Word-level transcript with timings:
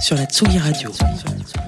sur 0.00 0.16
la 0.16 0.24
Tsugi 0.24 0.58
Radio. 0.58 0.90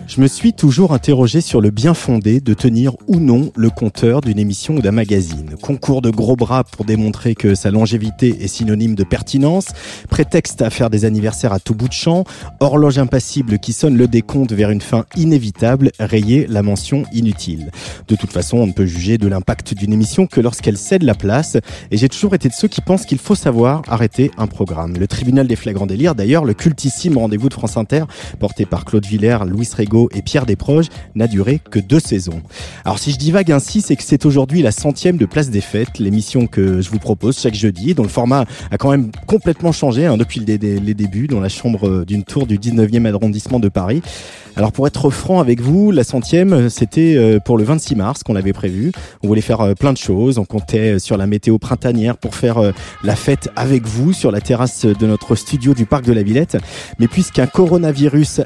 Je 0.06 0.20
me 0.20 0.26
suis 0.26 0.52
toujours 0.52 0.92
interrogé 0.92 1.40
sur 1.40 1.60
le 1.60 1.70
bien 1.70 1.94
fondé 1.94 2.40
de 2.40 2.54
tenir 2.54 2.94
ou 3.06 3.16
non 3.16 3.50
le 3.56 3.70
compteur 3.70 4.20
d'une 4.20 4.38
émission 4.38 4.74
ou 4.76 4.80
d'un 4.80 4.92
magazine. 4.92 5.56
Concours 5.60 6.02
de 6.02 6.10
gros 6.10 6.36
bras 6.36 6.62
pour 6.62 6.84
démontrer 6.84 7.34
que 7.34 7.54
sa 7.54 7.70
longévité 7.70 8.44
est 8.44 8.48
synonyme 8.48 8.94
de 8.94 9.02
pertinence, 9.02 9.68
prétexte 10.10 10.62
à 10.62 10.70
faire 10.70 10.90
des 10.90 11.04
anniversaires 11.04 11.52
à 11.52 11.58
tout 11.58 11.74
bout 11.74 11.88
de 11.88 11.94
champ, 11.94 12.24
horloge 12.60 12.98
impassible 12.98 13.58
qui 13.58 13.72
sonne 13.72 13.96
le 13.96 14.06
décompte 14.06 14.52
vers 14.52 14.70
une 14.70 14.82
fin 14.82 15.06
inévitable, 15.16 15.90
rayer 15.98 16.46
la 16.48 16.62
mention 16.62 17.04
inutile. 17.12 17.70
De 18.06 18.14
toute 18.14 18.30
façon, 18.30 18.58
on 18.58 18.66
ne 18.66 18.72
peut 18.72 18.86
juger 18.86 19.18
de 19.18 19.26
l'impact 19.26 19.74
d'une 19.74 19.92
émission 19.92 20.26
que 20.26 20.40
lorsqu'elle 20.40 20.78
cède 20.78 21.02
la 21.02 21.14
place, 21.14 21.56
et 21.90 21.96
j'ai 21.96 22.08
toujours 22.08 22.34
été 22.34 22.48
de 22.48 22.54
ceux 22.54 22.68
qui 22.68 22.82
pensent 22.82 23.06
qu'il 23.06 23.18
faut 23.18 23.34
savoir 23.34 23.82
arrêter 23.88 24.30
un 24.36 24.46
programme. 24.46 24.94
Le 24.98 25.06
tribunal 25.06 25.46
des 25.46 25.56
flagrants 25.56 25.86
délires, 25.86 26.14
d'ailleurs, 26.14 26.44
le 26.44 26.54
cultissime 26.54 27.18
rendez-vous 27.18 27.48
de 27.48 27.54
France 27.54 27.76
Inter, 27.76 28.04
porté 28.38 28.66
par 28.66 28.84
Claude 28.84 29.06
Villers, 29.06 29.38
Louis 29.46 29.68
Rego 29.76 30.08
et 30.14 30.22
Pierre 30.22 30.46
Desproges, 30.46 30.88
n'a 31.14 31.26
duré 31.26 31.60
que 31.70 31.78
deux 31.78 32.00
saisons. 32.00 32.42
Alors 32.84 32.98
si 32.98 33.12
je 33.12 33.18
divague 33.18 33.52
ainsi, 33.52 33.80
c'est 33.80 33.96
que 33.96 34.02
c'est 34.02 34.26
aujourd'hui 34.26 34.62
la 34.62 34.72
centième 34.72 35.16
de 35.16 35.26
Place 35.26 35.50
des 35.50 35.60
Fêtes, 35.60 35.98
l'émission 35.98 36.46
que 36.46 36.80
je 36.80 36.90
vous 36.90 36.98
propose 36.98 37.38
chaque 37.38 37.54
jeudi, 37.54 37.94
dont 37.94 38.02
le 38.02 38.08
format 38.08 38.44
a 38.70 38.78
quand 38.78 38.90
même 38.90 39.10
complètement 39.26 39.72
changé 39.72 40.06
hein, 40.06 40.16
depuis 40.16 40.40
les, 40.40 40.58
les 40.58 40.94
débuts, 40.94 41.26
dans 41.26 41.40
la 41.40 41.48
chambre 41.48 42.04
d'une 42.04 42.24
tour 42.24 42.46
du 42.46 42.58
19e 42.58 43.06
arrondissement 43.12 43.60
de 43.60 43.68
Paris. 43.68 44.02
Alors 44.56 44.70
pour 44.70 44.86
être 44.86 45.10
franc 45.10 45.40
avec 45.40 45.60
vous, 45.60 45.90
la 45.90 46.04
centième, 46.04 46.70
c'était 46.70 47.16
euh, 47.16 47.40
pour 47.40 47.58
le 47.58 47.64
26 47.64 47.96
mars 47.96 48.22
qu'on 48.22 48.36
avait 48.36 48.52
prévu. 48.52 48.92
On 49.24 49.26
voulait 49.26 49.40
faire 49.40 49.60
euh, 49.60 49.74
plein 49.74 49.92
de 49.92 49.98
choses. 49.98 50.38
On 50.38 50.44
comptait 50.44 50.94
euh, 50.94 50.98
sur 51.00 51.16
la 51.16 51.26
météo 51.26 51.58
printanière 51.58 52.16
pour 52.16 52.36
faire 52.36 52.72
la 53.02 53.16
fête 53.16 53.48
avec 53.56 53.84
vous 53.86 54.12
sur 54.12 54.30
la 54.30 54.40
terrasse 54.40 54.86
de 54.86 55.06
notre 55.06 55.34
studio 55.34 55.74
du 55.74 55.86
parc 55.86 56.04
de 56.04 56.12
la 56.12 56.22
Villette. 56.22 56.56
Mais 57.00 57.08
puisqu'un 57.08 57.46
coronavirus 57.46 57.93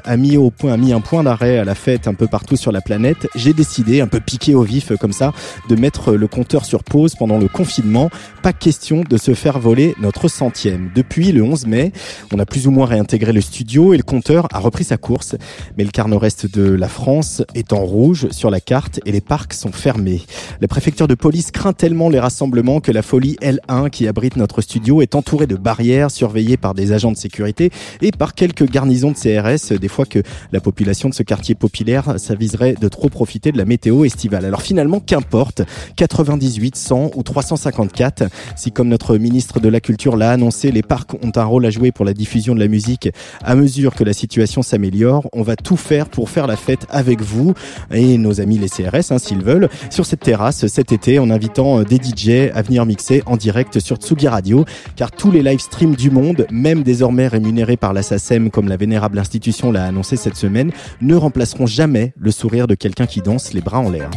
a 0.03 0.17
mis 0.17 0.37
au 0.37 0.51
point, 0.51 0.73
a 0.73 0.77
mis 0.77 0.93
un 0.93 1.01
point 1.01 1.23
d'arrêt 1.23 1.57
à 1.57 1.63
la 1.63 1.75
fête 1.75 2.07
un 2.07 2.13
peu 2.13 2.27
partout 2.27 2.55
sur 2.55 2.71
la 2.71 2.81
planète, 2.81 3.27
j'ai 3.35 3.53
décidé, 3.53 3.99
un 4.01 4.07
peu 4.07 4.19
piqué 4.19 4.53
au 4.53 4.61
vif 4.61 4.91
comme 4.99 5.11
ça, 5.11 5.33
de 5.69 5.75
mettre 5.75 6.13
le 6.13 6.27
compteur 6.27 6.65
sur 6.65 6.83
pause 6.83 7.15
pendant 7.15 7.37
le 7.37 7.47
confinement. 7.47 8.09
Pas 8.43 8.53
question 8.53 9.03
de 9.07 9.17
se 9.17 9.33
faire 9.33 9.59
voler 9.59 9.95
notre 9.99 10.27
centième. 10.27 10.91
Depuis 10.95 11.31
le 11.31 11.43
11 11.43 11.65
mai, 11.65 11.91
on 12.31 12.39
a 12.39 12.45
plus 12.45 12.67
ou 12.67 12.71
moins 12.71 12.85
réintégré 12.85 13.33
le 13.33 13.41
studio 13.41 13.93
et 13.93 13.97
le 13.97 14.03
compteur 14.03 14.47
a 14.53 14.59
repris 14.59 14.83
sa 14.83 14.97
course. 14.97 15.35
Mais 15.77 15.83
le 15.83 15.89
quart 15.89 16.07
nord-est 16.07 16.51
de 16.51 16.71
la 16.71 16.87
France 16.87 17.41
est 17.55 17.73
en 17.73 17.83
rouge 17.83 18.27
sur 18.31 18.49
la 18.49 18.61
carte 18.61 18.99
et 19.05 19.11
les 19.11 19.21
parcs 19.21 19.53
sont 19.53 19.71
fermés. 19.71 20.21
La 20.61 20.67
préfecture 20.67 21.07
de 21.07 21.15
police 21.15 21.51
craint 21.51 21.73
tellement 21.73 22.09
les 22.09 22.19
rassemblements 22.19 22.81
que 22.81 22.91
la 22.91 23.01
folie 23.01 23.35
L1 23.41 23.89
qui 23.89 24.07
abrite 24.07 24.35
notre 24.35 24.61
studio 24.61 25.01
est 25.01 25.15
entourée 25.15 25.47
de 25.47 25.55
barrières 25.55 26.11
surveillées 26.11 26.57
par 26.57 26.73
des 26.73 26.91
agents 26.91 27.11
de 27.11 27.17
sécurité 27.17 27.71
et 28.01 28.11
par 28.11 28.35
quelques 28.35 28.69
garnisons 28.69 29.11
de 29.11 29.17
CRS 29.17 29.38
des 29.73 29.87
fois 29.87 30.05
que 30.05 30.23
la 30.51 30.59
population 30.59 31.09
de 31.09 31.13
ce 31.13 31.23
quartier 31.23 31.55
populaire 31.55 32.19
s'aviserait 32.19 32.73
de 32.73 32.87
trop 32.87 33.09
profiter 33.09 33.51
de 33.51 33.57
la 33.57 33.65
météo 33.65 34.05
estivale. 34.05 34.45
Alors 34.45 34.61
finalement, 34.61 34.99
qu'importe, 34.99 35.61
98, 35.95 36.75
100 36.75 37.11
ou 37.15 37.23
354, 37.23 38.23
si 38.55 38.71
comme 38.71 38.87
notre 38.89 39.17
ministre 39.17 39.59
de 39.59 39.69
la 39.69 39.79
Culture 39.79 40.17
l'a 40.17 40.31
annoncé, 40.31 40.71
les 40.71 40.83
parcs 40.83 41.13
ont 41.23 41.31
un 41.35 41.43
rôle 41.43 41.65
à 41.65 41.69
jouer 41.69 41.91
pour 41.91 42.05
la 42.05 42.13
diffusion 42.13 42.55
de 42.55 42.59
la 42.59 42.67
musique 42.67 43.09
à 43.43 43.55
mesure 43.55 43.95
que 43.95 44.03
la 44.03 44.13
situation 44.13 44.61
s'améliore, 44.61 45.29
on 45.33 45.41
va 45.41 45.55
tout 45.55 45.77
faire 45.77 46.09
pour 46.09 46.29
faire 46.29 46.47
la 46.47 46.55
fête 46.55 46.85
avec 46.89 47.21
vous 47.21 47.53
et 47.91 48.17
nos 48.17 48.41
amis 48.41 48.57
les 48.57 48.69
CRS, 48.69 49.11
hein, 49.11 49.19
s'ils 49.19 49.43
veulent, 49.43 49.69
sur 49.89 50.05
cette 50.05 50.21
terrasse 50.21 50.67
cet 50.67 50.91
été 50.91 51.19
en 51.19 51.29
invitant 51.29 51.79
euh, 51.79 51.83
des 51.83 51.97
DJ 51.97 52.51
à 52.53 52.61
venir 52.61 52.85
mixer 52.85 53.23
en 53.25 53.37
direct 53.37 53.79
sur 53.79 53.97
Tsugi 53.97 54.27
Radio, 54.27 54.65
car 54.95 55.11
tous 55.11 55.31
les 55.31 55.41
live 55.41 55.59
streams 55.59 55.95
du 55.95 56.11
monde, 56.11 56.45
même 56.51 56.83
désormais 56.83 57.27
rémunérés 57.27 57.77
par 57.77 57.93
la 57.93 58.03
SACEM 58.03 58.49
comme 58.49 58.67
la 58.67 58.77
vénérable 58.77 59.19
institution 59.29 59.71
l'a 59.71 59.85
annoncé 59.85 60.15
cette 60.15 60.35
semaine, 60.35 60.71
ne 61.01 61.13
remplaceront 61.13 61.67
jamais 61.67 62.13
le 62.17 62.31
sourire 62.31 62.65
de 62.65 62.73
quelqu'un 62.73 63.05
qui 63.05 63.21
danse 63.21 63.53
les 63.53 63.61
bras 63.61 63.77
en 63.77 63.91
l'air. 63.91 64.09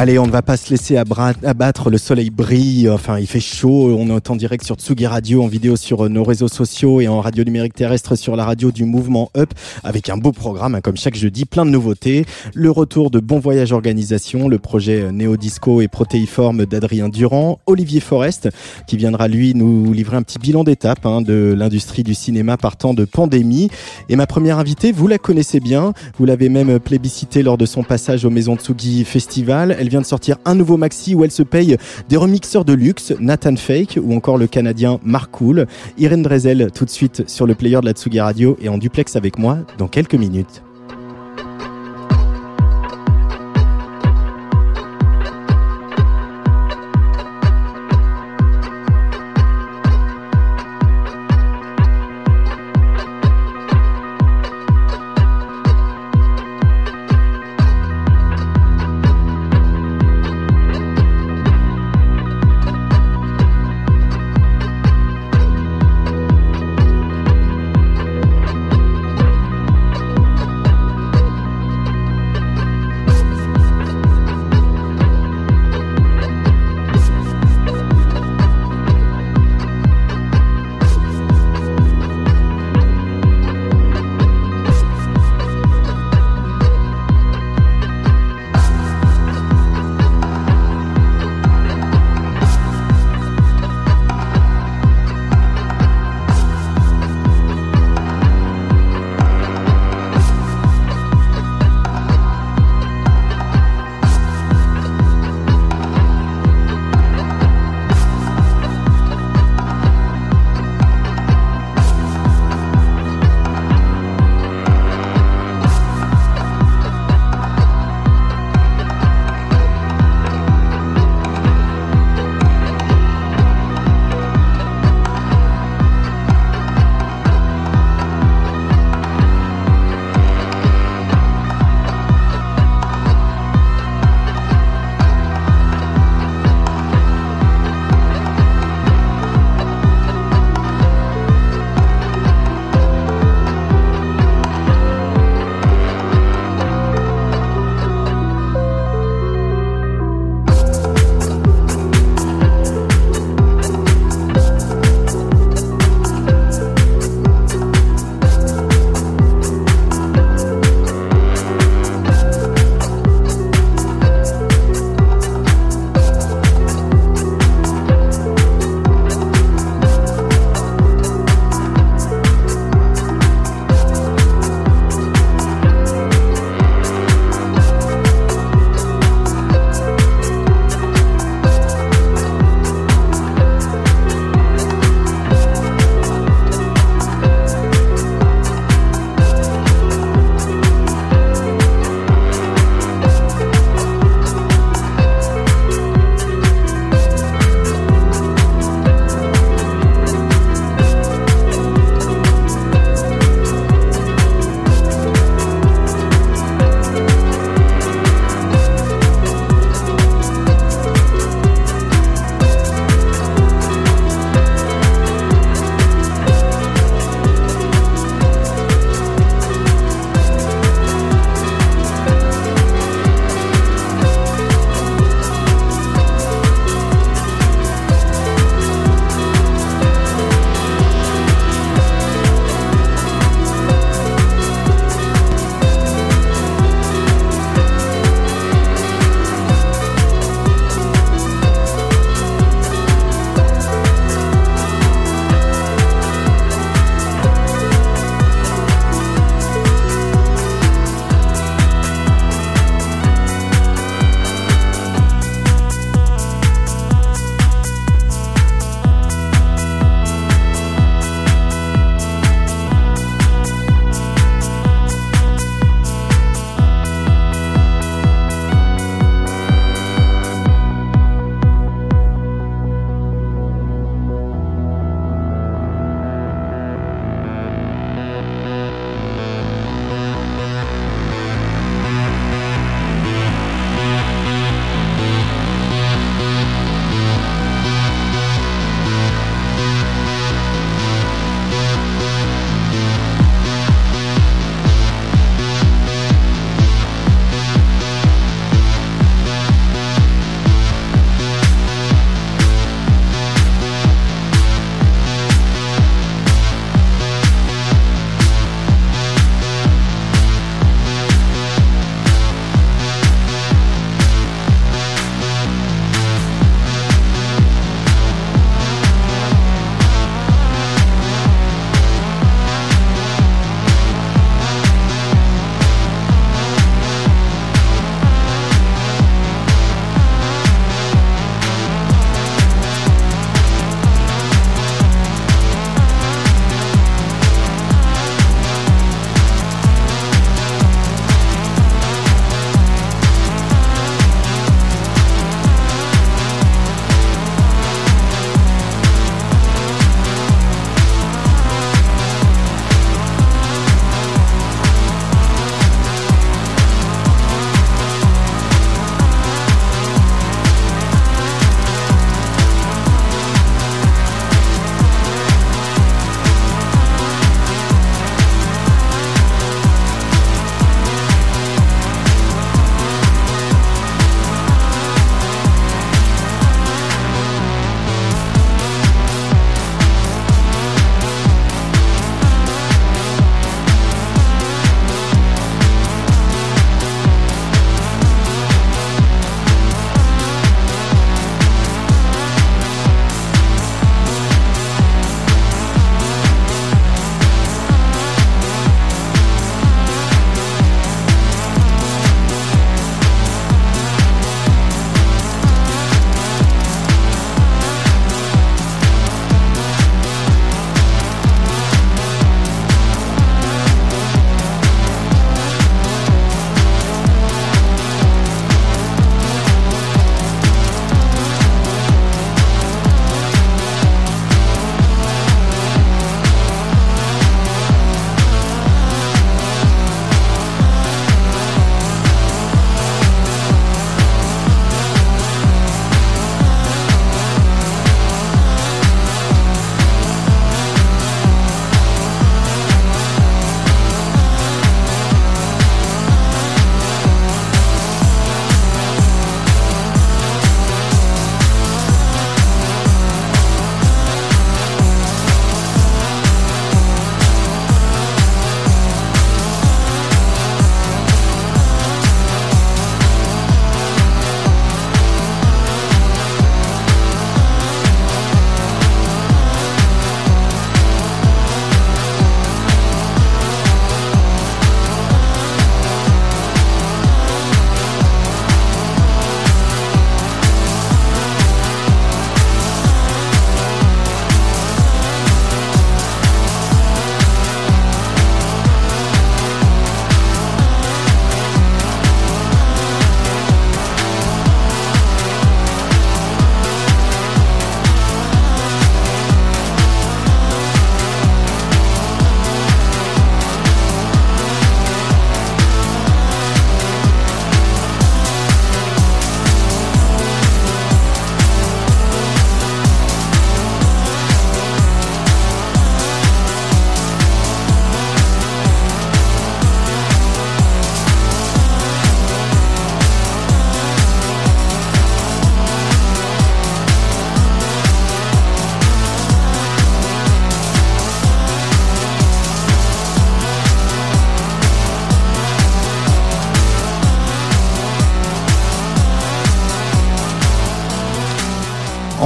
Allez, 0.00 0.18
on 0.18 0.26
ne 0.26 0.30
va 0.30 0.40
pas 0.40 0.56
se 0.56 0.70
laisser 0.70 0.96
abattre. 0.96 1.90
Le 1.90 1.98
soleil 1.98 2.30
brille. 2.30 2.88
Enfin, 2.88 3.18
il 3.18 3.26
fait 3.26 3.38
chaud. 3.38 3.94
On 3.98 4.16
est 4.16 4.36
direct 4.38 4.64
sur 4.64 4.76
Tsugi 4.76 5.06
Radio, 5.06 5.42
en 5.42 5.46
vidéo 5.46 5.76
sur 5.76 6.08
nos 6.08 6.24
réseaux 6.24 6.48
sociaux 6.48 7.02
et 7.02 7.08
en 7.08 7.20
radio 7.20 7.44
numérique 7.44 7.74
terrestre 7.74 8.14
sur 8.14 8.34
la 8.34 8.46
radio 8.46 8.72
du 8.72 8.86
mouvement 8.86 9.30
Up 9.36 9.52
avec 9.84 10.08
un 10.08 10.16
beau 10.16 10.32
programme, 10.32 10.74
hein, 10.74 10.80
comme 10.80 10.96
chaque 10.96 11.16
jeudi, 11.16 11.44
plein 11.44 11.66
de 11.66 11.70
nouveautés. 11.70 12.24
Le 12.54 12.70
retour 12.70 13.10
de 13.10 13.20
Bon 13.20 13.40
Voyage 13.40 13.72
Organisation, 13.72 14.48
le 14.48 14.58
projet 14.58 15.12
Néo 15.12 15.36
Disco 15.36 15.82
et 15.82 15.88
Protéiforme 15.88 16.64
d'Adrien 16.64 17.10
Durand, 17.10 17.58
Olivier 17.66 18.00
Forest, 18.00 18.48
qui 18.86 18.96
viendra 18.96 19.28
lui 19.28 19.54
nous 19.54 19.92
livrer 19.92 20.16
un 20.16 20.22
petit 20.22 20.38
bilan 20.38 20.64
d'étape 20.64 21.04
hein, 21.04 21.20
de 21.20 21.54
l'industrie 21.54 22.04
du 22.04 22.14
cinéma 22.14 22.56
partant 22.56 22.94
de 22.94 23.04
pandémie. 23.04 23.68
Et 24.08 24.16
ma 24.16 24.26
première 24.26 24.58
invitée, 24.58 24.92
vous 24.92 25.08
la 25.08 25.18
connaissez 25.18 25.60
bien. 25.60 25.92
Vous 26.16 26.24
l'avez 26.24 26.48
même 26.48 26.80
plébiscité 26.80 27.42
lors 27.42 27.58
de 27.58 27.66
son 27.66 27.82
passage 27.82 28.24
au 28.24 28.30
Maison 28.30 28.56
Tsugi 28.56 29.04
Festival. 29.04 29.76
Vient 29.90 30.00
de 30.00 30.06
sortir 30.06 30.36
un 30.46 30.54
nouveau 30.54 30.78
maxi 30.78 31.14
où 31.14 31.24
elle 31.24 31.30
se 31.30 31.42
paye 31.42 31.76
des 32.08 32.16
remixeurs 32.16 32.64
de 32.64 32.72
luxe, 32.72 33.12
Nathan 33.20 33.56
Fake 33.56 33.98
ou 34.02 34.14
encore 34.14 34.38
le 34.38 34.46
Canadien 34.46 34.98
Mark 35.04 35.30
Cool. 35.30 35.66
Irène 35.98 36.22
Drezel 36.22 36.70
tout 36.74 36.84
de 36.84 36.90
suite 36.90 37.28
sur 37.28 37.46
le 37.46 37.54
player 37.54 37.80
de 37.80 37.86
la 37.86 37.92
Tsugi 37.92 38.20
Radio 38.20 38.56
et 38.60 38.68
en 38.68 38.78
duplex 38.78 39.16
avec 39.16 39.38
moi 39.38 39.58
dans 39.78 39.88
quelques 39.88 40.14
minutes. 40.14 40.62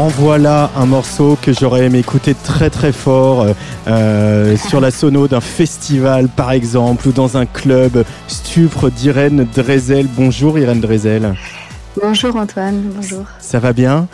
En 0.05 0.09
voilà 0.09 0.71
un 0.77 0.85
morceau 0.85 1.39
que 1.41 1.55
j'aurais 1.55 1.87
aimé 1.87 2.01
écouter 2.01 2.35
très 2.35 2.69
très 2.69 2.93
fort 2.93 3.41
euh, 3.41 3.53
euh, 3.89 4.55
sur 4.59 4.79
la 4.79 4.91
sono 4.91 5.29
d'un 5.29 5.41
festival 5.41 6.29
par 6.29 6.53
exemple 6.53 7.09
ou 7.09 7.13
dans 7.13 7.39
un 7.39 7.47
club. 7.47 8.05
Stupre 8.29 8.91
d'Irène 8.91 9.47
Drezel. 9.57 10.07
Bonjour 10.15 10.59
Irène 10.59 10.81
Drezel. 10.81 11.35
Bonjour 12.01 12.35
Antoine, 12.35 12.91
bonjour. 12.95 13.25
Ça 13.39 13.61
va 13.61 13.73
bien 13.73 14.09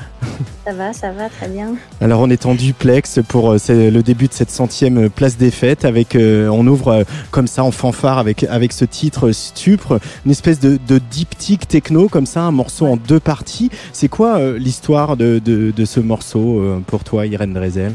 Ça 0.66 0.74
va, 0.74 0.92
ça 0.92 1.12
va, 1.12 1.30
très 1.30 1.48
bien. 1.48 1.76
Alors 2.02 2.20
on 2.20 2.28
est 2.28 2.44
en 2.44 2.54
duplex 2.54 3.20
pour 3.26 3.52
euh, 3.52 3.58
le 3.68 4.02
début 4.02 4.28
de 4.28 4.34
cette 4.34 4.50
centième 4.50 5.08
place 5.08 5.38
des 5.38 5.50
fêtes 5.50 5.86
avec, 5.86 6.14
euh, 6.14 6.48
on 6.48 6.66
ouvre 6.66 6.88
euh, 6.88 7.04
comme 7.30 7.46
ça 7.46 7.64
en 7.64 7.70
fanfare 7.70 8.18
avec, 8.18 8.44
avec 8.44 8.72
ce 8.72 8.84
titre 8.84 9.32
Stupre, 9.32 9.98
une 10.26 10.30
espèce 10.30 10.60
de, 10.60 10.78
de 10.86 10.98
diptyque 10.98 11.68
techno 11.68 12.08
comme 12.08 12.26
ça, 12.26 12.42
un 12.42 12.50
morceau 12.50 12.86
en 12.86 12.96
deux 12.96 13.20
parties. 13.20 13.70
C'est 13.94 14.08
quoi 14.08 14.40
l'histoire 14.58 15.16
de, 15.16 15.38
de, 15.38 15.84
ce 15.84 16.00
morceau 16.00 16.62
pour 16.86 17.02
toi 17.02 17.26
Irène 17.26 17.54
Drezel? 17.54 17.94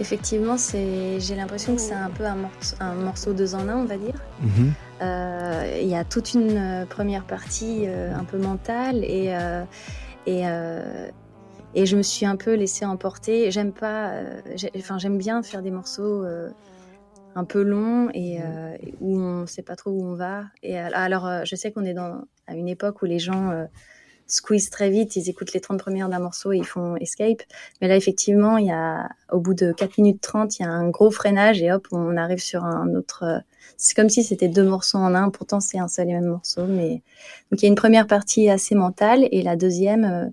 Effectivement, 0.00 0.56
j'ai 0.72 1.36
l'impression 1.36 1.74
que 1.74 1.80
c'est 1.80 1.94
un 1.94 2.10
peu 2.10 2.24
un 2.26 2.34
morceau, 2.34 2.76
un 2.80 2.94
morceau 2.94 3.32
deux 3.32 3.54
en 3.54 3.68
un, 3.68 3.76
on 3.76 3.84
va 3.84 3.96
dire. 3.96 4.14
Mhm. 4.42 4.50
Euh, 4.58 4.85
il 5.00 5.88
y 5.88 5.94
a 5.94 6.04
toute 6.04 6.34
une 6.34 6.56
euh, 6.56 6.86
première 6.86 7.24
partie 7.26 7.84
euh, 7.86 8.14
un 8.14 8.24
peu 8.24 8.38
mentale 8.38 9.04
et, 9.04 9.34
et, 10.26 10.42
et 11.74 11.86
je 11.86 11.96
me 11.96 12.02
suis 12.02 12.26
un 12.26 12.36
peu 12.36 12.54
laissée 12.54 12.84
emporter. 12.84 13.50
J'aime 13.50 13.72
pas, 13.72 14.12
enfin 14.76 14.98
j'aime 14.98 15.18
bien 15.18 15.42
faire 15.42 15.62
des 15.62 15.70
morceaux 15.70 16.24
un 17.34 17.44
peu 17.44 17.62
longs 17.62 18.08
et 18.14 18.38
où 19.00 19.18
on 19.18 19.42
ne 19.42 19.46
sait 19.46 19.62
pas 19.62 19.76
trop 19.76 19.90
où 19.90 20.04
on 20.04 20.14
va. 20.14 20.44
Et 20.62 20.78
alors, 20.78 21.44
je 21.44 21.54
sais 21.54 21.70
qu'on 21.70 21.84
est 21.84 21.94
dans 21.94 22.22
à 22.46 22.54
une 22.54 22.68
époque 22.68 23.02
où 23.02 23.04
les 23.04 23.18
gens 23.18 23.66
squeeze 24.26 24.70
très 24.70 24.90
vite, 24.90 25.16
ils 25.16 25.28
écoutent 25.28 25.52
les 25.52 25.60
30 25.60 25.78
premières 25.78 26.08
d'un 26.08 26.18
morceau 26.18 26.52
et 26.52 26.58
ils 26.58 26.66
font 26.66 26.96
escape. 26.96 27.42
Mais 27.80 27.88
là, 27.88 27.96
effectivement, 27.96 28.58
il 28.58 28.66
y 28.66 28.72
a, 28.72 29.08
au 29.30 29.40
bout 29.40 29.54
de 29.54 29.72
4 29.72 29.98
minutes 29.98 30.20
30, 30.20 30.58
il 30.58 30.62
y 30.62 30.64
a 30.64 30.70
un 30.70 30.88
gros 30.88 31.10
freinage 31.10 31.62
et 31.62 31.72
hop, 31.72 31.86
on 31.92 32.16
arrive 32.16 32.40
sur 32.40 32.64
un 32.64 32.94
autre. 32.94 33.42
Euh, 33.76 33.78
c'est 33.78 33.94
comme 33.94 34.08
si 34.08 34.22
c'était 34.22 34.48
deux 34.48 34.64
morceaux 34.64 34.98
en 34.98 35.14
un, 35.14 35.30
pourtant 35.30 35.60
c'est 35.60 35.78
un 35.78 35.88
seul 35.88 36.08
et 36.10 36.12
même 36.12 36.26
morceau. 36.26 36.64
Mais 36.66 37.02
donc 37.50 37.60
il 37.60 37.62
y 37.62 37.66
a 37.66 37.68
une 37.68 37.74
première 37.74 38.06
partie 38.06 38.50
assez 38.50 38.74
mentale 38.74 39.28
et 39.30 39.42
la 39.42 39.56
deuxième, 39.56 40.04
euh, 40.04 40.26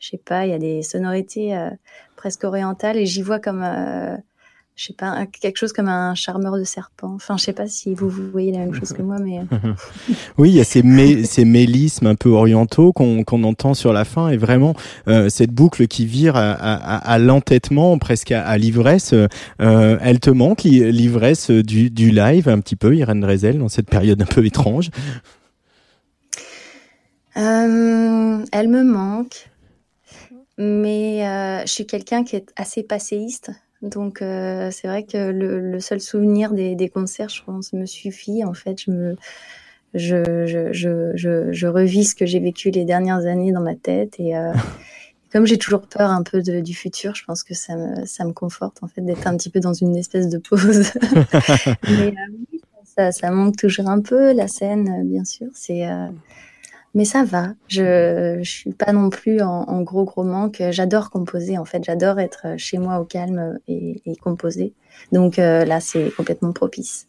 je 0.00 0.08
sais 0.10 0.18
pas, 0.18 0.46
il 0.46 0.50
y 0.50 0.54
a 0.54 0.58
des 0.58 0.82
sonorités 0.82 1.56
euh, 1.56 1.70
presque 2.16 2.44
orientales 2.44 2.96
et 2.96 3.06
j'y 3.06 3.22
vois 3.22 3.40
comme 3.40 3.62
je 4.78 4.84
sais 4.84 4.92
pas, 4.92 5.26
quelque 5.26 5.56
chose 5.56 5.72
comme 5.72 5.88
un 5.88 6.14
charmeur 6.14 6.56
de 6.56 6.62
serpent. 6.62 7.12
Enfin, 7.12 7.36
je 7.36 7.42
sais 7.42 7.52
pas 7.52 7.66
si 7.66 7.94
vous, 7.94 8.08
vous 8.08 8.30
voyez 8.30 8.52
la 8.52 8.58
même 8.58 8.72
chose 8.72 8.92
que 8.92 9.02
moi, 9.02 9.16
mais. 9.18 9.40
Euh. 9.40 9.74
oui, 10.38 10.50
il 10.50 10.54
y 10.54 10.60
a 10.60 10.64
ces, 10.64 11.24
ces 11.24 11.44
mélismes 11.44 12.06
un 12.06 12.14
peu 12.14 12.28
orientaux 12.28 12.92
qu'on 12.92 13.42
entend 13.42 13.74
sur 13.74 13.92
la 13.92 14.04
fin 14.04 14.28
et 14.28 14.36
vraiment 14.36 14.76
euh, 15.08 15.28
cette 15.30 15.50
boucle 15.50 15.88
qui 15.88 16.06
vire 16.06 16.36
à, 16.36 16.52
à, 16.52 16.96
à 16.96 17.18
l'entêtement, 17.18 17.98
presque 17.98 18.30
à, 18.30 18.56
l'ivresse. 18.56 19.14
Euh, 19.14 19.98
elle 20.00 20.20
te 20.20 20.30
manque, 20.30 20.62
l'ivresse 20.62 21.50
du, 21.50 21.90
du 21.90 22.12
live, 22.12 22.48
un 22.48 22.60
petit 22.60 22.76
peu, 22.76 22.94
Irène 22.94 23.20
Drezel, 23.20 23.58
dans 23.58 23.68
cette 23.68 23.90
période 23.90 24.22
un 24.22 24.26
peu 24.26 24.46
étrange? 24.46 24.90
Euh, 27.36 28.44
elle 28.52 28.68
me 28.68 28.84
manque, 28.84 29.50
mais 30.56 31.62
je 31.66 31.72
suis 31.72 31.86
quelqu'un 31.86 32.22
qui 32.22 32.36
est 32.36 32.52
assez 32.56 32.84
passéiste. 32.84 33.50
Donc 33.82 34.22
euh, 34.22 34.70
c'est 34.72 34.88
vrai 34.88 35.04
que 35.04 35.30
le, 35.30 35.60
le, 35.60 35.80
seul 35.80 36.00
souvenir 36.00 36.52
des, 36.52 36.74
des, 36.74 36.88
concerts, 36.88 37.28
je 37.28 37.42
pense, 37.44 37.72
me 37.72 37.86
suffit. 37.86 38.44
En 38.44 38.54
fait, 38.54 38.82
je 38.82 38.90
me, 38.90 39.16
je, 39.94 40.46
je, 40.46 40.72
je, 40.72 41.52
je, 41.52 41.66
revis 41.66 42.04
ce 42.04 42.14
que 42.14 42.26
j'ai 42.26 42.40
vécu 42.40 42.70
les 42.70 42.84
dernières 42.84 43.26
années 43.26 43.52
dans 43.52 43.60
ma 43.60 43.76
tête 43.76 44.18
et 44.18 44.36
euh, 44.36 44.52
comme 45.32 45.46
j'ai 45.46 45.58
toujours 45.58 45.82
peur 45.82 46.10
un 46.10 46.22
peu 46.22 46.42
de, 46.42 46.60
du 46.60 46.74
futur, 46.74 47.14
je 47.14 47.24
pense 47.24 47.44
que 47.44 47.54
ça 47.54 47.76
me, 47.76 48.04
ça 48.04 48.24
me 48.24 48.32
conforte 48.32 48.82
en 48.82 48.88
fait 48.88 49.00
d'être 49.00 49.26
un 49.28 49.36
petit 49.36 49.50
peu 49.50 49.60
dans 49.60 49.74
une 49.74 49.96
espèce 49.96 50.28
de 50.28 50.38
pause. 50.38 50.92
Mais 51.88 52.08
euh, 52.08 52.58
ça, 52.84 53.12
ça 53.12 53.30
manque 53.30 53.56
toujours 53.56 53.88
un 53.88 54.00
peu 54.00 54.32
la 54.32 54.48
scène, 54.48 55.08
bien 55.08 55.24
sûr. 55.24 55.46
C'est 55.54 55.86
mais 56.98 57.04
ça 57.04 57.22
va. 57.22 57.50
Je, 57.68 58.40
je 58.42 58.50
suis 58.50 58.72
pas 58.72 58.92
non 58.92 59.08
plus 59.08 59.40
en, 59.40 59.82
gros 59.82 60.04
gros 60.04 60.24
manque. 60.24 60.60
J'adore 60.70 61.10
composer 61.10 61.56
en 61.56 61.64
fait. 61.64 61.84
J'adore 61.84 62.18
être 62.18 62.46
chez 62.56 62.78
moi 62.78 62.98
au 62.98 63.04
calme 63.04 63.60
et, 63.68 64.02
composer. 64.20 64.72
Donc 65.12 65.38
euh, 65.38 65.64
là, 65.64 65.78
c'est 65.78 66.12
complètement 66.16 66.52
propice. 66.52 67.06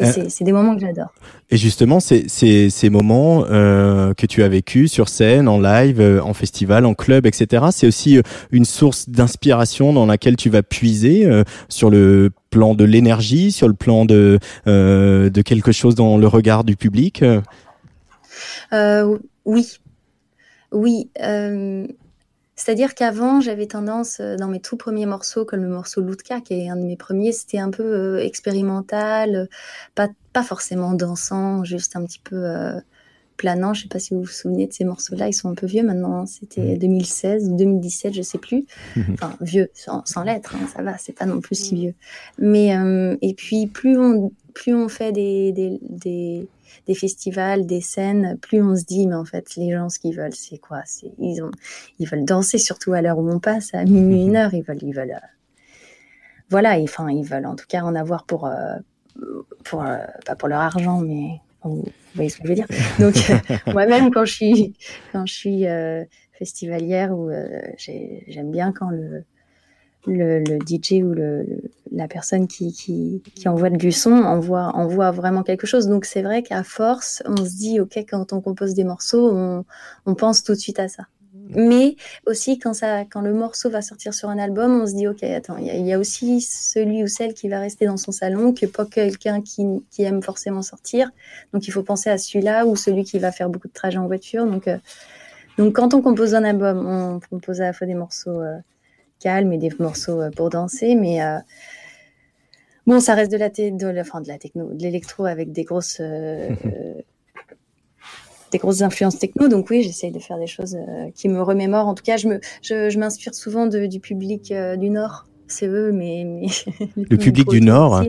Euh, 0.00 0.10
c'est 0.28 0.44
des 0.44 0.52
moments 0.52 0.74
que 0.74 0.80
j'adore. 0.80 1.12
Et 1.50 1.58
justement, 1.58 2.00
c'est 2.00 2.28
ces 2.28 2.88
moments 2.88 3.44
euh, 3.50 4.14
que 4.14 4.24
tu 4.24 4.42
as 4.42 4.48
vécu 4.48 4.88
sur 4.88 5.10
scène, 5.10 5.48
en 5.48 5.60
live, 5.60 6.00
en 6.24 6.32
festival, 6.32 6.86
en 6.86 6.94
club, 6.94 7.26
etc. 7.26 7.66
C'est 7.72 7.86
aussi 7.86 8.18
une 8.52 8.64
source 8.64 9.10
d'inspiration 9.10 9.92
dans 9.92 10.06
laquelle 10.06 10.36
tu 10.36 10.48
vas 10.48 10.62
puiser 10.62 11.28
sur 11.68 11.90
le 11.90 12.30
plan 12.48 12.74
de 12.74 12.84
l'énergie, 12.84 13.52
sur 13.52 13.68
le 13.68 13.74
plan 13.74 14.06
de 14.06 14.38
de 14.64 15.42
quelque 15.42 15.72
chose 15.72 15.94
dans 15.94 16.16
le 16.16 16.26
regard 16.26 16.64
du 16.64 16.74
public. 16.74 17.22
Euh, 18.72 19.18
oui, 19.44 19.78
oui. 20.72 21.10
Euh, 21.22 21.86
c'est-à-dire 22.54 22.94
qu'avant, 22.94 23.40
j'avais 23.40 23.66
tendance, 23.66 24.18
euh, 24.20 24.36
dans 24.36 24.48
mes 24.48 24.60
tout 24.60 24.76
premiers 24.76 25.06
morceaux, 25.06 25.44
comme 25.44 25.62
le 25.62 25.68
morceau 25.68 26.00
Loutka, 26.00 26.40
qui 26.40 26.54
est 26.54 26.68
un 26.68 26.76
de 26.76 26.84
mes 26.84 26.96
premiers, 26.96 27.32
c'était 27.32 27.58
un 27.58 27.70
peu 27.70 28.18
expérimental, 28.20 29.48
pas, 29.94 30.08
pas 30.32 30.42
forcément 30.42 30.94
dansant, 30.94 31.64
juste 31.64 31.96
un 31.96 32.04
petit 32.04 32.20
peu 32.20 32.80
planant. 33.36 33.74
Je 33.74 33.82
sais 33.82 33.88
pas 33.88 33.98
si 33.98 34.14
vous 34.14 34.22
vous 34.22 34.26
souvenez 34.26 34.66
de 34.66 34.72
ces 34.72 34.84
morceaux-là, 34.84 35.28
ils 35.28 35.34
sont 35.34 35.50
un 35.50 35.54
peu 35.54 35.66
vieux 35.66 35.82
maintenant. 35.82 36.22
Hein. 36.22 36.26
C'était 36.26 36.76
2016 36.76 37.44
mmh. 37.44 37.52
ou 37.52 37.56
2017, 37.58 38.14
je 38.14 38.22
sais 38.22 38.38
plus. 38.38 38.64
Enfin, 39.12 39.36
vieux, 39.42 39.68
sans, 39.74 40.02
sans 40.06 40.22
lettres, 40.22 40.56
hein, 40.56 40.66
ça 40.74 40.82
va, 40.82 40.96
c'est 40.96 41.12
pas 41.12 41.26
non 41.26 41.40
plus 41.40 41.56
si 41.56 41.74
mmh. 41.74 41.78
vieux. 41.78 41.94
Mais 42.38 42.74
et 43.20 43.34
puis 43.34 43.66
plus 43.66 43.98
on 43.98 44.32
plus 44.54 44.74
on 44.74 44.88
fait 44.88 45.12
des, 45.12 45.52
des, 45.52 45.78
des 45.82 46.48
des 46.86 46.94
festivals, 46.94 47.66
des 47.66 47.80
scènes, 47.80 48.38
plus 48.40 48.62
on 48.62 48.76
se 48.76 48.84
dit, 48.84 49.06
mais 49.06 49.14
en 49.14 49.24
fait, 49.24 49.56
les 49.56 49.72
gens, 49.72 49.88
ce 49.88 49.98
qu'ils 49.98 50.16
veulent, 50.16 50.34
c'est 50.34 50.58
quoi? 50.58 50.82
C'est 50.84 51.12
ils 51.18 51.42
ont, 51.42 51.50
ils 51.98 52.08
veulent 52.08 52.24
danser, 52.24 52.58
surtout 52.58 52.92
à 52.92 53.02
l'heure 53.02 53.18
où 53.18 53.30
on 53.30 53.40
passe, 53.40 53.74
à 53.74 53.84
minuit, 53.84 54.24
une 54.24 54.36
heure, 54.36 54.54
ils 54.54 54.62
veulent, 54.62 54.82
ils 54.82 54.94
veulent, 54.94 55.12
euh, 55.12 55.26
voilà, 56.48 56.78
enfin, 56.80 57.10
ils 57.10 57.24
veulent 57.24 57.46
en 57.46 57.56
tout 57.56 57.66
cas 57.68 57.82
en 57.82 57.94
avoir 57.94 58.24
pour, 58.24 58.46
euh, 58.46 58.76
pour, 59.64 59.82
euh, 59.82 59.98
pas 60.24 60.36
pour 60.36 60.48
leur 60.48 60.60
argent, 60.60 61.00
mais 61.00 61.40
vous 61.62 61.84
voyez 62.14 62.30
ce 62.30 62.36
que 62.38 62.44
je 62.44 62.48
veux 62.48 62.54
dire. 62.54 62.68
Donc, 63.00 63.14
moi-même, 63.74 64.10
quand 64.12 64.24
je 64.24 64.32
suis, 64.32 64.76
quand 65.12 65.26
je 65.26 65.34
suis 65.34 65.64
festivalière, 66.38 67.16
ou 67.16 67.30
j'aime 67.78 68.50
bien 68.50 68.72
quand 68.72 68.90
le 68.90 69.24
le, 70.06 70.58
DJ 70.66 71.02
ou 71.02 71.12
le, 71.12 71.46
la 71.92 72.08
personne 72.08 72.46
qui, 72.46 72.72
qui, 72.72 73.22
qui, 73.34 73.48
envoie 73.48 73.70
du 73.70 73.92
son 73.92 74.12
envoie, 74.12 74.70
envoie 74.74 75.10
vraiment 75.10 75.42
quelque 75.42 75.66
chose. 75.66 75.88
Donc 75.88 76.04
c'est 76.04 76.22
vrai 76.22 76.42
qu'à 76.42 76.62
force, 76.62 77.22
on 77.26 77.36
se 77.36 77.56
dit, 77.56 77.80
OK, 77.80 77.96
quand 78.08 78.32
on 78.32 78.40
compose 78.40 78.74
des 78.74 78.84
morceaux, 78.84 79.30
on, 79.32 79.64
on 80.06 80.14
pense 80.14 80.42
tout 80.42 80.52
de 80.52 80.58
suite 80.58 80.78
à 80.78 80.88
ça. 80.88 81.04
Mais 81.50 81.96
aussi 82.26 82.58
quand 82.58 82.74
ça, 82.74 83.04
quand 83.04 83.20
le 83.20 83.32
morceau 83.32 83.70
va 83.70 83.80
sortir 83.80 84.14
sur 84.14 84.28
un 84.28 84.38
album, 84.38 84.80
on 84.80 84.86
se 84.86 84.94
dit 84.94 85.06
ok, 85.06 85.22
attends, 85.22 85.56
il 85.58 85.66
y, 85.66 85.88
y, 85.88 85.92
a 85.92 85.98
aussi 85.98 86.40
celui 86.40 87.04
ou 87.04 87.06
celle 87.06 87.34
qui 87.34 87.48
va 87.48 87.60
rester 87.60 87.86
dans 87.86 87.96
son 87.96 88.10
salon, 88.10 88.52
que 88.52 88.66
pas 88.66 88.84
quelqu'un 88.84 89.40
qui, 89.40 89.64
qui, 89.90 90.02
aime 90.02 90.22
forcément 90.22 90.62
sortir. 90.62 91.10
Donc 91.52 91.68
il 91.68 91.70
faut 91.70 91.84
penser 91.84 92.10
à 92.10 92.18
celui-là 92.18 92.66
ou 92.66 92.74
celui 92.74 93.04
qui 93.04 93.20
va 93.20 93.30
faire 93.30 93.48
beaucoup 93.48 93.68
de 93.68 93.72
trajets 93.72 93.98
en 93.98 94.08
voiture. 94.08 94.44
Donc 94.44 94.66
euh, 94.66 94.78
donc 95.56 95.74
quand 95.76 95.94
on 95.94 96.02
compose 96.02 96.34
un 96.34 96.44
album, 96.44 96.84
on 96.86 97.20
compose 97.30 97.60
à 97.60 97.64
la 97.64 97.72
fois 97.72 97.86
des 97.86 97.94
morceaux 97.94 98.40
euh, 98.40 98.56
calme 99.20 99.52
et 99.52 99.58
des 99.58 99.70
morceaux 99.78 100.20
euh, 100.20 100.30
pour 100.30 100.50
danser, 100.50 100.94
mais 100.94 101.22
euh, 101.22 101.38
bon, 102.86 103.00
ça 103.00 103.14
reste 103.14 103.32
de 103.32 103.36
la, 103.36 103.48
de, 103.48 104.00
enfin, 104.00 104.20
de 104.20 104.28
la 104.28 104.38
techno, 104.38 104.72
de 104.72 104.82
l'électro 104.82 105.26
avec 105.26 105.52
des 105.52 105.64
grosses, 105.64 105.98
euh, 106.00 106.50
des 108.52 108.58
grosses 108.58 108.82
influences 108.82 109.18
techno. 109.18 109.48
Donc 109.48 109.70
oui, 109.70 109.82
j'essaye 109.82 110.12
de 110.12 110.18
faire 110.18 110.38
des 110.38 110.46
choses 110.46 110.76
qui 111.14 111.28
me 111.28 111.42
remémorent. 111.42 111.88
En 111.88 111.94
tout 111.94 112.04
cas, 112.04 112.16
je 112.16 112.28
me, 112.28 112.40
je, 112.62 112.98
m'inspire 112.98 113.34
souvent 113.34 113.66
du 113.66 114.00
public 114.00 114.52
du 114.78 114.90
Nord. 114.90 115.26
C'est 115.48 115.68
eux, 115.68 115.92
mais, 115.92 116.24
mais 116.26 116.48
le 116.96 117.16
public 117.16 117.48
du 117.48 117.60
Nord. 117.60 118.02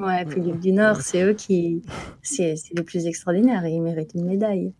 Ouais, 0.00 0.24
le 0.24 0.30
public 0.30 0.60
du 0.60 0.70
Nord, 0.70 1.00
c'est 1.00 1.24
eux 1.24 1.32
qui, 1.32 1.82
c'est 2.22 2.54
les 2.72 2.84
plus 2.84 3.08
extraordinaires 3.08 3.64
et 3.64 3.72
ils 3.72 3.82
méritent 3.82 4.14
une 4.14 4.26
médaille. 4.26 4.72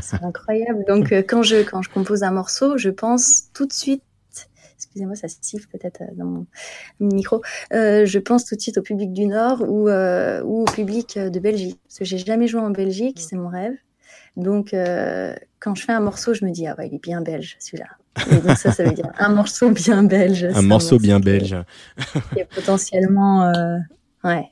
C'est 0.00 0.22
incroyable. 0.22 0.86
Donc 0.88 1.12
quand 1.12 1.42
je 1.42 1.56
quand 1.56 1.82
je 1.82 1.90
compose 1.90 2.22
un 2.22 2.30
morceau, 2.30 2.78
je 2.78 2.88
pense 2.88 3.50
tout 3.52 3.66
de 3.66 3.72
suite 3.74 4.02
excusez-moi, 4.96 5.14
ça 5.14 5.28
siffle 5.28 5.66
peut-être 5.68 6.02
euh, 6.02 6.14
dans 6.14 6.24
mon 6.24 6.46
micro. 7.00 7.42
Euh, 7.72 8.06
je 8.06 8.18
pense 8.18 8.46
tout 8.46 8.56
de 8.56 8.60
suite 8.60 8.78
au 8.78 8.82
public 8.82 9.12
du 9.12 9.26
Nord 9.26 9.62
ou, 9.62 9.88
euh, 9.88 10.42
ou 10.42 10.62
au 10.62 10.64
public 10.64 11.18
de 11.18 11.38
Belgique. 11.38 11.78
Parce 11.84 11.98
que 11.98 12.04
j'ai 12.04 12.18
jamais 12.18 12.46
joué 12.46 12.62
en 12.62 12.70
Belgique, 12.70 13.20
c'est 13.20 13.36
mon 13.36 13.48
rêve. 13.48 13.74
Donc, 14.36 14.74
quand 15.60 15.74
je 15.74 15.82
fais 15.82 15.92
un 15.92 16.00
morceau, 16.00 16.34
je 16.34 16.44
me 16.44 16.50
dis, 16.50 16.66
ah 16.66 16.74
ouais, 16.76 16.88
il 16.88 16.94
est 16.94 17.02
bien 17.02 17.22
belge, 17.22 17.56
celui-là. 17.58 17.86
Et 18.30 18.40
donc 18.40 18.58
ça, 18.58 18.70
ça 18.70 18.84
veut 18.84 18.92
dire 18.92 19.10
un 19.18 19.30
morceau 19.30 19.70
bien 19.70 20.02
belge. 20.02 20.44
Un 20.44 20.62
morceau 20.62 20.98
bien 20.98 21.20
belge. 21.20 21.56
Qui 22.32 22.40
est 22.40 22.44
potentiellement, 22.44 23.50
ouais, 24.24 24.50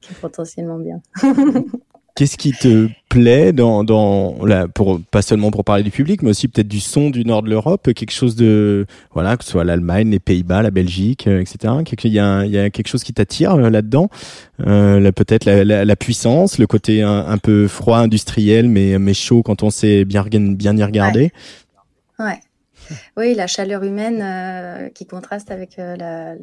qui 0.00 0.12
est 0.12 0.20
potentiellement 0.20 0.78
bien. 0.78 1.02
Qu'est-ce 2.16 2.36
qui 2.36 2.52
te 2.52 2.88
plaît 3.08 3.52
dans, 3.52 3.82
dans 3.82 4.44
la, 4.46 4.68
pour 4.68 5.00
pas 5.10 5.20
seulement 5.20 5.50
pour 5.50 5.64
parler 5.64 5.82
du 5.82 5.90
public, 5.90 6.22
mais 6.22 6.30
aussi 6.30 6.46
peut-être 6.46 6.68
du 6.68 6.78
son 6.78 7.10
du 7.10 7.24
nord 7.24 7.42
de 7.42 7.50
l'Europe, 7.50 7.92
quelque 7.92 8.12
chose 8.12 8.36
de 8.36 8.86
voilà, 9.10 9.36
que 9.36 9.42
ce 9.42 9.50
soit 9.50 9.64
l'Allemagne, 9.64 10.10
les 10.10 10.20
Pays-Bas, 10.20 10.62
la 10.62 10.70
Belgique, 10.70 11.26
euh, 11.26 11.40
etc. 11.40 11.74
Il 12.04 12.12
y 12.12 12.20
a, 12.20 12.44
il 12.44 12.52
y 12.52 12.58
a 12.58 12.70
quelque 12.70 12.86
chose 12.86 13.02
qui 13.02 13.12
t'attire 13.12 13.54
euh, 13.54 13.68
là-dedans, 13.68 14.10
euh, 14.64 15.10
peut-être 15.10 15.44
la, 15.44 15.84
la, 15.84 15.96
puissance, 15.96 16.58
le 16.58 16.68
côté 16.68 17.02
un, 17.02 17.38
peu 17.38 17.66
froid, 17.66 17.98
industriel, 17.98 18.68
mais 18.68 18.96
mais 19.00 19.14
chaud 19.14 19.42
quand 19.42 19.64
on 19.64 19.70
sait 19.70 20.04
bien 20.04 20.22
bien 20.22 20.76
y 20.76 20.84
regarder? 20.84 21.32
Ouais. 22.20 22.38
Oui, 23.16 23.34
la 23.34 23.48
chaleur 23.48 23.82
humaine 23.82 24.20
euh, 24.22 24.88
qui 24.90 25.06
contraste 25.06 25.50
avec 25.50 25.78
la, 25.78 26.34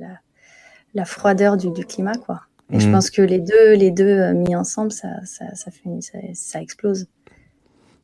la, 0.94 1.06
froideur 1.06 1.56
du, 1.56 1.72
du 1.72 1.86
climat, 1.86 2.16
quoi. 2.16 2.42
Et 2.72 2.80
je 2.80 2.88
mm. 2.88 2.92
pense 2.92 3.10
que 3.10 3.22
les 3.22 3.40
deux, 3.40 3.74
les 3.74 3.92
deux 3.92 4.06
euh, 4.06 4.34
mis 4.34 4.56
ensemble, 4.56 4.92
ça, 4.92 5.10
ça, 5.26 5.46
ça, 5.56 5.72
fait, 5.72 5.90
ça, 6.02 6.18
ça 6.34 6.62
explose. 6.62 7.08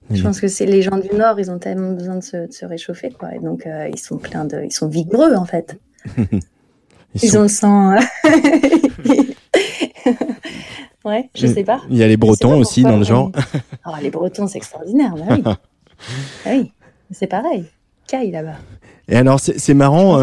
Je 0.09 0.23
pense 0.23 0.39
que 0.39 0.47
c'est 0.47 0.65
les 0.65 0.81
gens 0.81 0.97
du 0.97 1.09
Nord, 1.13 1.39
ils 1.39 1.51
ont 1.51 1.59
tellement 1.59 1.91
besoin 1.91 2.15
de 2.15 2.23
se, 2.23 2.47
de 2.47 2.51
se 2.51 2.65
réchauffer, 2.65 3.09
quoi. 3.11 3.35
Et 3.35 3.39
donc, 3.39 3.65
euh, 3.65 3.89
ils 3.89 3.99
sont 3.99 4.17
pleins 4.17 4.45
de, 4.45 4.63
ils 4.63 4.71
sont 4.71 4.87
vigoureux, 4.87 5.35
en 5.35 5.45
fait. 5.45 5.77
ils, 7.21 7.37
ont 7.37 7.41
le 7.41 7.47
sang. 7.49 7.91
Euh, 7.91 7.99
ouais, 11.05 11.29
je 11.35 11.47
sais 11.47 11.63
pas. 11.63 11.81
Il 11.89 11.97
y 11.97 12.03
a 12.03 12.07
les 12.07 12.15
Bretons 12.15 12.57
aussi 12.57 12.83
dans 12.83 12.97
le 12.97 13.03
genre. 13.03 13.31
oh, 13.85 13.91
les 14.01 14.09
Bretons, 14.09 14.47
c'est 14.47 14.59
extraordinaire, 14.59 15.13
bah 15.15 15.35
oui. 15.35 15.43
ah 16.45 16.49
oui, 16.51 16.71
c'est 17.11 17.27
pareil. 17.27 17.65
Caille 18.07 18.31
là-bas. 18.31 18.55
Et 19.09 19.17
alors, 19.17 19.41
c'est 19.41 19.73
marrant 19.73 20.19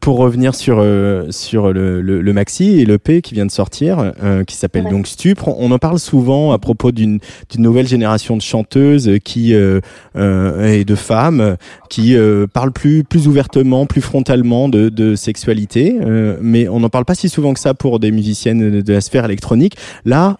pour 0.00 0.16
revenir 0.16 0.54
sur 0.54 0.78
euh, 0.80 1.26
sur 1.30 1.72
le, 1.72 2.00
le, 2.00 2.20
le, 2.20 2.32
maxi 2.32 2.80
et 2.80 2.84
le 2.84 2.98
P 2.98 3.22
qui 3.22 3.34
vient 3.34 3.46
de 3.46 3.50
sortir, 3.50 4.12
euh, 4.22 4.44
qui 4.44 4.56
s'appelle 4.56 4.88
donc 4.88 5.06
Stupre. 5.06 5.48
On 5.48 5.70
en 5.70 5.78
parle 5.78 5.98
souvent 5.98 6.52
à 6.52 6.58
propos 6.58 6.90
d'une 6.90 7.20
nouvelle 7.58 7.86
génération 7.86 8.36
de 8.36 8.42
chanteuses 8.42 9.18
qui 9.24 9.54
euh, 9.54 9.80
euh 10.16 10.72
et 10.72 10.84
de 10.84 10.94
femmes 10.94 11.56
qui 11.90 12.16
parlent 12.52 12.72
plus 12.72 13.04
plus 13.04 13.28
ouvertement, 13.28 13.86
plus 13.86 14.00
frontalement 14.00 14.68
de, 14.68 14.88
de 14.88 15.14
sexualité. 15.14 15.98
mais 16.40 16.68
on 16.68 16.80
n'en 16.80 16.88
parle 16.88 17.04
pas 17.04 17.14
si 17.14 17.28
souvent 17.28 17.52
que 17.52 17.60
ça 17.60 17.74
pour 17.74 18.00
des 18.00 18.10
musiciennes 18.10 18.80
de 18.80 18.92
la 18.92 19.00
sphère 19.00 19.24
électronique. 19.24 19.76
Là, 20.04 20.38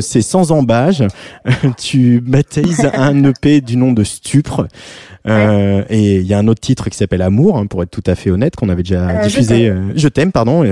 c'est 0.00 0.22
sans 0.22 0.52
embâge. 0.52 1.04
tu 1.78 2.20
baptises 2.20 2.88
un 2.94 3.24
EP 3.24 3.60
du 3.60 3.76
nom 3.76 3.92
de 3.92 4.04
Stupre. 4.04 4.68
Euh, 5.26 5.84
et 5.90 6.16
il 6.16 6.26
y 6.26 6.34
a 6.34 6.38
un 6.38 6.48
autre 6.48 6.60
titre 6.60 6.88
qui 6.88 6.96
s'appelle 6.96 7.22
Amour, 7.22 7.58
hein, 7.58 7.66
pour 7.66 7.82
être 7.82 7.90
tout 7.90 8.02
à 8.06 8.14
fait 8.14 8.30
honnête, 8.30 8.56
qu'on 8.56 8.68
avait 8.68 8.82
déjà 8.82 9.08
euh, 9.08 9.22
diffusé. 9.22 9.68
Euh, 9.68 9.92
je 9.94 10.08
t'aime, 10.08 10.32
pardon, 10.32 10.64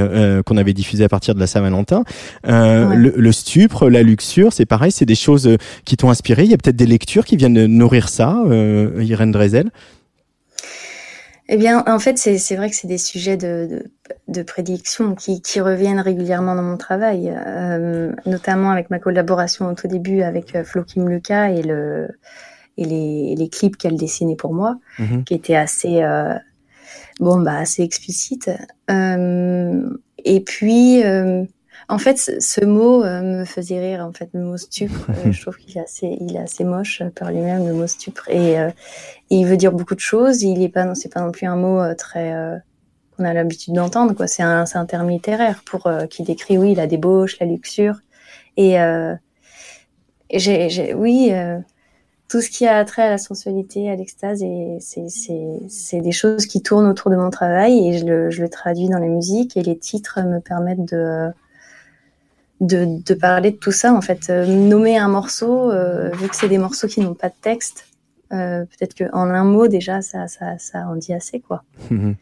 qu'on 0.45 0.57
avait 0.57 0.73
diffusé 0.73 1.05
à 1.05 1.09
partir 1.09 1.35
de 1.35 1.41
la 1.41 1.47
Saint-Valentin. 1.47 2.05
Le, 2.45 3.13
le, 3.17 3.33
stupre, 3.33 3.89
la 3.89 4.03
luxure, 4.03 4.53
c'est 4.53 4.67
pareil, 4.67 4.93
c'est 4.93 5.05
des 5.05 5.15
choses 5.15 5.57
qui 5.85 5.97
t'ont 5.97 6.11
inspiré. 6.11 6.45
Il 6.45 6.51
y 6.51 6.55
a 6.55 6.59
peut-être 6.59 6.77
des 6.77 6.87
lectures 6.87 7.25
qui 7.25 7.37
viennent 7.37 7.67
nourrir 7.67 8.09
ça, 8.09 8.43
Irène 8.99 9.33
Drezel? 9.33 9.71
Eh 11.51 11.57
bien, 11.57 11.83
en 11.87 11.99
fait, 11.99 12.19
c'est 12.19 12.57
vrai 12.57 12.69
que 12.69 12.77
c'est 12.77 12.89
des 12.89 12.99
sujets 12.99 13.39
de, 13.39 13.67
de, 13.71 13.85
de 14.29 14.43
prédiction 14.43 15.15
qui, 15.15 15.41
qui, 15.41 15.63
reviennent 15.63 16.01
régulièrement 16.01 16.55
dans 16.55 16.63
mon 16.63 16.77
travail, 16.77 17.35
euh, 17.35 18.13
notamment 18.27 18.71
avec 18.71 18.91
ma 18.91 18.99
collaboration 18.99 19.69
au 19.69 19.73
tout 19.73 19.89
début 19.89 20.21
avec 20.21 20.63
Flo 20.65 20.85
Kim 20.85 21.09
Lucas 21.09 21.49
et 21.49 21.63
le 21.63 22.09
et 22.79 22.85
les, 22.85 23.35
les 23.37 23.49
clips 23.49 23.77
qu'elle 23.77 23.97
dessinait 23.97 24.37
pour 24.37 24.55
moi, 24.55 24.79
mhm. 24.99 25.25
qui 25.25 25.35
étaient 25.35 25.57
assez, 25.57 26.01
euh, 26.01 26.35
bon, 27.19 27.41
bah, 27.41 27.59
assez 27.59 27.83
explicites. 27.83 28.51
Euh, 28.89 29.91
et 30.25 30.41
puis, 30.41 31.03
euh, 31.03 31.45
en 31.89 31.99
fait, 31.99 32.19
ce, 32.19 32.65
mot 32.65 33.03
me 33.03 33.45
faisait 33.45 33.81
rire, 33.81 34.07
en 34.07 34.13
fait, 34.13 34.31
le 34.33 34.41
mot 34.41 34.57
stupre. 34.57 35.11
Je 35.31 35.41
trouve 35.43 35.57
qu'il 35.57 35.77
est 35.77 35.81
assez, 35.81 36.17
il 36.21 36.37
est 36.37 36.41
assez 36.41 36.63
moche 36.63 37.03
par 37.17 37.33
lui-même, 37.33 37.67
le 37.67 37.75
mot 37.75 37.89
stupre. 37.89 38.29
Et, 38.31 38.53
et, 38.53 38.71
il 39.31 39.45
veut 39.45 39.57
dire 39.57 39.73
beaucoup 39.73 39.97
de 39.97 40.01
choses. 40.01 40.43
Il 40.43 40.63
est 40.63 40.69
pas, 40.69 40.95
c'est 40.95 41.13
pas 41.13 41.21
non 41.21 41.33
plus 41.33 41.49
un 41.49 41.57
mot 41.57 41.83
très, 41.95 42.33
qu'on 43.17 43.25
a 43.25 43.33
l'habitude 43.33 43.75
d'entendre, 43.75 44.15
quoi. 44.15 44.29
C'est 44.29 44.45
un, 44.45 44.67
c'est 44.67 44.79
un 44.79 44.87
terme 44.87 45.11
littéraire 45.11 45.63
pour, 45.65 45.91
qui 46.11 46.23
décrit, 46.23 46.59
oui, 46.59 46.77
la 46.77 46.87
débauche, 46.87 47.41
la 47.41 47.47
luxure. 47.47 47.97
Et, 48.57 48.77
j'ai, 50.31 50.69
j'ai, 50.69 50.95
oui, 50.95 51.33
tout 52.29 52.43
ce 52.43 52.51
qui 52.51 52.67
a 52.67 52.85
trait 52.85 53.03
à 53.03 53.11
la 53.11 53.19
sensualité, 53.19 53.91
à 53.91 53.97
l'extase, 53.97 54.43
et 54.43 54.79
c'est 54.81 56.01
des 56.01 56.13
choses 56.13 56.45
qui 56.47 56.63
tournent 56.63 56.87
autour 56.87 57.11
de 57.11 57.17
mon 57.17 57.31
travail 57.31 57.89
et 57.89 57.99
je 57.99 58.05
le, 58.05 58.31
je 58.31 58.43
le, 58.43 58.51
traduis 58.51 58.89
dans 58.89 58.99
la 58.99 59.07
musique 59.07 59.57
et 59.57 59.63
les 59.63 59.79
titres 59.79 60.21
me 60.23 60.39
permettent 60.39 60.85
de, 60.85 61.31
de, 62.61 63.03
de 63.03 63.15
parler 63.15 63.53
de 63.53 63.57
tout 63.57 63.73
ça. 63.73 63.95
En 63.95 64.03
fait, 64.03 64.29
euh, 64.29 64.45
nommer 64.45 64.99
un 64.99 65.09
morceau, 65.09 65.71
euh, 65.71 66.11
vu 66.11 66.29
que 66.29 66.37
c'est 66.37 66.51
des 66.51 66.59
morceaux 66.59 66.87
qui 66.87 67.01
n'ont 67.01 67.15
pas 67.15 67.31
de 67.31 67.35
texte, 67.41 67.87
euh, 68.35 68.67
peut-être 68.67 68.95
qu'en 68.95 69.31
un 69.31 69.45
mot 69.45 69.67
déjà, 69.67 70.03
ça, 70.03 70.29
ça, 70.29 70.59
ça 70.59 70.87
en 70.87 70.97
dit 70.97 71.15
assez, 71.15 71.41
quoi. 71.41 71.63
Mhm. 71.91 72.15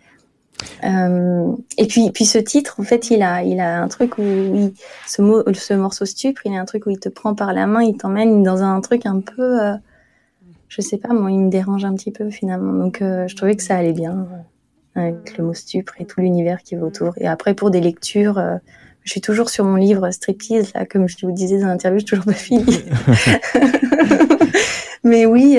Euh, 0.85 1.53
et 1.77 1.87
puis, 1.87 2.11
puis 2.13 2.25
ce 2.25 2.39
titre, 2.39 2.77
en 2.79 2.85
fait, 2.85 3.11
il 3.11 3.23
a, 3.23 3.43
il 3.43 3.59
a 3.59 3.83
un 3.83 3.89
truc 3.89 4.19
où, 4.19 4.23
il, 4.23 4.73
ce, 5.07 5.21
mot, 5.21 5.43
ce 5.53 5.75
morceau 5.75 6.05
stupre, 6.05 6.43
il 6.47 6.57
a 6.57 6.61
un 6.61 6.65
truc 6.65 6.87
où 6.87 6.91
il 6.91 7.01
te 7.01 7.09
prend 7.09 7.35
par 7.35 7.53
la 7.53 7.67
main, 7.67 7.83
il 7.83 7.97
t'emmène 7.97 8.45
dans 8.45 8.63
un 8.63 8.81
truc 8.81 9.05
un 9.05 9.21
peu, 9.21 9.59
je 10.69 10.81
sais 10.81 10.99
pas, 10.99 11.13
moi, 11.13 11.31
il 11.31 11.41
me 11.41 11.51
dérange 11.51 11.85
un 11.85 11.95
petit 11.95 12.11
peu 12.11 12.31
finalement. 12.31 12.73
Donc, 12.73 13.03
euh, 13.03 13.29
je 13.29 13.37
trouvais 13.37 13.57
que 13.57 13.63
ça 13.63 13.77
allait 13.77 13.93
bien 13.93 14.27
euh, 14.97 15.01
avec 15.01 15.37
le 15.39 15.45
mot 15.45 15.55
stupre 15.55 15.95
et 16.01 16.07
tout 16.07 16.21
l'univers 16.21 16.63
qui 16.63 16.75
va 16.77 16.87
autour. 16.87 17.15
Et 17.19 17.27
après, 17.27 17.55
pour 17.55 17.71
des 17.71 17.81
lectures, 17.81 18.39
euh, 18.39 18.57
je 19.05 19.11
suis 19.11 19.21
toujours 19.21 19.51
sur 19.51 19.65
mon 19.65 19.77
livre 19.77 20.11
Striptease, 20.11 20.73
là, 20.75 20.85
comme 20.85 21.09
je 21.09 21.17
vous 21.25 21.33
disais 21.33 21.61
dans 21.61 21.69
l'interview, 21.69 22.01
je 22.01 22.07
suis 22.07 22.17
toujours 22.17 22.25
pas 22.25 22.33
fini. 22.33 22.65
Mais 25.05 25.25
oui, 25.25 25.59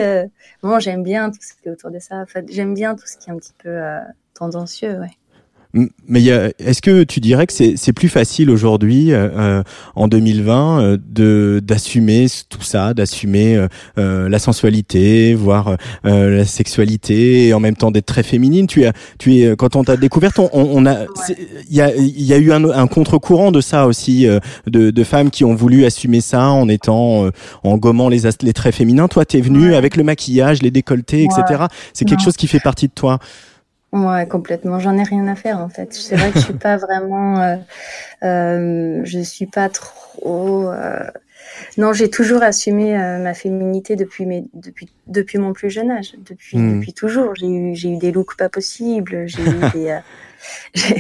bon, 0.62 0.80
j'aime 0.80 1.04
bien 1.04 1.30
tout 1.30 1.40
ce 1.40 1.54
qui 1.54 1.70
est 1.70 1.72
autour 1.72 1.90
de 1.90 2.00
ça. 2.00 2.18
En 2.18 2.26
fait, 2.26 2.46
j'aime 2.50 2.74
bien 2.74 2.96
tout 2.96 3.08
ce 3.08 3.16
qui 3.16 3.30
est 3.30 3.34
un 3.34 3.38
petit 3.38 3.54
peu 3.58 3.80
tendancieux, 4.34 5.00
ouais. 5.00 5.12
Mais 5.74 6.24
est-ce 6.60 6.82
que 6.82 7.04
tu 7.04 7.20
dirais 7.20 7.46
que 7.46 7.54
c'est 7.54 7.94
plus 7.94 8.10
facile 8.10 8.50
aujourd'hui, 8.50 9.12
euh, 9.12 9.30
euh 9.36 9.64
en 9.96 10.08
2020, 10.08 10.82
euh, 10.82 10.98
de 11.10 11.62
d'assumer 11.64 12.28
tout 12.50 12.62
ça, 12.62 12.94
d'assumer 12.94 13.56
euh, 13.56 13.68
euh, 13.98 14.30
la 14.30 14.40
sensualité, 14.40 15.34
voire 15.34 15.76
la 16.04 16.46
sexualité, 16.46 17.48
et 17.48 17.54
en 17.54 17.60
même 17.60 17.76
temps 17.76 17.92
d'être 17.92 18.06
très 18.06 18.24
féminine? 18.24 18.68
Tu 18.68 18.86
as, 18.86 18.94
tu 19.20 19.38
es 19.38 19.56
quand 19.56 19.76
on 19.76 19.84
t'a 19.84 19.98
découverte, 19.98 20.40
on, 20.40 20.50
on, 20.54 20.86
a, 20.86 21.06
il 21.70 21.76
y 21.76 21.82
a, 21.82 21.96
il 21.96 22.24
y 22.24 22.34
a 22.34 22.38
eu 22.38 22.52
un, 22.52 22.64
un 22.64 22.88
contre-courant 22.88 23.52
de 23.52 23.62
ça 23.62 23.88
aussi, 23.88 24.26
de, 24.68 24.92
de, 24.92 25.04
femmes 25.04 25.30
qui 25.30 25.44
ont 25.44 25.56
voulu 25.56 25.86
assumer 25.86 26.22
ça 26.22 26.50
en 26.50 26.70
étant, 26.70 27.30
en 27.64 27.78
gommant 27.78 28.10
les, 28.10 28.22
les 28.42 28.54
traits 28.54 28.76
féminins. 28.76 29.08
Toi, 29.08 29.26
t'es 29.26 29.42
venue 29.42 29.76
avec 29.76 29.98
le 29.98 30.04
maquillage, 30.04 30.62
les 30.62 30.72
décolletés, 30.72 31.24
etc. 31.24 31.66
C'est 31.94 32.06
quelque 32.06 32.24
chose 32.24 32.38
qui 32.38 32.48
fait 32.48 32.60
partie 32.60 32.88
de 32.88 32.94
toi. 32.94 33.20
Ouais, 33.94 34.28
complètement. 34.28 34.80
J'en 34.80 34.98
ai 34.98 35.04
rien 35.04 35.28
à 35.28 35.36
faire 35.36 35.60
en 35.60 35.70
fait. 35.70 35.94
C'est 35.94 36.16
vrai 36.18 36.32
que 36.32 36.40
je 36.40 36.44
suis 36.44 36.54
pas 36.54 36.76
vraiment, 36.78 37.40
euh, 37.42 37.56
euh, 38.24 39.02
je 39.06 39.20
suis 39.20 39.46
pas 39.46 39.70
trop. 39.70 40.70
Euh... 40.70 41.06
Non, 41.78 41.94
j'ai 41.94 42.10
toujours 42.10 42.44
assumé 42.44 42.98
euh, 42.98 43.20
ma 43.20 43.34
féminité 43.34 43.96
depuis 43.96 44.26
mes, 44.26 44.44
depuis 44.54 44.90
depuis 45.08 45.38
mon 45.38 45.54
plus 45.54 45.70
jeune 45.70 45.90
âge, 45.90 46.16
depuis 46.18 46.58
hmm. 46.58 46.80
depuis 46.80 46.94
toujours. 46.94 47.34
J'ai 47.36 47.48
eu 47.48 47.76
j'ai 47.76 47.90
eu 47.90 47.98
des 47.98 48.12
looks 48.12 48.36
pas 48.36 48.50
possibles. 48.50 49.26
J'ai 49.28 49.42
eu 49.42 49.72
des, 49.74 49.90
euh, 49.90 50.00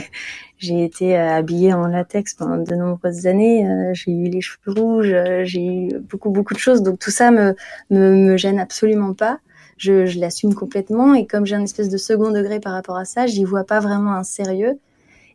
j'ai 0.58 0.86
été 0.86 1.18
habillée 1.18 1.74
en 1.74 1.88
latex 1.88 2.36
pendant 2.36 2.58
de 2.58 2.74
nombreuses 2.74 3.28
années. 3.28 3.68
j'ai 3.94 4.12
eu 4.12 4.30
les 4.30 4.40
cheveux 4.40 4.72
rouges. 4.72 5.14
j'ai 5.44 5.66
eu 5.66 6.00
beaucoup 6.00 6.30
beaucoup 6.30 6.54
de 6.54 6.60
choses. 6.60 6.82
Donc 6.84 7.00
tout 7.00 7.12
ça 7.12 7.32
me 7.32 7.54
me, 7.90 8.16
me 8.16 8.38
gêne 8.38 8.60
absolument 8.60 9.14
pas 9.14 9.40
je, 9.78 10.06
je 10.06 10.20
l'assume 10.20 10.54
complètement. 10.54 11.14
Et 11.14 11.26
comme 11.26 11.46
j'ai 11.46 11.56
un 11.56 11.64
espèce 11.64 11.90
de 11.90 11.98
second 11.98 12.32
degré 12.32 12.60
par 12.60 12.74
rapport 12.74 12.98
à 12.98 13.06
ça, 13.06 13.28
j'y 13.28 13.44
vois 13.44 13.64
pas 13.64 13.80
vraiment 13.80 14.14
un 14.14 14.24
sérieux. 14.24 14.80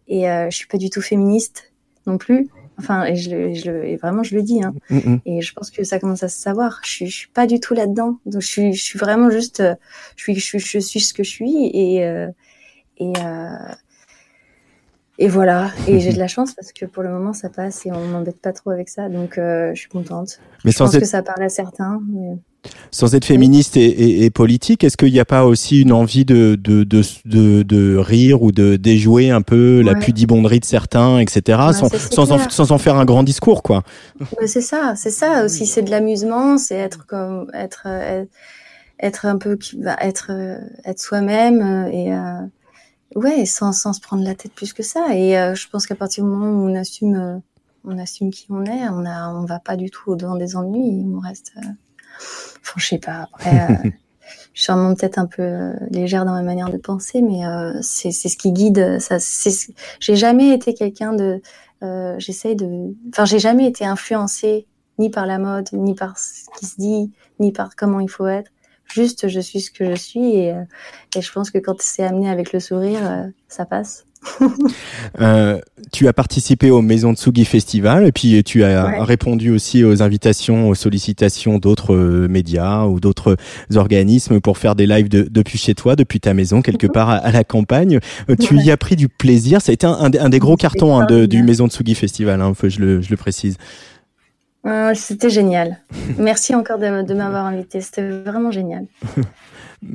Et 0.09 0.29
euh, 0.29 0.51
je 0.51 0.57
suis 0.57 0.67
pas 0.67 0.79
du 0.79 0.91
tout 0.91 1.01
féministe 1.01 1.73
non 2.07 2.19
plus. 2.19 2.49
Enfin, 2.79 3.05
et, 3.05 3.17
je, 3.17 3.53
je, 3.53 3.71
et 3.71 3.97
vraiment, 3.97 4.23
je 4.23 4.35
le 4.35 4.43
dis. 4.43 4.63
Hein. 4.63 4.75
Mm, 4.91 4.97
mm. 4.97 5.21
Et 5.27 5.41
je 5.43 5.53
pense 5.53 5.71
que 5.71 5.85
ça 5.85 5.99
commence 6.01 6.23
à 6.23 6.29
se 6.29 6.39
savoir. 6.39 6.81
Je 6.85 6.91
suis, 6.91 7.07
je 7.07 7.17
suis 7.17 7.29
pas 7.29 7.47
du 7.47 7.61
tout 7.61 7.75
là-dedans. 7.75 8.19
Donc, 8.27 8.43
je 8.43 8.47
suis, 8.47 8.73
je 8.73 8.83
suis 8.83 8.99
vraiment 8.99 9.31
juste. 9.31 9.61
Euh, 9.61 9.75
je 10.17 10.23
suis, 10.23 10.35
je, 10.35 10.59
je 10.59 10.79
suis 10.79 11.01
ce 11.01 11.15
que 11.15 11.23
je 11.23 11.31
suis. 11.31 11.71
Et, 11.73 12.05
euh, 12.05 12.29
et, 12.99 13.13
euh, 13.19 13.75
et 15.19 15.29
voilà. 15.29 15.71
Et 15.87 16.01
j'ai 16.01 16.13
de 16.13 16.19
la 16.19 16.29
chance 16.29 16.55
parce 16.55 16.73
que 16.73 16.87
pour 16.87 17.03
le 17.03 17.11
moment, 17.11 17.33
ça 17.33 17.51
passe 17.51 17.87
et 17.87 17.93
on 17.93 18.05
m'embête 18.09 18.41
pas 18.41 18.53
trop 18.53 18.71
avec 18.71 18.89
ça. 18.89 19.09
Donc, 19.09 19.39
euh, 19.39 19.73
je 19.75 19.81
suis 19.81 19.91
contente. 19.91 20.41
Mais 20.65 20.73
je 20.73 20.79
pense 20.79 20.97
que 20.97 21.05
ça 21.05 21.23
parle 21.23 21.43
à 21.43 21.49
certains. 21.49 22.01
Mais... 22.09 22.37
Sans 22.91 23.15
être 23.15 23.25
féministe 23.25 23.77
et, 23.77 24.25
et, 24.25 24.31
politique, 24.31 24.85
est-ce 24.85 24.97
qu'il 24.97 25.13
n'y 25.13 25.21
a 25.21 25.25
pas 25.25 25.45
aussi 25.45 25.81
une 25.81 25.93
envie 25.93 26.25
de, 26.25 26.55
de, 26.55 26.85
de, 26.85 27.03
de, 27.25 27.63
de 27.63 27.97
rire 27.97 28.43
ou 28.43 28.53
de 28.53 28.77
déjouer 28.77 29.31
un 29.31 29.43
peu 29.43 29.83
la 29.83 29.95
pudibonderie 29.95 30.61
de 30.61 30.65
certains, 30.65 31.19
etc., 31.19 31.59
sans, 31.73 31.89
sans, 31.89 32.33
en, 32.33 32.39
sans, 32.51 32.71
en, 32.71 32.79
faire 32.79 32.97
un 32.97 33.05
grand 33.05 33.23
discours, 33.23 33.63
quoi 33.63 33.83
C'est 34.47 34.61
ça, 34.61 34.95
c'est 34.97 35.11
ça 35.11 35.45
aussi. 35.45 35.67
C'est 35.67 35.83
de 35.83 35.91
l'amusement, 35.91 36.59
c'est 36.59 36.77
être 36.77 37.07
comme 37.07 37.51
être, 37.53 37.87
être 39.01 39.27
un 39.27 39.39
peu 39.39 39.59
être 40.01 40.31
être 40.85 41.01
soi-même 41.01 41.89
et 41.93 42.15
euh, 42.15 42.41
ouais, 43.17 43.45
sans, 43.47 43.73
sans 43.73 43.93
se 43.93 44.01
prendre 44.01 44.25
la 44.25 44.35
tête 44.35 44.53
plus 44.53 44.73
que 44.73 44.83
ça. 44.83 45.15
Et 45.15 45.39
euh, 45.39 45.55
je 45.55 45.69
pense 45.69 45.87
qu'à 45.87 45.95
partir 45.95 46.25
du 46.25 46.31
moment 46.31 46.47
où 46.47 46.69
on 46.69 46.75
assume 46.75 47.17
euh, 47.17 47.39
on 47.85 47.99
assume 47.99 48.31
qui 48.31 48.47
on 48.49 48.65
est, 48.65 48.89
on 48.91 49.05
a, 49.05 49.29
on 49.35 49.45
va 49.45 49.59
pas 49.59 49.77
du 49.77 49.91
tout 49.91 50.13
au 50.13 50.17
devant 50.17 50.37
des 50.37 50.57
ennuis, 50.57 51.05
on 51.13 51.19
reste. 51.19 51.53
Enfin, 52.61 52.75
je 52.77 52.87
sais 52.87 52.99
pas. 52.99 53.29
Après, 53.33 53.69
je 53.69 53.89
suis 53.89 53.93
sûrement 54.65 54.95
peut-être 54.95 55.19
un 55.19 55.27
peu 55.27 55.43
euh, 55.43 55.73
légère 55.91 56.25
dans 56.25 56.33
ma 56.33 56.43
manière 56.43 56.71
de 56.71 56.77
penser, 56.77 57.23
mais 57.23 57.47
euh, 57.47 57.79
c'est 57.83 58.13
ce 58.13 58.37
qui 58.37 58.53
guide. 58.53 58.99
Ça, 59.01 59.19
j'ai 60.01 60.17
jamais 60.17 60.55
été 60.55 60.75
quelqu'un 60.75 61.13
de. 61.13 61.43
Euh, 61.83 62.15
J'essaye 62.19 62.57
de. 62.57 62.95
Enfin, 63.11 63.25
j'ai 63.25 63.39
jamais 63.39 63.67
été 63.67 63.85
influencée 63.85 64.67
ni 64.99 65.11
par 65.11 65.27
la 65.27 65.39
mode, 65.39 65.69
ni 65.73 65.95
par 65.95 66.19
ce 66.19 66.45
qui 66.59 66.67
se 66.67 66.77
dit, 66.77 67.13
ni 67.41 67.53
par 67.53 67.75
comment 67.77 68.01
il 68.01 68.11
faut 68.11 68.27
être. 68.27 68.51
Juste, 68.85 69.29
je 69.29 69.41
suis 69.41 69.61
ce 69.61 69.71
que 69.71 69.87
je 69.87 69.95
suis 69.95 70.37
et, 70.37 70.53
euh, 70.53 70.63
et 71.17 71.23
je 71.23 71.33
pense 71.33 71.51
que 71.51 71.59
quand 71.59 71.81
c'est 71.81 72.05
amené 72.05 72.31
avec 72.31 72.53
le 72.53 72.61
sourire, 72.61 73.31
ça 73.49 73.65
passe. 73.65 74.05
Euh, 75.21 75.59
tu 75.93 76.09
as 76.09 76.13
participé 76.13 76.71
au 76.71 76.83
Maison 76.83 77.15
Tsugi 77.15 77.45
Festival 77.45 78.07
et 78.07 78.13
puis 78.13 78.43
tu 78.45 78.65
as 78.65 79.03
répondu 79.05 79.51
aussi 79.51 79.85
aux 79.85 80.03
invitations, 80.03 80.69
aux 80.69 80.75
sollicitations 80.75 81.59
d'autres 81.59 81.95
euh, 81.95 82.29
médias 82.29 82.85
ou 82.85 83.01
d'autres 83.01 83.37
organismes 83.75 84.41
pour 84.41 84.59
faire 84.59 84.75
des 84.75 84.87
lives 84.87 85.09
de, 85.09 85.27
depuis 85.31 85.59
chez 85.59 85.75
toi, 85.75 85.97
depuis 85.97 86.21
ta 86.21 86.35
maison, 86.35 86.63
quelque 86.63 86.87
mhm. 86.87 86.93
part 86.93 87.11
à, 87.11 87.31
la 87.31 87.45
campagne. 87.45 87.99
Euh, 88.31 88.37
tu 88.37 88.57
y 88.57 88.71
as 88.71 88.77
pris 88.77 88.97
du 88.97 89.09
plaisir. 89.09 89.61
Ça 89.61 89.71
a 89.71 89.75
été 89.75 89.87
un, 89.87 90.11
des 90.11 90.39
gros 90.39 90.57
cartons 90.57 90.99
hein, 90.99 91.07
de, 91.07 91.27
du 91.27 91.43
Maison 91.43 91.69
Tsugi 91.69 91.95
Festival, 91.95 92.41
hein, 92.41 92.53
je, 92.63 92.79
le, 92.79 93.03
je 93.03 93.11
le 93.11 93.17
précise. 93.17 93.57
C'était 94.95 95.31
génial. 95.31 95.81
Merci 96.19 96.55
encore 96.55 96.79
de, 96.79 97.03
de 97.03 97.15
m'avoir 97.15 97.47
invité. 97.47 97.81
C'était 97.81 98.09
vraiment 98.09 98.51
génial. 98.51 98.87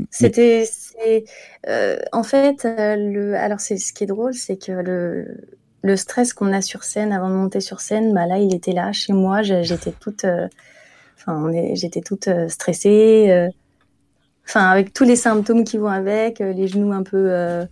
C'était, 0.09 0.65
euh, 1.67 1.97
en 2.11 2.23
fait, 2.23 2.65
euh, 2.65 2.95
le, 2.95 3.35
alors 3.35 3.59
c'est 3.59 3.77
ce 3.77 3.93
qui 3.93 4.03
est 4.03 4.07
drôle, 4.07 4.33
c'est 4.33 4.57
que 4.57 4.71
le, 4.71 5.37
le 5.81 5.95
stress 5.95 6.33
qu'on 6.33 6.51
a 6.51 6.61
sur 6.61 6.83
scène 6.83 7.13
avant 7.13 7.29
de 7.29 7.35
monter 7.35 7.61
sur 7.61 7.79
scène, 7.79 8.13
bah 8.13 8.25
là, 8.25 8.37
il 8.37 8.53
était 8.53 8.73
là 8.73 8.91
chez 8.91 9.13
moi. 9.13 9.43
J'étais 9.43 9.91
toute, 9.91 10.25
euh, 10.25 10.47
enfin, 11.17 11.51
j'étais 11.73 12.01
toute 12.01 12.27
euh, 12.27 12.49
stressée, 12.49 13.49
enfin, 14.45 14.69
avec 14.69 14.93
tous 14.93 15.05
les 15.05 15.15
symptômes 15.15 15.63
qui 15.63 15.77
vont 15.77 15.87
avec, 15.87 16.39
les 16.39 16.67
genoux 16.67 16.91
un 16.91 17.03
peu 17.03 17.65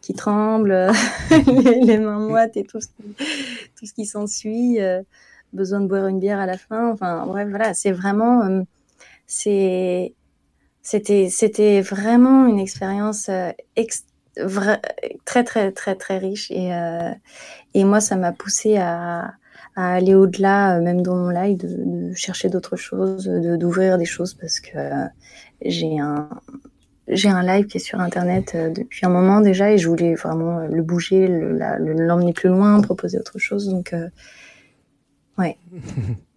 qui 0.00 0.14
tremblent, 0.14 0.90
les, 1.82 1.98
mains 1.98 2.20
moites 2.20 2.56
et 2.56 2.64
tout 2.64 2.80
ce 2.80 2.86
qui, 3.76 3.92
qui 3.92 4.06
s'ensuit. 4.06 4.78
besoin 5.52 5.80
de 5.80 5.86
boire 5.86 6.06
une 6.06 6.20
bière 6.20 6.38
à 6.38 6.46
la 6.46 6.56
fin. 6.56 6.90
Enfin, 6.90 7.26
bref, 7.26 7.48
voilà, 7.50 7.74
c'est 7.74 7.92
vraiment, 7.92 8.64
c'est 9.26 10.14
c'était, 10.82 11.28
c'était 11.30 11.80
vraiment 11.80 12.46
une 12.46 12.58
expérience 12.58 13.28
euh, 13.28 13.52
très, 15.24 15.44
très, 15.44 15.72
très, 15.72 15.94
très 15.94 16.18
riche. 16.18 16.50
Et, 16.50 16.72
euh, 16.74 17.10
et 17.74 17.84
moi, 17.84 18.00
ça 18.00 18.16
m'a 18.16 18.32
poussé 18.32 18.76
à, 18.78 19.34
aller 19.76 20.14
au-delà, 20.14 20.76
euh, 20.76 20.82
même 20.82 21.02
dans 21.02 21.16
mon 21.16 21.30
live, 21.30 21.58
de, 21.58 22.14
chercher 22.14 22.48
d'autres 22.48 22.76
choses, 22.76 23.26
d'ouvrir 23.26 23.98
des 23.98 24.04
choses 24.04 24.34
parce 24.34 24.60
que 24.60 24.78
j'ai 25.64 25.98
un, 25.98 26.28
j'ai 27.08 27.28
un 27.28 27.42
live 27.42 27.66
qui 27.66 27.78
est 27.78 27.80
sur 27.80 28.00
internet 28.00 28.56
depuis 28.56 29.06
un 29.06 29.10
moment 29.10 29.40
déjà 29.40 29.72
et 29.72 29.78
je 29.78 29.88
voulais 29.88 30.14
vraiment 30.14 30.60
le 30.60 30.82
bouger, 30.82 31.28
l'emmener 31.28 32.32
plus 32.32 32.48
loin, 32.48 32.80
proposer 32.80 33.18
autre 33.18 33.38
chose. 33.38 33.68
Donc, 33.68 33.94
ouais. 35.38 35.56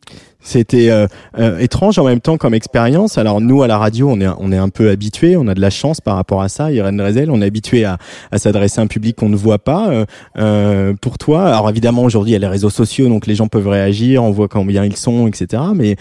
C'était 0.43 0.89
euh, 0.89 1.07
euh, 1.39 1.57
étrange 1.59 1.97
en 1.97 2.03
même 2.03 2.19
temps 2.19 2.37
comme 2.37 2.53
expérience. 2.53 3.17
Alors 3.17 3.39
nous 3.39 3.63
à 3.63 3.67
la 3.67 3.77
radio, 3.77 4.09
on 4.09 4.19
est 4.19 4.27
on 4.37 4.51
est 4.51 4.57
un 4.57 4.69
peu 4.69 4.89
habitué, 4.89 5.37
on 5.37 5.47
a 5.47 5.55
de 5.55 5.61
la 5.61 5.69
chance 5.69 6.01
par 6.01 6.17
rapport 6.17 6.41
à 6.41 6.49
ça. 6.49 6.71
Irène 6.71 6.97
Drezel, 6.97 7.31
on 7.31 7.41
est 7.41 7.45
habitué 7.45 7.85
à, 7.85 7.97
à 8.31 8.37
s'adresser 8.37 8.81
à 8.81 8.83
un 8.83 8.87
public 8.87 9.15
qu'on 9.15 9.29
ne 9.29 9.37
voit 9.37 9.59
pas. 9.59 9.89
Euh, 9.89 10.05
euh, 10.37 10.93
pour 10.99 11.17
toi, 11.17 11.45
alors 11.45 11.69
évidemment 11.69 12.03
aujourd'hui 12.03 12.31
il 12.31 12.33
y 12.33 12.35
a 12.35 12.39
les 12.39 12.47
réseaux 12.47 12.69
sociaux, 12.69 13.07
donc 13.07 13.25
les 13.25 13.35
gens 13.35 13.47
peuvent 13.47 13.69
réagir, 13.69 14.21
on 14.21 14.31
voit 14.31 14.49
combien 14.49 14.83
ils 14.83 14.97
sont, 14.97 15.27
etc. 15.27 15.63
Mais 15.73 15.95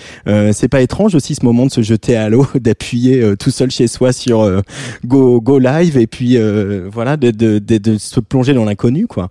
c'est 0.53 0.69
pas 0.69 0.83
étrange 0.83 1.15
aussi 1.15 1.37
ce 1.37 1.45
moment 1.45 1.67
de 1.67 1.71
se 1.71 1.83
jeter 1.83 2.17
à 2.17 2.29
l'eau, 2.29 2.47
d'appuyer 2.57 3.37
tout 3.39 3.51
seul 3.51 3.71
chez 3.71 3.87
soi 3.87 4.13
sur 4.13 4.63
go 5.07 5.41
go 5.41 5.59
live 5.61 5.97
et 5.97 6.09
puis 6.09 6.37
voilà 6.91 7.17
de, 7.17 7.31
de, 7.31 7.61
de, 7.61 7.79
de 7.79 7.97
se 7.97 8.19
plonger 8.19 8.55
dans 8.55 8.65
l'inconnu 8.65 9.07
quoi. 9.07 9.29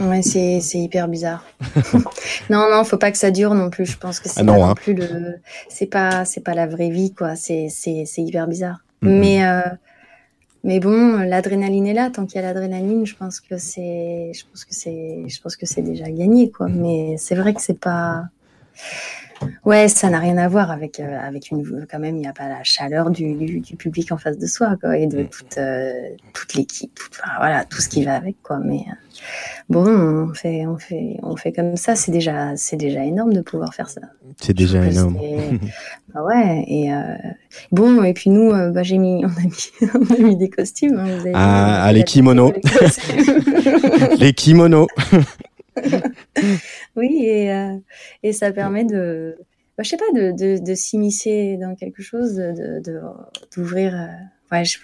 Ouais, 0.00 0.22
c'est, 0.22 0.60
c'est 0.60 0.78
hyper 0.78 1.06
bizarre. 1.06 1.44
non, 2.50 2.68
non, 2.70 2.82
faut 2.82 2.98
pas 2.98 3.12
que 3.12 3.18
ça 3.18 3.30
dure 3.30 3.54
non 3.54 3.70
plus. 3.70 3.86
Je 3.86 3.96
pense 3.96 4.18
que 4.18 4.28
c'est 4.28 4.40
ah 4.40 4.44
pas 4.44 4.52
non, 4.52 4.64
hein. 4.64 4.74
plus 4.74 4.94
le, 4.94 5.36
c'est 5.68 5.86
pas, 5.86 6.24
c'est 6.24 6.40
pas 6.40 6.54
la 6.54 6.66
vraie 6.66 6.90
vie, 6.90 7.14
quoi. 7.14 7.36
C'est, 7.36 7.68
c'est, 7.70 8.04
c'est 8.04 8.22
hyper 8.22 8.48
bizarre. 8.48 8.78
Mais, 9.02 9.46
euh, 9.46 9.60
mais 10.64 10.80
bon, 10.80 11.18
l'adrénaline 11.18 11.86
est 11.86 11.94
là. 11.94 12.10
Tant 12.10 12.26
qu'il 12.26 12.40
y 12.40 12.44
a 12.44 12.46
l'adrénaline, 12.46 13.06
je 13.06 13.14
pense 13.14 13.40
que 13.40 13.58
c'est, 13.58 14.32
je 14.34 14.44
pense 14.50 14.64
que 14.64 14.74
c'est, 14.74 15.24
je 15.28 15.40
pense 15.40 15.56
que 15.56 15.66
c'est 15.66 15.82
déjà 15.82 16.10
gagné, 16.10 16.50
quoi. 16.50 16.68
Mais 16.68 17.16
c'est 17.18 17.34
vrai 17.36 17.54
que 17.54 17.60
c'est 17.60 17.78
pas, 17.78 18.24
Ouais, 19.64 19.88
ça 19.88 20.10
n'a 20.10 20.18
rien 20.18 20.36
à 20.36 20.48
voir 20.48 20.70
avec 20.70 21.00
euh, 21.00 21.18
avec 21.20 21.50
une 21.50 21.86
quand 21.90 21.98
même 21.98 22.16
il 22.16 22.20
n'y 22.20 22.26
a 22.26 22.32
pas 22.32 22.48
la 22.48 22.62
chaleur 22.62 23.10
du, 23.10 23.34
du, 23.34 23.76
public 23.76 24.12
en 24.12 24.18
face 24.18 24.38
de 24.38 24.46
soi 24.46 24.76
quoi 24.80 24.96
et 24.96 25.06
de 25.06 25.22
mm. 25.22 25.28
toute 25.28 25.58
euh, 25.58 25.92
toute 26.32 26.54
l'équipe, 26.54 26.98
enfin, 27.10 27.30
voilà 27.38 27.64
tout 27.64 27.80
ce 27.80 27.88
qui 27.88 28.04
va 28.04 28.14
avec 28.14 28.36
quoi. 28.42 28.58
Mais 28.64 28.80
euh, 28.80 28.94
bon, 29.68 29.86
on 30.30 30.34
fait 30.34 30.66
on 30.66 30.78
fait 30.78 31.16
on 31.22 31.36
fait 31.36 31.52
comme 31.52 31.76
ça, 31.76 31.96
c'est 31.96 32.12
déjà 32.12 32.52
déjà 32.72 33.04
énorme 33.04 33.32
de 33.32 33.40
pouvoir 33.40 33.74
faire 33.74 33.88
ça. 33.88 34.02
C'est 34.40 34.54
déjà 34.54 34.84
énorme. 34.84 35.18
bah 36.14 36.22
ouais 36.22 36.64
et 36.68 36.90
bon 37.72 38.02
et 38.02 38.12
puis 38.12 38.30
nous 38.30 38.50
bah, 38.50 38.82
j'ai 38.82 38.98
mis 38.98 39.24
on 39.24 39.28
a 39.28 39.42
mis 39.42 39.70
on 39.94 40.14
a 40.14 40.18
mis 40.18 40.36
des 40.36 40.50
costumes. 40.50 40.98
Hein, 40.98 41.18
avez 41.20 41.32
ah, 41.34 41.90
les 41.94 42.04
kimonos. 42.04 42.52
les 44.18 44.32
kimonos. 44.32 44.88
Oui, 46.96 47.24
et, 47.24 47.52
euh, 47.52 47.76
et 48.22 48.32
ça 48.32 48.52
permet 48.52 48.84
de, 48.84 49.36
bah, 49.76 49.82
je 49.82 49.90
sais 49.90 49.96
pas, 49.96 50.10
de, 50.14 50.32
de, 50.32 50.64
de 50.64 50.74
s'immiscer 50.74 51.56
dans 51.60 51.74
quelque 51.74 52.02
chose, 52.02 52.34
de, 52.36 52.80
d'ouvrir. 53.54 53.92
De, 53.92 53.96
euh, 53.96 54.06
ouais, 54.52 54.64
je, 54.64 54.78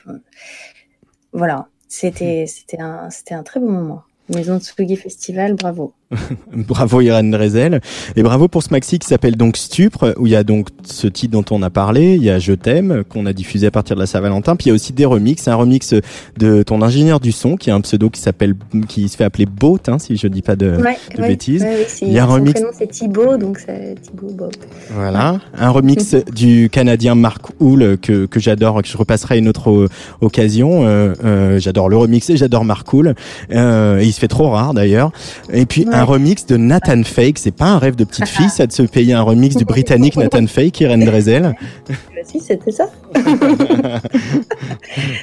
voilà, 1.33 1.69
c'était, 1.89 2.47
c'était 2.47 2.81
un, 2.81 3.11
c'était 3.11 3.35
un 3.35 3.43
très 3.43 3.61
beau 3.61 3.69
moment. 3.69 4.03
Maison 4.29 4.59
Tsugi 4.59 4.97
Festival, 4.97 5.55
bravo. 5.55 5.95
bravo 6.53 7.01
Irène 7.01 7.31
Drezel. 7.31 7.81
Et 8.17 8.23
bravo 8.23 8.49
pour 8.49 8.63
ce 8.63 8.71
maxi 8.71 8.99
qui 8.99 9.07
s'appelle 9.07 9.37
donc 9.37 9.57
Stupre, 9.57 10.15
où 10.19 10.27
il 10.27 10.33
y 10.33 10.37
a 10.37 10.43
donc 10.43 10.69
ce 10.85 11.07
titre 11.07 11.33
dont 11.33 11.45
on 11.51 11.63
a 11.63 11.71
parlé, 11.71 12.15
il 12.17 12.23
y 12.23 12.31
a 12.31 12.39
Je 12.39 12.53
t'aime, 12.53 13.05
qu'on 13.09 13.27
a 13.27 13.33
diffusé 13.33 13.67
à 13.67 13.71
partir 13.71 13.97
de 13.97 14.01
la 14.01 14.07
Saint-Valentin, 14.07 14.57
puis 14.57 14.67
il 14.67 14.69
y 14.71 14.73
a 14.73 14.75
aussi 14.75 14.93
des 14.93 15.05
remixes, 15.05 15.47
un 15.49 15.55
remix 15.55 15.95
de 16.39 16.63
ton 16.63 16.83
ingénieur 16.83 17.21
du 17.21 17.33
son, 17.33 17.57
qui 17.57 17.71
a 17.71 17.75
un 17.75 17.81
pseudo 17.81 18.11
qui 18.11 18.21
s'appelle, 18.21 18.55
qui 18.89 19.09
se 19.09 19.17
fait 19.17 19.25
appeler 19.25 19.47
Boat, 19.47 19.81
hein, 19.89 19.99
si 19.99 20.17
je 20.17 20.27
dis 20.27 20.43
pas 20.43 20.57
de, 20.57 20.77
de 21.17 21.23
bêtises. 21.23 21.65
il 22.03 22.13
y 22.13 22.19
a 22.19 22.25
un 22.25 22.27
remix. 22.27 22.59
Son 22.59 22.67
prénom 22.67 22.77
c'est 22.77 22.89
Thibaut, 22.89 23.37
donc 23.37 23.59
c'est 23.59 23.95
Thibaut 24.01 24.33
Boat. 24.33 24.51
Voilà. 24.91 25.41
Un 25.57 25.71
remix 25.71 26.15
du 26.35 26.71
Canadien 26.71 27.15
Mark 27.15 27.47
Hull, 27.61 27.99
que, 27.99 28.27
que 28.27 28.41
j'adore, 28.41 28.83
que 28.83 28.89
je 28.89 28.97
repasserai 28.97 29.39
une 29.39 29.49
autre 29.49 29.89
occasion. 30.21 30.87
Euh, 30.87 31.15
euh, 31.25 31.59
j'adore 31.59 31.89
le 31.89 31.97
remix 31.97 32.29
et 32.31 32.37
j'adore 32.37 32.65
Mark 32.65 32.93
Hull. 32.93 33.15
Euh, 33.53 34.01
et 34.01 34.07
il 34.07 34.13
se 34.13 34.21
fait 34.21 34.29
trop 34.29 34.51
rare 34.51 34.75
d'ailleurs. 34.75 35.13
Et 35.53 35.67
puis, 35.67 35.87
un 35.91 36.00
remix 36.05 36.47
de 36.47 36.57
Nathan 36.57 37.03
Fake. 37.03 37.39
C'est 37.39 37.51
pas 37.51 37.67
un 37.67 37.79
rêve 37.79 37.97
de 37.97 38.05
petite 38.05 38.29
fille, 38.29 38.49
ça 38.49 38.67
de 38.67 38.73
se 38.73 38.83
payer 38.83 39.15
un 39.15 39.23
remix 39.23 39.57
du 39.57 39.65
britannique 39.65 40.17
Nathan 40.17 40.47
Fake, 40.47 40.81
Irene 40.81 41.05
Drezel. 41.05 41.55
Bah 41.89 41.95
si, 42.25 42.41
c'était 42.41 42.73
ça. 42.73 42.91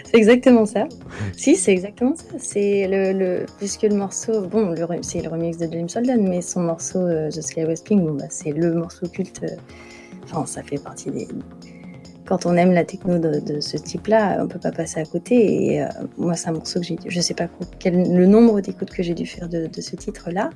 c'est 0.05 0.15
exactement 0.15 0.65
ça. 0.65 0.87
Si, 1.35 1.55
c'est 1.55 1.71
exactement 1.71 2.15
ça. 2.15 2.25
C'est 2.39 2.87
le, 2.87 3.13
le, 3.17 3.45
puisque 3.57 3.83
le 3.83 3.95
morceau, 3.95 4.41
bon, 4.47 4.73
c'est 5.01 5.21
le 5.21 5.29
remix 5.29 5.57
de 5.57 5.67
James 5.71 5.87
Holden, 5.95 6.27
mais 6.27 6.41
son 6.41 6.61
morceau 6.61 6.99
euh, 6.99 7.29
The 7.29 7.41
Sky 7.41 7.65
West 7.65 7.87
King, 7.87 8.05
bon, 8.05 8.13
bah, 8.13 8.25
c'est 8.29 8.51
le 8.51 8.73
morceau 8.73 9.07
culte. 9.07 9.41
Euh, 9.43 9.55
enfin, 10.25 10.45
ça 10.45 10.63
fait 10.63 10.81
partie 10.81 11.11
des, 11.11 11.27
quand 12.27 12.45
on 12.45 12.55
aime 12.57 12.73
la 12.73 12.83
techno 12.83 13.17
de, 13.17 13.59
ce 13.61 13.77
type-là, 13.77 14.39
on 14.41 14.47
peut 14.47 14.59
pas 14.59 14.71
passer 14.71 14.99
à 14.99 15.05
côté. 15.05 15.65
Et 15.65 15.81
euh, 15.81 15.87
moi, 16.17 16.35
c'est 16.35 16.49
un 16.49 16.53
morceau 16.53 16.79
que 16.79 16.85
j'ai, 16.85 16.97
je 17.07 17.21
sais 17.21 17.33
pas 17.33 17.47
quel 17.79 18.15
le 18.15 18.25
nombre 18.25 18.59
d'écoutes 18.61 18.91
que 18.91 19.01
j'ai 19.01 19.13
dû 19.13 19.25
faire 19.25 19.47
de, 19.47 19.69
ce 19.79 19.95
titre-là. 19.95 20.49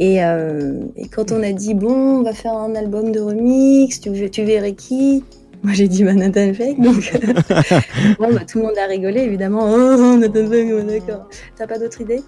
Euh, 0.00 0.80
et, 0.96 1.08
quand 1.08 1.32
on 1.32 1.42
a 1.42 1.52
dit 1.52 1.74
bon, 1.74 2.20
on 2.20 2.22
va 2.22 2.32
faire 2.32 2.54
un 2.54 2.74
album 2.74 3.12
de 3.12 3.20
remix, 3.20 4.00
tu, 4.00 4.30
tu 4.30 4.44
verrais 4.44 4.74
qui? 4.74 5.24
Moi, 5.62 5.72
j'ai 5.72 5.88
dit 5.88 6.04
bah, 6.04 6.14
Nathan 6.14 6.52
Fake. 6.54 6.80
Donc 6.80 7.12
bon, 8.18 8.32
bah, 8.32 8.44
tout 8.46 8.58
le 8.58 8.66
monde 8.66 8.78
a 8.78 8.86
rigolé 8.86 9.22
évidemment. 9.22 9.70
Oh, 9.72 10.16
Nathan 10.16 10.46
Fake, 10.46 10.86
d'accord. 10.86 11.28
T'as 11.56 11.66
pas 11.66 11.78
d'autre 11.78 12.00
idée? 12.00 12.22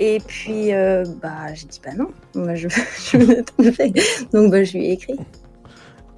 Et 0.00 0.18
puis, 0.26 0.72
euh, 0.72 1.04
bah, 1.20 1.52
j'ai 1.54 1.66
dit, 1.66 1.80
bah 1.84 1.92
non, 1.96 2.08
moi 2.34 2.54
je, 2.54 2.68
je 3.12 3.16
veux 3.18 3.26
Nathan 3.26 3.72
Fake. 3.72 4.00
Donc, 4.32 4.50
bah, 4.50 4.64
je 4.64 4.72
lui 4.72 4.86
ai 4.86 4.92
écrit. 4.92 5.18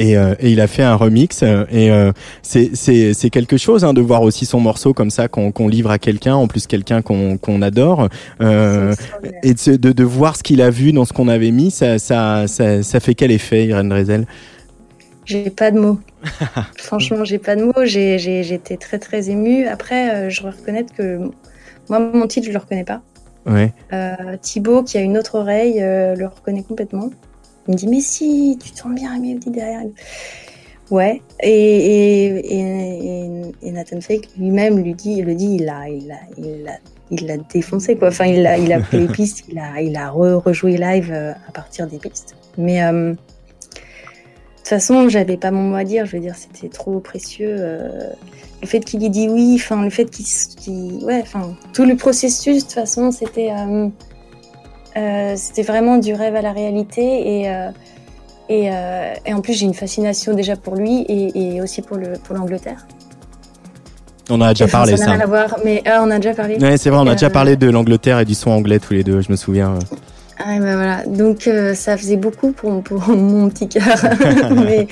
Et, 0.03 0.17
euh, 0.17 0.35
et, 0.41 0.51
il 0.51 0.61
a 0.61 0.67
fait 0.67 0.83
un 0.83 0.97
remix 0.97 1.45
euh, 1.45 1.65
et 1.71 1.93
euh, 1.93 2.11
c'est 2.43 3.31
quelque 3.31 3.57
chose 3.57 3.85
hein, 3.85 3.95
de 3.95 4.01
voir 4.01 4.23
aussi 4.23 4.47
son 4.47 4.59
morceau 4.59 4.93
comme 4.93 5.11
ça 5.11 5.29
qu'on 5.29 5.69
livre 5.69 5.93
à 5.93 6.01
quelqu'un 6.01 6.35
en 6.35 6.49
plus 6.49 6.67
quelqu'un 6.67 7.03
qu'on 7.03 7.39
qu'on 7.39 7.63
adore 7.63 8.09
euh, 8.41 8.97
et 9.45 9.55
de, 9.55 9.77
de, 9.77 9.93
de, 9.93 10.05
voir 10.05 10.35
ce 10.35 10.43
qu'il 10.43 10.61
a 10.61 10.71
vu 10.71 10.93
dans 10.93 11.05
ce 11.05 11.13
qu'on 11.13 11.29
avait 11.29 11.53
mis 11.53 11.71
ça, 11.71 12.01
ça, 12.01 12.49
ça, 12.49 12.83
ça 12.83 12.99
fait 12.99 13.15
quel 13.15 13.31
effet 13.31 13.67
Irène 13.67 13.91
Drezel? 13.91 14.27
J'ai 15.25 15.51
pas 15.51 15.71
de 15.71 15.79
mots. 15.79 16.01
Franchement, 16.79 17.25
j'ai 17.25 17.39
pas 17.39 17.55
de 17.55 17.63
mots. 17.63 17.85
J'ai 17.85 18.53
été 18.53 18.77
très 18.77 18.99
très 18.99 19.31
émue. 19.31 19.69
Après, 19.69 20.29
je 20.31 20.43
dois 20.43 20.51
reconnaître 20.51 20.93
que 20.93 21.31
moi, 21.89 22.01
mon 22.01 22.27
titre, 22.27 22.49
je 22.49 22.53
le 22.53 22.59
reconnais 22.59 22.83
pas. 22.83 23.03
Ouais. 23.47 23.73
Thibaut, 24.41 24.83
qui 24.83 24.99
a 24.99 25.01
une 25.01 25.17
autre 25.17 25.37
oreille, 25.37 25.79
le 25.79 26.27
reconnaît 26.27 26.65
complètement. 26.65 27.11
Il 27.69 27.73
me 27.73 27.77
dit, 27.77 27.87
mais 27.87 28.01
si, 28.01 28.59
tu 28.63 28.71
te 28.73 28.79
sens 28.79 28.95
bien, 28.95 29.19
dit 29.19 29.39
derrière. 29.51 29.85
Ouais, 30.91 31.23
et, 31.43 32.43
Nathan 33.63 34.01
Fake 34.01 34.29
lui-même 34.37 34.79
lui 34.79 34.95
dit, 34.95 35.23
le 35.23 35.35
dit, 35.35 35.57
il 35.61 35.69
a, 35.69 35.89
il 35.89 36.11
a, 36.11 36.19
il 36.37 36.69
a, 36.69 36.79
il 37.11 37.27
l'a 37.27 37.37
défoncé 37.37 37.97
quoi. 37.97 38.09
Enfin, 38.09 38.27
il 38.27 38.47
a, 38.47 38.59
il 38.59 38.73
a 38.73 38.81
pris 38.81 38.99
les 38.99 39.07
pistes, 39.07 39.45
il 39.49 39.59
a, 39.59 39.81
il 39.81 39.97
a 39.97 40.11
rejoué 40.11 40.77
live 40.77 41.11
euh, 41.13 41.33
à 41.49 41.53
partir 41.53 41.87
des 41.87 41.99
pistes. 41.99 42.35
Mais 42.59 42.83
euh, 42.83 43.13
de 43.13 43.17
toute 44.57 44.69
façon, 44.69 45.09
j'avais 45.09 45.37
pas 45.37 45.51
mon 45.51 45.63
mot 45.63 45.77
à 45.77 45.85
dire. 45.85 46.07
Je 46.07 46.17
veux 46.17 46.23
dire, 46.23 46.35
c'était 46.35 46.69
trop 46.69 47.01
précieux. 47.01 47.57
Euh, 47.59 48.11
le 48.61 48.67
fait 48.67 48.81
qu'il 48.81 49.05
ait 49.05 49.09
dit 49.09 49.29
oui, 49.29 49.53
enfin, 49.57 49.83
le 49.83 49.91
fait 49.91 50.11
qu'il, 50.11 51.05
ouais, 51.05 51.21
enfin, 51.23 51.55
tout 51.73 51.85
le 51.85 51.97
processus, 51.97 52.57
de 52.57 52.61
toute 52.63 52.73
façon, 52.73 53.11
c'était, 53.11 53.51
c'était 55.37 55.63
vraiment 55.63 55.99
du 55.99 56.15
rêve 56.15 56.37
à 56.37 56.43
la 56.43 56.53
réalité 56.53 57.43
et 57.43 57.71
et, 58.49 58.71
euh, 58.71 59.15
et, 59.25 59.33
en 59.33 59.41
plus, 59.41 59.55
j'ai 59.55 59.65
une 59.65 59.73
fascination 59.73 60.35
déjà 60.35 60.57
pour 60.57 60.75
lui 60.75 61.03
et, 61.09 61.55
et 61.55 61.63
aussi 61.63 61.81
pour 61.81 61.97
le 61.97 62.15
pour 62.23 62.37
l'Angleterre. 62.37 62.87
On 64.31 64.37
en 64.37 64.43
a 64.43 64.55
déjà 64.55 64.69
parlé, 64.69 64.97
ça. 64.97 65.05
ça. 65.05 65.11
Rien 65.13 65.21
à 65.21 65.27
voir, 65.27 65.57
mais 65.65 65.83
euh, 65.87 65.99
on 66.03 66.11
a 66.11 66.17
déjà 66.17 66.35
parlé. 66.35 66.57
Ouais, 66.59 66.77
c'est 66.77 66.91
vrai, 66.91 66.99
on 67.01 67.07
a 67.07 67.13
déjà 67.13 67.27
euh, 67.27 67.31
parlé 67.31 67.57
de 67.57 67.69
l'Angleterre 67.69 68.21
et 68.21 68.25
du 68.25 68.35
son 68.35 68.51
anglais 68.51 68.79
tous 68.79 68.95
les 68.95 69.05
deux, 69.05 69.21
je 69.21 69.31
me 69.31 69.37
souviens. 69.37 69.79
Ah, 70.39 70.59
ben 70.59 70.75
voilà. 70.75 71.05
Donc, 71.07 71.47
euh, 71.47 71.75
ça 71.75 71.97
faisait 71.97 72.17
beaucoup 72.17 72.53
pour, 72.53 72.83
pour 72.83 73.01
mon 73.09 73.49
petit 73.49 73.69
cœur. 73.69 73.83
mais 74.55 74.87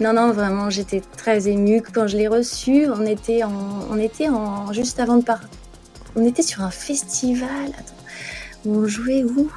non, 0.00 0.12
non, 0.12 0.32
vraiment, 0.32 0.70
j'étais 0.70 1.02
très 1.16 1.48
émue. 1.48 1.82
Quand 1.82 2.06
je 2.06 2.16
l'ai 2.16 2.28
reçu, 2.28 2.86
on 2.88 3.06
était, 3.06 3.42
en, 3.44 3.52
on 3.90 3.98
était 3.98 4.28
en, 4.28 4.72
juste 4.72 4.98
avant 4.98 5.16
de 5.16 5.24
partir. 5.24 5.48
On 6.16 6.24
était 6.24 6.42
sur 6.42 6.62
un 6.62 6.70
festival. 6.70 7.48
Attends, 7.78 8.03
on 8.66 8.86
jouait 8.86 9.24
où 9.24 9.50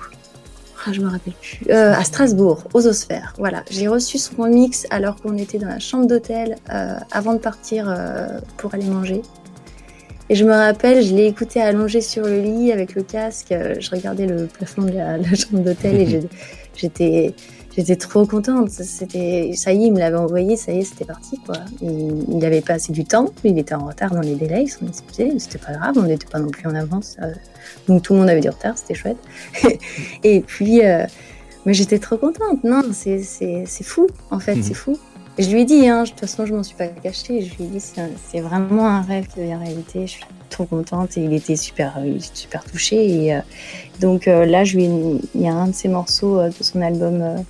ah, 0.85 0.93
je 0.93 1.01
me 1.01 1.09
rappelle 1.09 1.33
plus. 1.33 1.59
Euh, 1.69 1.93
à 1.93 2.03
Strasbourg, 2.03 2.63
aux 2.73 2.87
Osphères. 2.87 3.33
Voilà, 3.37 3.63
j'ai 3.69 3.87
reçu 3.87 4.17
son 4.17 4.43
remix 4.43 4.85
alors 4.89 5.17
qu'on 5.17 5.37
était 5.37 5.57
dans 5.57 5.67
la 5.67 5.79
chambre 5.79 6.07
d'hôtel 6.07 6.55
euh, 6.71 6.95
avant 7.11 7.33
de 7.33 7.39
partir 7.39 7.89
euh, 7.89 8.39
pour 8.55 8.73
aller 8.73 8.85
manger. 8.85 9.21
Et 10.29 10.35
je 10.35 10.45
me 10.45 10.53
rappelle, 10.53 11.03
je 11.03 11.13
l'ai 11.13 11.25
écouté 11.25 11.61
allongé 11.61 11.99
sur 11.99 12.25
le 12.25 12.39
lit 12.41 12.71
avec 12.71 12.95
le 12.95 13.03
casque. 13.03 13.53
je 13.79 13.89
regardais 13.89 14.27
le 14.27 14.45
plafond 14.45 14.83
de 14.83 14.91
la, 14.91 15.17
chambre 15.35 15.63
d'hôtel 15.63 15.95
et 15.95 16.27
j'étais 16.75 17.33
J'étais 17.77 17.95
trop 17.95 18.25
contente. 18.25 18.71
C'était, 18.71 19.51
ça 19.53 19.71
y 19.71 19.83
est, 19.83 19.87
il 19.87 19.93
me 19.93 19.99
l'avait 19.99 20.17
envoyé, 20.17 20.57
ça 20.57 20.71
y 20.71 20.79
est, 20.79 20.83
c'était 20.83 21.05
parti, 21.05 21.39
quoi. 21.45 21.57
il 21.79 22.43
avait 22.43 22.61
pas 22.61 22.73
assez 22.73 22.91
du 22.91 23.05
temps, 23.05 23.29
il 23.43 23.59
était 23.59 23.75
en 23.75 23.85
retard 23.85 24.15
dans 24.15 24.21
les 24.21 24.33
délais, 24.33 24.63
il 24.63 24.67
s'en 24.67 24.87
excusait, 24.87 25.31
c'était 25.37 25.59
pas 25.59 25.73
grave, 25.73 25.93
on 25.95 26.03
n'était 26.03 26.25
pas 26.25 26.39
non 26.39 26.49
plus 26.49 26.67
en 26.67 26.73
avance. 26.73 27.17
Euh. 27.21 27.31
donc 27.87 28.01
tout 28.01 28.13
le 28.13 28.19
monde 28.19 28.29
avait 28.29 28.41
du 28.41 28.49
retard, 28.49 28.79
c'était 28.79 28.95
chouette. 28.95 29.17
et 30.23 30.41
puis, 30.41 30.83
euh, 30.83 31.05
mais 31.67 31.75
j'étais 31.75 31.99
trop 31.99 32.17
contente. 32.17 32.63
Non, 32.63 32.81
c'est, 32.93 33.21
fou, 33.83 34.07
en 34.31 34.39
fait, 34.39 34.55
c'est 34.55 34.69
mhm. 34.69 34.75
fou. 34.75 34.97
je 35.37 35.47
lui 35.47 35.61
ai 35.61 35.65
dit, 35.65 35.87
hein, 35.87 36.03
de 36.03 36.09
toute 36.09 36.19
façon, 36.19 36.47
je 36.47 36.55
m'en 36.55 36.63
suis 36.63 36.75
pas 36.75 36.87
cachée. 36.87 37.43
Je 37.43 37.55
lui 37.57 37.65
ai 37.65 37.67
dit, 37.67 37.79
c'est, 37.79 38.39
vraiment 38.39 38.87
un 38.87 39.01
rêve 39.01 39.27
qui 39.27 39.41
devient 39.41 39.53
réalité. 39.53 40.07
Je 40.07 40.13
suis 40.13 40.25
trop 40.49 40.65
contente 40.65 41.15
et 41.15 41.21
il 41.21 41.33
était 41.33 41.57
super, 41.57 41.99
super 42.33 42.63
touché. 42.63 43.25
Et 43.25 43.35
euh, 43.35 43.41
donc 43.99 44.25
là, 44.25 44.63
je 44.63 44.77
lui 44.77 44.85
il 45.35 45.41
y 45.41 45.47
a 45.47 45.53
un 45.53 45.67
de 45.67 45.75
ses 45.75 45.89
morceaux 45.89 46.41
de 46.41 46.63
son 46.63 46.81
album 46.81 47.43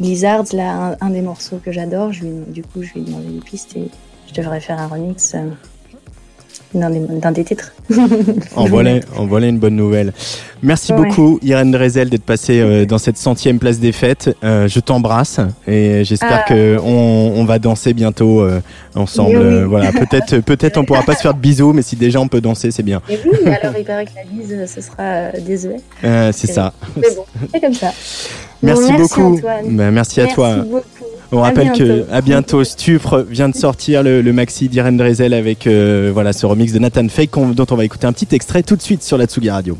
Blizzard, 0.00 0.44
là, 0.52 0.96
un, 1.00 1.10
des 1.10 1.22
morceaux 1.22 1.60
que 1.64 1.72
j'adore, 1.72 2.10
du 2.10 2.62
coup, 2.62 2.82
je 2.82 2.94
lui 2.94 3.00
ai 3.00 3.04
demandé 3.04 3.28
des 3.28 3.40
pistes 3.40 3.76
et 3.76 3.90
je 4.28 4.34
devrais 4.34 4.60
faire 4.60 4.78
un 4.78 4.86
remix 4.86 5.34
euh, 6.74 7.18
d'un 7.20 7.32
des, 7.32 7.44
titres. 7.44 7.72
en, 8.56 8.66
voilà, 8.66 9.00
en 9.16 9.26
voilà 9.26 9.46
une 9.46 9.58
bonne 9.58 9.76
nouvelle. 9.76 10.12
Merci 10.62 10.92
beaucoup, 10.92 11.38
Irène 11.42 11.70
Drezel, 11.70 12.10
d'être 12.10 12.24
passée 12.24 12.60
euh, 12.60 12.84
dans 12.84 12.98
cette 12.98 13.16
centième 13.16 13.58
place 13.58 13.78
des 13.78 13.92
fêtes. 13.92 14.36
Euh, 14.44 14.68
je 14.68 14.80
t'embrasse 14.80 15.40
et 15.66 16.04
j'espère 16.04 16.44
qu'on 16.44 16.54
ah. 16.54 16.54
que 16.54 16.78
on, 16.82 17.44
va 17.44 17.58
danser 17.58 17.94
bientôt 17.94 18.46
ensemble. 18.94 19.64
voilà, 19.64 19.92
peut-être, 19.92 20.38
peut-être 20.44 20.76
on 20.76 20.84
pourra 20.84 21.02
pas 21.02 21.14
se 21.14 21.22
faire 21.22 21.34
de 21.34 21.40
bisous, 21.40 21.72
mais 21.72 21.82
si 21.82 21.96
déjà 21.96 22.20
on 22.20 22.28
peut 22.28 22.40
danser, 22.40 22.70
c'est 22.70 22.82
bien. 22.82 23.00
Et 23.08 23.18
oui, 23.24 23.50
alors 23.50 23.74
il 23.78 23.84
paraît 23.84 24.04
que 24.04 24.10
la 24.14 24.24
bise, 24.24 24.72
ce 24.72 24.80
sera 24.80 25.30
désolé. 25.40 25.76
c'est 26.02 26.46
ça. 26.46 26.72
Mais 26.96 27.08
bon, 27.16 27.24
c'est 27.52 27.60
comme 27.60 27.74
ça. 27.74 27.92
Merci, 28.62 28.92
beaucoup. 28.92 29.40
Ben, 29.68 29.90
merci 29.90 30.20
à 30.20 30.26
toi. 30.26 30.56
On 31.30 31.40
rappelle 31.40 31.72
que 31.72 32.04
à 32.10 32.20
bientôt, 32.20 32.64
Stupre 32.64 33.26
vient 33.28 33.48
de 33.48 33.54
sortir 33.54 34.02
le, 34.02 34.32
maxi 34.32 34.68
d'Irene 34.68 34.96
Drezel 34.96 35.34
avec 35.34 35.66
euh, 35.66 36.10
voilà 36.12 36.32
ce 36.32 36.46
remix 36.46 36.72
de 36.72 36.78
Nathan 36.78 37.08
Fake 37.08 37.30
dont 37.54 37.66
on 37.70 37.76
va 37.76 37.84
écouter 37.84 38.06
un 38.06 38.12
petit 38.12 38.34
extrait 38.34 38.62
tout 38.62 38.76
de 38.76 38.82
suite 38.82 39.02
sur 39.02 39.18
la 39.18 39.26
Tsugi 39.26 39.50
Radio. 39.50 39.76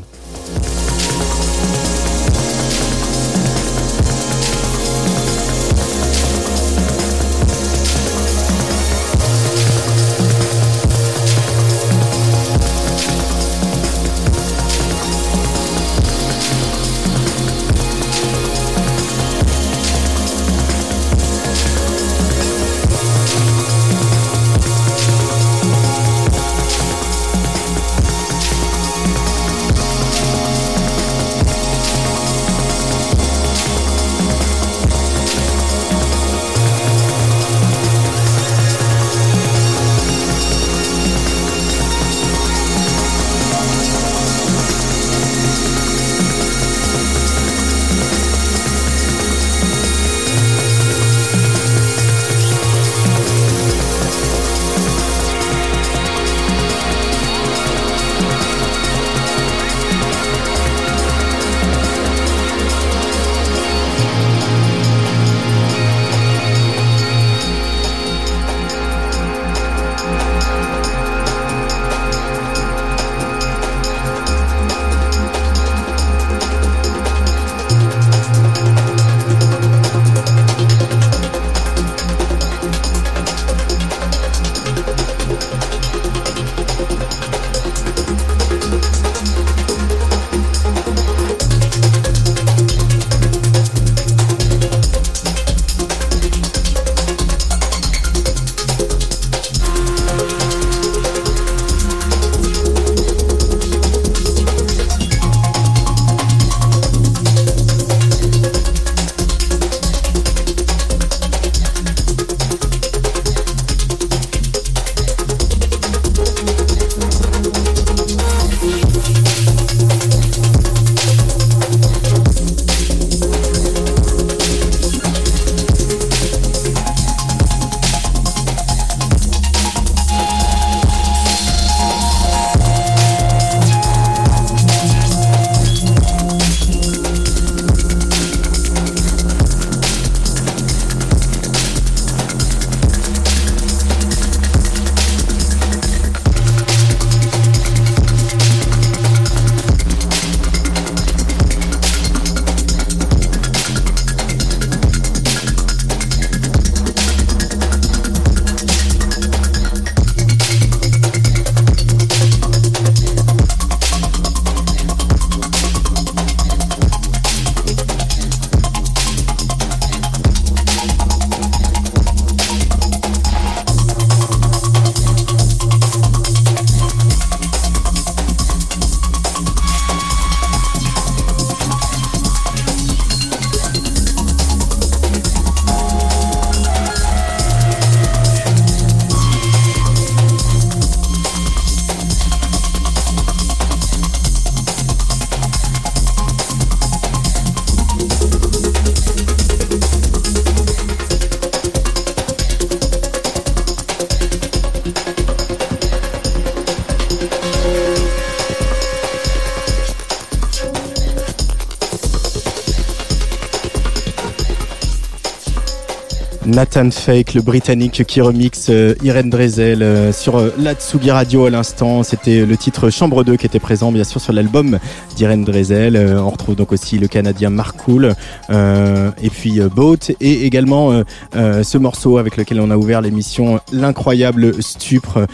Nathan 216.59 216.91
Fake, 216.91 217.35
le 217.35 217.41
britannique 217.41 218.03
qui 218.03 218.19
remixe 218.19 218.67
euh, 218.69 218.93
Irene 219.01 219.29
Drezel 219.29 219.81
euh, 219.81 220.11
sur 220.11 220.37
euh, 220.37 220.53
la 220.59 220.73
Tsugi 220.73 221.09
Radio 221.09 221.45
à 221.45 221.49
l'instant. 221.49 222.03
C'était 222.03 222.45
le 222.45 222.57
titre 222.57 222.89
Chambre 222.89 223.23
2 223.23 223.37
qui 223.37 223.45
était 223.45 223.61
présent 223.61 223.93
bien 223.93 224.03
sûr 224.03 224.19
sur 224.19 224.33
l'album 224.33 224.77
d'Irene 225.15 225.45
Drezel. 225.45 225.95
on 225.95 226.29
retrouve 226.29 226.57
donc 226.57 226.73
aussi 226.73 226.99
le 226.99 227.07
Canadien 227.07 227.49
Mark 227.49 227.77
Cool 227.77 228.13
et 228.49 229.29
puis 229.29 229.61
Boat 229.73 230.11
et 230.19 230.45
également 230.45 231.03
ce 231.33 231.77
morceau 231.77 232.17
avec 232.17 232.35
lequel 232.35 232.59
on 232.59 232.71
a 232.71 232.77
ouvert 232.77 232.99
l'émission 232.99 233.61
L'incroyable 233.71 234.61
Stupre 234.61 235.27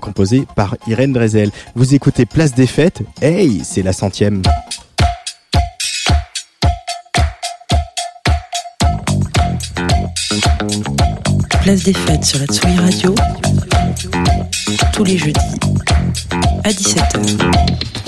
composé 0.00 0.46
par 0.54 0.76
Irene 0.86 1.14
Drezel. 1.14 1.50
Vous 1.74 1.94
écoutez 1.94 2.26
Place 2.26 2.54
des 2.54 2.66
Fêtes. 2.66 3.02
Hey, 3.22 3.62
c'est 3.64 3.82
la 3.82 3.94
centième. 3.94 4.42
Place 11.62 11.84
des 11.84 11.92
Fêtes 11.92 12.24
sur 12.24 12.40
la 12.40 12.46
Tsugi 12.46 12.76
Radio, 12.76 13.14
tous 14.92 15.04
les 15.04 15.16
jeudis 15.16 15.38
à 16.64 16.70
17h. 16.70 18.01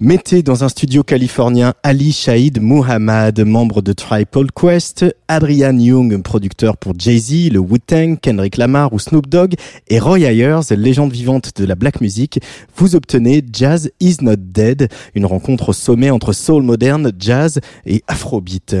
Mettez 0.00 0.44
dans 0.44 0.62
un 0.62 0.68
studio 0.68 1.02
californien 1.02 1.74
Ali 1.82 2.12
Shahid 2.12 2.62
Muhammad, 2.62 3.40
membre 3.40 3.82
de 3.82 3.92
Triple 3.92 4.46
Quest, 4.54 5.04
Adrian 5.26 5.76
Young, 5.76 6.22
producteur 6.22 6.76
pour 6.76 6.92
Jay-Z, 6.96 7.50
le 7.50 7.58
Wu-Tang, 7.58 8.16
Kendrick 8.22 8.58
Lamar 8.58 8.92
ou 8.92 9.00
Snoop 9.00 9.28
Dogg, 9.28 9.54
et 9.88 9.98
Roy 9.98 10.20
Ayers, 10.20 10.60
légende 10.70 11.10
vivante 11.10 11.50
de 11.56 11.64
la 11.64 11.74
black 11.74 12.00
music, 12.00 12.38
vous 12.76 12.94
obtenez 12.94 13.44
Jazz 13.52 13.90
Is 13.98 14.18
Not 14.22 14.36
Dead, 14.36 14.88
une 15.16 15.26
rencontre 15.26 15.70
au 15.70 15.72
sommet 15.72 16.10
entre 16.10 16.32
soul 16.32 16.62
moderne, 16.62 17.10
jazz 17.18 17.58
et 17.84 18.04
afrobeat. 18.06 18.76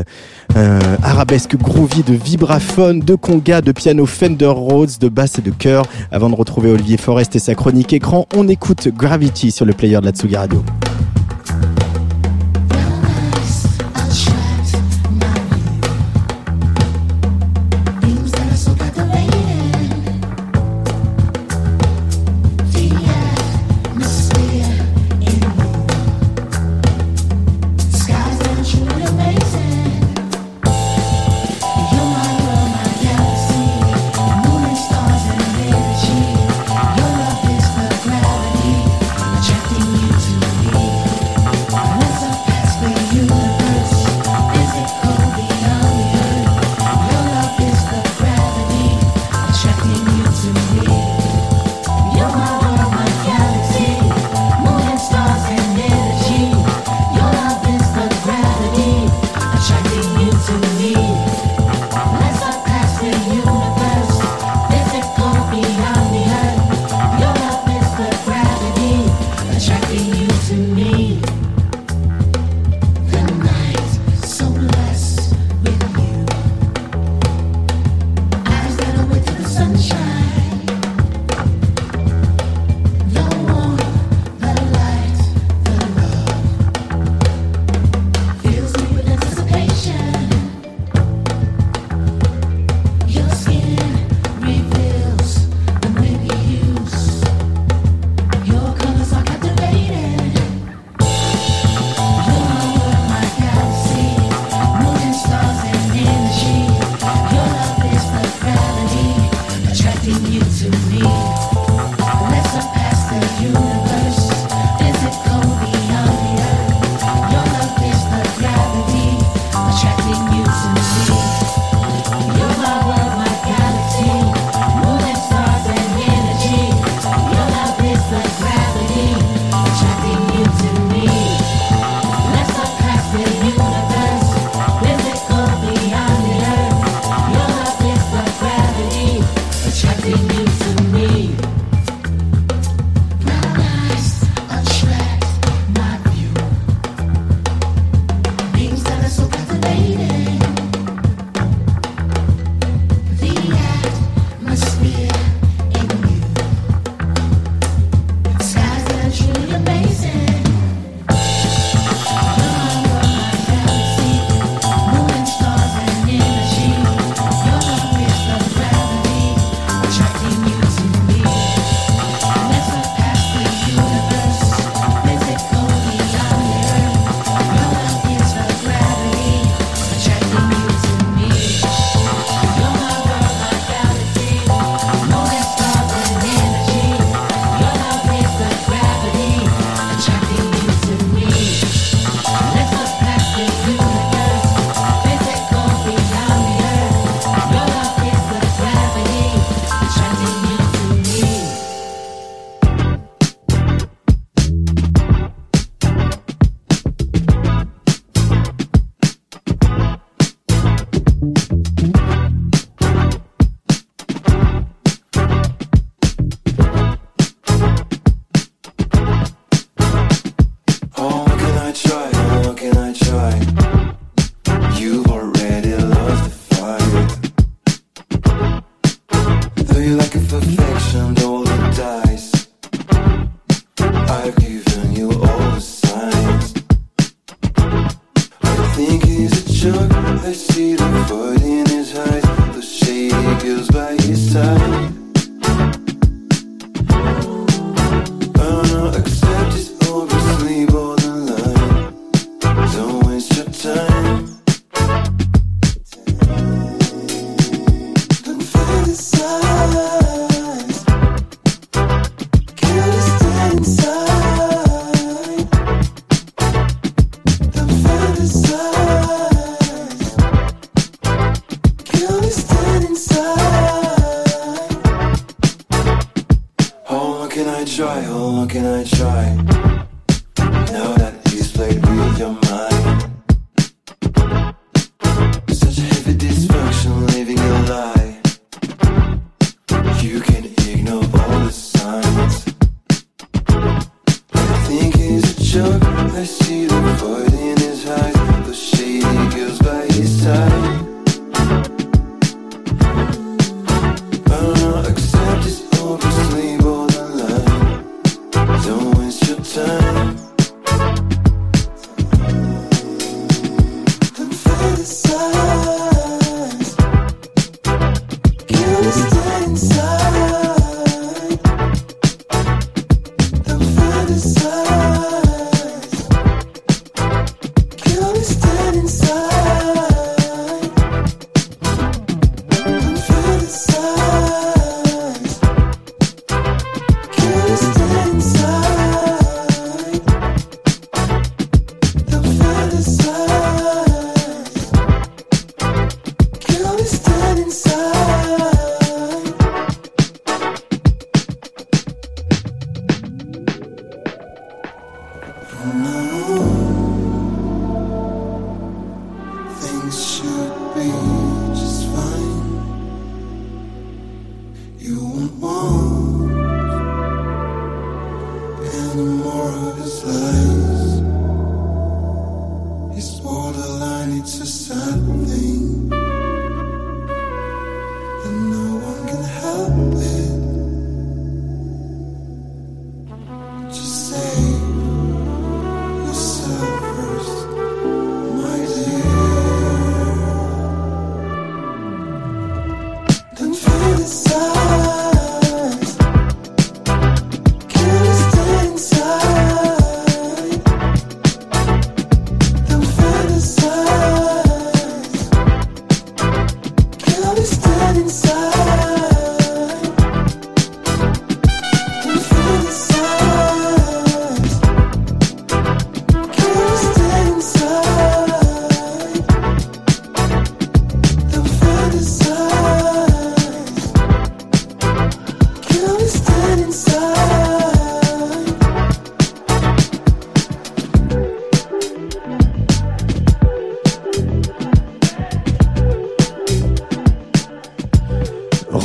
Euh, 0.56 0.78
arabesque 1.02 1.56
groovy 1.56 2.04
de 2.04 2.14
vibraphone, 2.14 3.00
de 3.00 3.16
conga, 3.16 3.60
de 3.60 3.72
piano 3.72 4.06
Fender 4.06 4.46
Rhodes, 4.46 5.00
de 5.00 5.08
basse 5.08 5.40
et 5.40 5.42
de 5.42 5.50
chœur. 5.50 5.84
Avant 6.12 6.30
de 6.30 6.36
retrouver 6.36 6.70
Olivier 6.70 6.96
Forest 6.96 7.34
et 7.34 7.40
sa 7.40 7.56
chronique 7.56 7.92
écran, 7.92 8.28
on 8.36 8.46
écoute 8.46 8.86
Gravity 8.96 9.50
sur 9.50 9.66
le 9.66 9.72
player 9.72 9.98
de 9.98 10.04
la 10.04 10.12
Tsugi 10.12 10.36
Radio. 10.36 10.62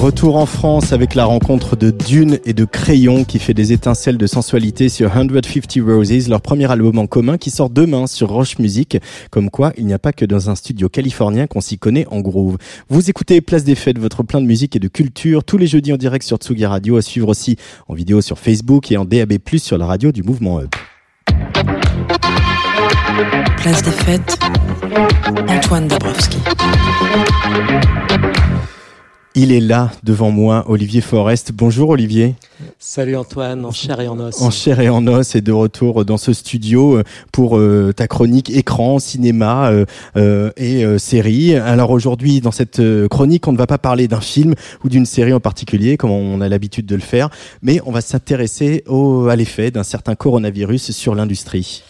Retour 0.04 0.36
en 0.36 0.46
France 0.46 0.92
avec 0.92 1.16
la 1.16 1.24
rencontre 1.24 1.78
de 1.78 1.90
Dune 1.90 2.38
et 2.44 2.52
de 2.52 2.66
Crayon 2.66 3.24
qui 3.24 3.40
fait 3.40 3.54
des 3.54 3.72
étincelles 3.72 4.18
de 4.18 4.28
sensualité 4.28 4.90
sur 4.90 5.14
150 5.14 5.78
Roses, 5.82 6.28
leur 6.28 6.42
premier 6.42 6.70
album 6.70 7.00
en 7.00 7.08
commun 7.08 7.38
qui 7.38 7.50
sort 7.50 7.70
demain 7.70 8.06
sur 8.06 8.28
Roche 8.28 8.60
Music. 8.60 8.98
Comme 9.32 9.50
quoi, 9.50 9.72
il 9.78 9.86
n'y 9.86 9.94
a 9.94 10.00
pas 10.00 10.12
que 10.12 10.26
dans 10.26 10.50
un 10.50 10.56
studio 10.56 10.90
californien 10.90 11.48
qu'on 11.48 11.62
s'y 11.62 11.78
connaît 11.78 12.06
en 12.12 12.20
groove. 12.20 12.58
Vous 12.90 13.10
écoutez 13.10 13.40
Place 13.40 13.64
des 13.64 13.76
Fêtes, 13.76 13.98
votre 13.98 14.24
plein 14.24 14.42
de 14.42 14.46
musique 14.46 14.76
et 14.76 14.80
de 14.80 14.90
culture, 14.90 15.46
tous 15.46 15.58
les 15.58 15.68
jeudis 15.68 15.94
en 15.94 15.98
direct 15.98 16.26
sur 16.26 16.36
Tsugi 16.36 16.66
Radio, 16.66 16.98
à 16.98 17.02
suivre 17.02 17.30
aussi 17.30 17.56
en 17.88 17.94
vidéo 17.94 18.20
sur 18.20 18.38
Facebook 18.38 18.92
et 18.92 18.98
en 18.98 19.06
DAB+, 19.06 19.38
sur 19.56 19.78
la 19.78 19.86
radio 19.86 20.12
du 20.12 20.22
Mouvement 20.22 20.60
Up. 20.60 20.76
Place 23.56 23.84
des 23.84 23.92
fêtes, 23.92 24.38
Antoine 25.48 25.88
Dabrowski. 25.88 26.40
Il 29.36 29.52
est 29.52 29.60
là 29.60 29.90
devant 30.04 30.30
moi, 30.30 30.64
Olivier 30.68 31.02
Forest. 31.02 31.54
Bonjour 31.54 31.90
Olivier. 31.90 32.36
Salut 32.78 33.16
Antoine, 33.16 33.66
en 33.66 33.72
chair 33.72 34.00
et 34.00 34.08
en 34.08 34.20
os. 34.20 34.40
En 34.40 34.52
chair 34.52 34.80
et 34.80 34.90
en 34.90 35.08
os 35.08 35.34
et 35.34 35.42
de 35.42 35.52
retour 35.52 36.06
dans 36.06 36.18
ce 36.18 36.34
studio 36.34 36.98
euh, 36.98 37.04
pour 37.32 37.58
euh, 37.58 37.92
ta 37.96 38.06
chronique 38.06 38.52
écran, 38.52 39.00
cinéma 39.00 39.72
euh, 39.72 40.52
et 40.56 40.86
euh, 40.86 41.00
série. 41.00 41.56
Alors 41.56 41.90
aujourd'hui, 41.90 42.42
dans 42.42 42.52
cette 42.52 42.80
chronique, 43.08 43.48
on 43.48 43.54
ne 43.54 43.58
va 43.58 43.66
pas 43.66 43.80
parler 43.80 44.08
d'un 44.08 44.22
film 44.22 44.54
ou 44.84 44.90
d'une 44.90 45.08
série 45.08 45.34
en 45.34 45.40
particulier, 45.40 45.98
comme 45.98 46.12
on 46.12 46.40
a 46.40 46.48
l'habitude 46.48 46.86
de 46.86 46.96
le 46.96 47.02
faire, 47.02 47.32
mais 47.64 47.82
on 47.88 47.92
va 47.92 48.02
s'intéresser 48.02 48.84
à 48.88 49.36
l'effet 49.36 49.72
d'un 49.72 49.82
certain 49.82 50.14
coronavirus 50.14 50.92
sur 50.92 51.16
l'industrie. 51.16 51.82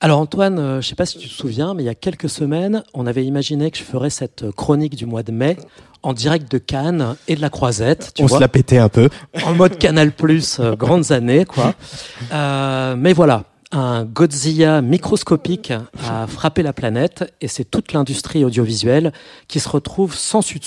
Alors 0.00 0.18
Antoine, 0.18 0.56
je 0.58 0.76
ne 0.78 0.80
sais 0.80 0.96
pas 0.96 1.06
si 1.06 1.18
tu 1.18 1.28
te 1.28 1.32
souviens, 1.32 1.74
mais 1.74 1.84
il 1.84 1.86
y 1.86 1.88
a 1.90 1.94
quelques 1.94 2.28
semaines, 2.28 2.82
on 2.92 3.06
avait 3.06 3.24
imaginé 3.24 3.70
que 3.70 3.78
je 3.78 3.84
ferais 3.84 4.10
cette 4.10 4.50
chronique 4.50 4.96
du 4.96 5.06
mois 5.06 5.22
de 5.22 5.30
mai 5.30 5.56
en 6.02 6.12
direct 6.12 6.50
de 6.50 6.58
Cannes 6.58 7.16
et 7.28 7.36
de 7.36 7.40
la 7.40 7.50
Croisette, 7.50 8.12
tu 8.14 8.22
on 8.22 8.26
vois, 8.26 8.38
se 8.38 8.40
l'a 8.40 8.48
pété 8.48 8.78
un 8.78 8.88
peu. 8.88 9.08
en 9.44 9.54
mode 9.54 9.78
Canal 9.78 10.12
Plus, 10.12 10.58
euh, 10.60 10.74
grandes 10.74 11.12
années, 11.12 11.44
quoi. 11.44 11.74
Euh, 12.32 12.94
mais 12.96 13.12
voilà, 13.12 13.44
un 13.72 14.04
Godzilla 14.04 14.80
microscopique 14.80 15.72
a 16.06 16.26
frappé 16.26 16.62
la 16.62 16.72
planète 16.72 17.34
et 17.40 17.48
c'est 17.48 17.64
toute 17.64 17.92
l'industrie 17.92 18.44
audiovisuelle 18.44 19.12
qui 19.48 19.60
se 19.60 19.68
retrouve 19.68 20.14
sans 20.14 20.40
dessus 20.40 20.60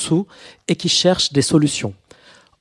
et 0.67 0.75
qui 0.75 0.89
cherche 0.89 1.31
des 1.31 1.41
solutions. 1.41 1.93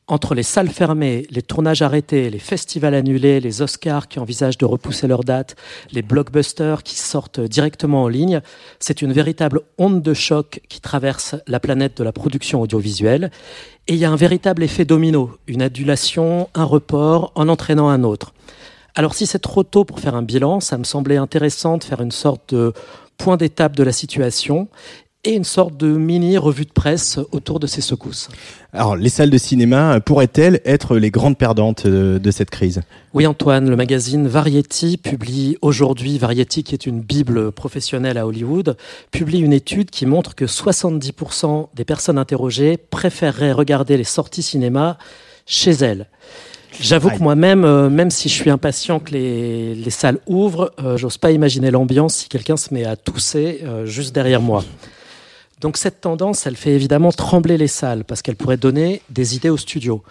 Entre 0.07 0.35
les 0.35 0.43
salles 0.43 0.69
fermées, 0.69 1.27
les 1.31 1.41
tournages 1.41 1.81
arrêtés, 1.81 2.29
les 2.29 2.39
festivals 2.39 2.95
annulés, 2.95 3.41
les 3.41 3.63
Oscars 3.63 4.07
qui 4.07 4.19
envisagent 4.19 4.59
de 4.59 4.67
repousser 4.67 5.07
leurs 5.07 5.25
dates, 5.25 5.57
les 5.93 6.03
blockbusters 6.03 6.83
qui 6.83 6.97
sortent 6.97 7.41
directement 7.41 8.03
en 8.03 8.09
ligne, 8.09 8.43
c'est 8.81 9.01
une 9.01 9.15
véritable 9.15 9.63
onde 9.79 10.03
de 10.03 10.13
choc 10.13 10.61
qui 10.69 10.83
traverse 10.83 11.37
la 11.47 11.59
planète 11.59 11.97
de 11.97 12.05
la 12.05 12.13
production 12.13 12.61
audiovisuelle. 12.61 13.31
Et 13.89 13.95
il 13.95 13.99
y 13.99 14.05
a 14.05 14.11
un 14.11 14.17
véritable 14.17 14.63
effet 14.63 14.85
domino, 14.85 15.39
une 15.47 15.63
adulation, 15.63 16.51
un 16.53 16.65
report 16.65 17.33
en 17.35 17.49
entraînant 17.49 17.89
un 17.89 18.05
autre. 18.05 18.35
Alors 18.95 19.15
si 19.15 19.25
c'est 19.25 19.39
trop 19.39 19.63
tôt 19.63 19.87
pour 19.87 20.01
faire 20.01 20.17
un 20.17 20.23
bilan, 20.23 20.61
ça 20.61 20.77
me 20.77 20.85
semblait 20.85 21.17
intéressant 21.17 21.79
de 21.79 21.85
faire 21.85 22.03
une 22.03 22.13
sorte 22.13 22.55
de 22.55 22.75
point 23.17 23.39
d'étape 23.39 23.75
de 23.75 23.83
la 23.83 23.93
situation 23.93 24.69
et 25.25 25.33
une 25.33 25.45
sorte 25.45 25.77
de 25.77 25.89
mini 25.89 26.39
revue 26.39 26.65
de 26.65 26.73
presse 26.73 27.19
autour 27.33 27.61
de 27.61 27.67
ces 27.67 27.81
secousses. 27.81 28.29
Alors, 28.73 28.97
les 28.97 29.09
salles 29.09 29.31
de 29.31 29.39
cinéma 29.39 30.01
pourraient-elles 30.01 30.61
être 30.65 30.97
les 30.97 31.11
grandes 31.11 31.39
perdantes 31.39 31.87
de, 31.87 32.19
de 32.19 32.31
cette 32.31 32.51
crise? 32.51 32.83
Oui 33.13 33.27
Antoine, 33.27 33.71
le 33.71 33.77
magazine 33.77 34.27
Variety 34.27 34.97
publie 34.97 35.57
aujourd'hui, 35.63 36.19
Variety 36.19 36.65
qui 36.65 36.75
est 36.75 36.87
une 36.87 37.01
bible 37.01 37.53
professionnelle 37.53 38.19
à 38.19 38.27
Hollywood, 38.27 38.77
publie 39.11 39.41
une 39.41 39.53
étude 39.53 39.91
qui 39.91 40.07
montre 40.07 40.35
que 40.35 40.45
70% 40.45 41.69
des 41.75 41.85
personnes 41.85 42.19
interrogées 42.19 42.77
préféreraient 42.77 43.53
regarder 43.53 43.97
les 43.97 44.05
sorties 44.05 44.43
cinéma 44.43 44.99
chez 45.47 45.73
elles. 45.73 46.09
J'avoue 46.81 47.11
que 47.11 47.23
moi-même, 47.23 47.65
euh, 47.65 47.89
même 47.89 48.11
si 48.11 48.29
je 48.29 48.35
suis 48.35 48.51
impatient 48.51 48.99
que 48.99 49.13
les, 49.13 49.75
les 49.75 49.91
salles 49.91 50.19
ouvrent, 50.27 50.73
euh, 50.83 50.97
j'ose 50.97 51.19
pas 51.19 51.31
imaginer 51.31 51.71
l'ambiance 51.71 52.17
si 52.17 52.29
quelqu'un 52.29 52.57
se 52.57 52.75
met 52.75 52.85
à 52.85 52.97
tousser 52.97 53.61
euh, 53.65 53.87
juste 53.87 54.15
derrière 54.15 54.41
moi. 54.43 54.65
Donc 55.61 55.77
cette 55.77 56.01
tendance, 56.01 56.47
elle 56.47 56.57
fait 56.57 56.73
évidemment 56.73 57.13
trembler 57.13 57.57
les 57.57 57.69
salles 57.69 58.05
parce 58.05 58.23
qu'elle 58.23 58.37
pourrait 58.37 58.57
donner 58.57 59.03
des 59.11 59.37
idées 59.37 59.51
aux 59.51 59.57
studios. 59.57 60.03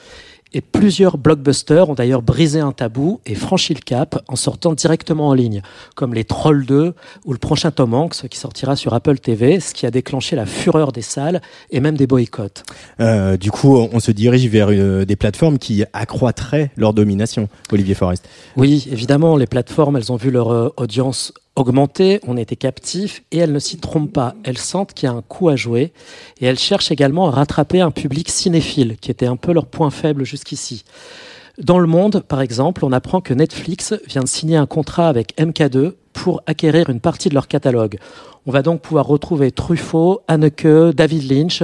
Et 0.55 0.61
plusieurs 0.61 1.17
blockbusters 1.17 1.89
ont 1.89 1.95
d'ailleurs 1.95 2.21
brisé 2.21 2.59
un 2.59 2.71
tabou 2.71 3.19
et 3.25 3.33
franchi 3.33 3.73
le 3.73 3.79
cap 3.79 4.21
en 4.27 4.35
sortant 4.35 4.73
directement 4.73 5.29
en 5.29 5.33
ligne, 5.33 5.63
comme 5.95 6.13
Les 6.13 6.25
Trolls 6.25 6.65
2 6.65 6.93
ou 7.25 7.33
le 7.33 7.39
prochain 7.39 7.71
Tom 7.71 7.95
Hanks 7.95 8.27
qui 8.29 8.37
sortira 8.37 8.75
sur 8.75 8.93
Apple 8.93 9.17
TV, 9.17 9.59
ce 9.59 9.73
qui 9.73 9.87
a 9.87 9.91
déclenché 9.91 10.35
la 10.35 10.45
fureur 10.45 10.91
des 10.91 11.01
salles 11.01 11.41
et 11.71 11.79
même 11.79 11.97
des 11.97 12.05
boycotts. 12.05 12.63
Euh, 12.99 13.35
du 13.35 13.49
coup, 13.49 13.75
on 13.75 13.99
se 13.99 14.11
dirige 14.11 14.47
vers 14.47 14.67
euh, 14.69 15.05
des 15.05 15.15
plateformes 15.15 15.57
qui 15.57 15.85
accroîtraient 15.91 16.69
leur 16.77 16.93
domination. 16.93 17.49
Olivier 17.71 17.95
Forest. 17.95 18.29
Oui, 18.55 18.87
évidemment, 18.91 19.37
les 19.37 19.47
plateformes, 19.47 19.97
elles 19.97 20.11
ont 20.11 20.17
vu 20.17 20.29
leur 20.29 20.51
euh, 20.51 20.69
audience 20.77 21.33
augmenter, 21.55 22.19
on 22.27 22.37
était 22.37 22.55
captifs 22.55 23.23
et 23.31 23.37
elles 23.37 23.51
ne 23.51 23.59
s'y 23.59 23.77
trompent 23.77 24.11
pas. 24.11 24.35
Elles 24.43 24.57
sentent 24.57 24.93
qu'il 24.93 25.07
y 25.07 25.11
a 25.11 25.15
un 25.15 25.21
coup 25.21 25.49
à 25.49 25.55
jouer 25.55 25.93
et 26.41 26.45
elles 26.45 26.59
cherchent 26.59 26.91
également 26.91 27.27
à 27.27 27.31
rattraper 27.31 27.81
un 27.81 27.91
public 27.91 28.29
cinéphile 28.29 28.97
qui 28.99 29.11
était 29.11 29.25
un 29.25 29.35
peu 29.35 29.53
leur 29.53 29.67
point 29.67 29.91
faible 29.91 30.25
jusqu'ici. 30.25 30.83
Dans 31.59 31.77
le 31.77 31.87
monde, 31.87 32.23
par 32.27 32.41
exemple, 32.41 32.83
on 32.83 32.91
apprend 32.91 33.21
que 33.21 33.33
Netflix 33.33 33.93
vient 34.07 34.23
de 34.23 34.27
signer 34.27 34.57
un 34.57 34.65
contrat 34.65 35.07
avec 35.07 35.37
MK2 35.37 35.93
pour 36.11 36.41
acquérir 36.47 36.89
une 36.89 36.99
partie 36.99 37.29
de 37.29 37.35
leur 37.35 37.47
catalogue. 37.47 37.99
On 38.47 38.51
va 38.51 38.63
donc 38.63 38.81
pouvoir 38.81 39.05
retrouver 39.05 39.51
Truffaut, 39.51 40.21
Haneke, 40.27 40.67
David 40.95 41.31
Lynch 41.31 41.63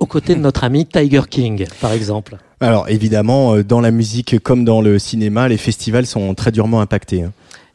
aux 0.00 0.06
côtés 0.06 0.34
de 0.34 0.40
notre 0.40 0.64
ami 0.64 0.86
Tiger 0.86 1.22
King, 1.30 1.66
par 1.80 1.92
exemple. 1.92 2.38
Alors 2.60 2.88
évidemment, 2.88 3.54
euh, 3.54 3.62
dans 3.62 3.80
la 3.80 3.90
musique 3.90 4.38
comme 4.40 4.64
dans 4.64 4.80
le 4.80 4.98
cinéma, 4.98 5.48
les 5.48 5.56
festivals 5.56 6.06
sont 6.06 6.34
très 6.34 6.50
durement 6.50 6.80
impactés. 6.80 7.24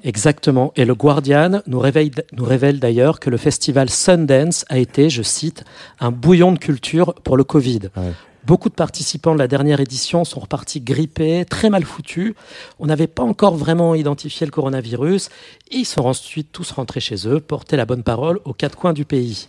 Exactement. 0.06 0.72
Et 0.76 0.86
le 0.86 0.94
Guardian 0.94 1.62
nous 1.66 1.80
révèle, 1.80 2.12
nous 2.32 2.46
révèle 2.46 2.80
d'ailleurs 2.80 3.20
que 3.20 3.32
le 3.32 3.38
festival 3.38 3.90
Sundance 3.90 4.64
a 4.70 4.78
été, 4.78 5.10
je 5.10 5.24
cite, 5.24 5.66
un 6.00 6.12
bouillon 6.12 6.52
de 6.52 6.60
culture 6.60 7.16
pour 7.16 7.36
le 7.38 7.44
Covid. 7.44 7.90
Ouais. 7.98 8.14
Beaucoup 8.46 8.70
de 8.70 8.76
participants 8.76 9.34
de 9.34 9.40
la 9.40 9.48
dernière 9.48 9.80
édition 9.80 10.24
sont 10.24 10.40
repartis 10.40 10.80
grippés, 10.80 11.46
très 11.50 11.72
mal 11.72 11.84
foutus. 11.84 12.36
On 12.78 12.86
n'avait 12.86 13.08
pas 13.08 13.24
encore 13.24 13.56
vraiment 13.56 13.96
identifié 13.96 14.46
le 14.46 14.52
coronavirus. 14.52 15.30
Et 15.72 15.78
ils 15.78 15.86
sont 15.86 16.06
ensuite 16.06 16.52
tous 16.52 16.70
rentrés 16.72 17.00
chez 17.00 17.28
eux, 17.28 17.40
porter 17.40 17.76
la 17.76 17.88
bonne 17.88 18.04
parole 18.04 18.40
aux 18.46 18.54
quatre 18.54 18.78
coins 18.78 18.94
du 18.94 19.04
pays. 19.04 19.48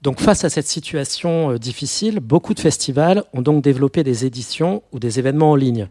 Donc 0.00 0.20
face 0.20 0.44
à 0.44 0.48
cette 0.48 0.68
situation 0.68 1.50
euh, 1.50 1.58
difficile, 1.58 2.20
beaucoup 2.20 2.54
de 2.54 2.60
festivals 2.60 3.24
ont 3.34 3.42
donc 3.42 3.64
développé 3.64 4.04
des 4.04 4.24
éditions 4.24 4.82
ou 4.92 5.00
des 5.00 5.18
événements 5.18 5.50
en 5.50 5.56
ligne. 5.56 5.88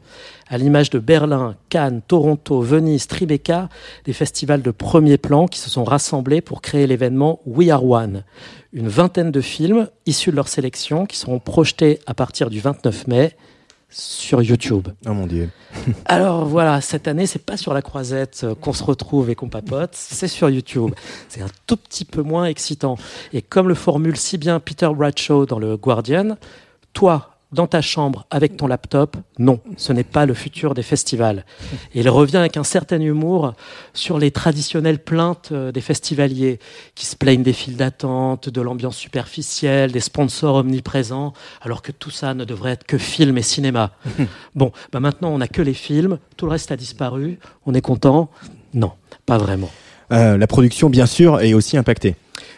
À 0.47 0.57
l'image 0.57 0.89
de 0.89 0.99
Berlin, 0.99 1.57
Cannes, 1.67 2.01
Toronto, 2.07 2.61
Venise, 2.61 3.07
Tribeca, 3.07 3.67
des 4.05 4.13
festivals 4.13 4.61
de 4.61 4.71
premier 4.71 5.17
plan 5.17 5.47
qui 5.47 5.59
se 5.59 5.69
sont 5.69 5.83
rassemblés 5.83 6.39
pour 6.39 6.61
créer 6.61 6.87
l'événement 6.87 7.41
We 7.45 7.69
Are 7.69 7.85
One. 7.85 8.23
Une 8.71 8.87
vingtaine 8.87 9.31
de 9.31 9.41
films 9.41 9.89
issus 10.05 10.31
de 10.31 10.37
leur 10.37 10.47
sélection 10.47 11.05
qui 11.05 11.17
seront 11.17 11.39
projetés 11.39 11.99
à 12.05 12.13
partir 12.13 12.49
du 12.49 12.61
29 12.61 13.07
mai 13.07 13.35
sur 13.89 14.41
YouTube. 14.41 14.89
Oh 15.05 15.13
mon 15.13 15.27
dieu. 15.27 15.49
Alors 16.05 16.45
voilà, 16.45 16.81
cette 16.81 17.07
année, 17.07 17.25
c'est 17.25 17.45
pas 17.45 17.57
sur 17.57 17.73
la 17.73 17.81
croisette 17.81 18.41
euh, 18.43 18.55
qu'on 18.55 18.73
se 18.73 18.83
retrouve 18.83 19.29
et 19.29 19.35
qu'on 19.35 19.49
papote, 19.49 19.91
c'est 19.93 20.27
sur 20.27 20.49
YouTube. 20.49 20.91
C'est 21.29 21.41
un 21.41 21.49
tout 21.65 21.77
petit 21.77 22.05
peu 22.05 22.21
moins 22.21 22.45
excitant. 22.45 22.97
Et 23.33 23.41
comme 23.41 23.67
le 23.67 23.75
formule 23.75 24.17
si 24.17 24.37
bien 24.37 24.59
Peter 24.59 24.89
Bradshaw 24.93 25.45
dans 25.45 25.59
le 25.59 25.77
Guardian, 25.77 26.37
toi, 26.93 27.36
dans 27.51 27.67
ta 27.67 27.81
chambre 27.81 28.25
avec 28.29 28.57
ton 28.57 28.67
laptop, 28.67 29.15
non, 29.39 29.59
ce 29.77 29.93
n'est 29.93 30.03
pas 30.03 30.25
le 30.25 30.33
futur 30.33 30.73
des 30.73 30.83
festivals. 30.83 31.45
Et 31.93 32.01
il 32.01 32.09
revient 32.09 32.37
avec 32.37 32.57
un 32.57 32.63
certain 32.63 32.99
humour 32.99 33.53
sur 33.93 34.19
les 34.19 34.31
traditionnelles 34.31 35.01
plaintes 35.01 35.49
euh, 35.51 35.71
des 35.71 35.81
festivaliers 35.81 36.59
qui 36.95 37.05
se 37.05 37.15
plaignent 37.15 37.43
des 37.43 37.53
files 37.53 37.77
d'attente, 37.77 38.49
de 38.49 38.61
l'ambiance 38.61 38.97
superficielle, 38.97 39.91
des 39.91 39.99
sponsors 39.99 40.55
omniprésents, 40.55 41.33
alors 41.61 41.81
que 41.81 41.91
tout 41.91 42.11
ça 42.11 42.33
ne 42.33 42.43
devrait 42.43 42.71
être 42.71 42.85
que 42.85 42.97
film 42.97 43.37
et 43.37 43.43
cinéma. 43.43 43.91
bon, 44.55 44.71
bah 44.91 44.99
maintenant 44.99 45.29
on 45.29 45.37
n'a 45.37 45.47
que 45.47 45.61
les 45.61 45.73
films, 45.73 46.19
tout 46.35 46.45
le 46.45 46.51
reste 46.51 46.71
a 46.71 46.75
disparu, 46.75 47.39
on 47.65 47.73
est 47.73 47.81
content? 47.81 48.29
Non, 48.73 48.91
pas 49.25 49.37
vraiment. 49.37 49.69
Euh, 50.11 50.37
la 50.37 50.47
production, 50.47 50.89
bien 50.89 51.05
sûr, 51.05 51.41
est 51.41 51.53
aussi 51.53 51.77
impactée. 51.77 52.15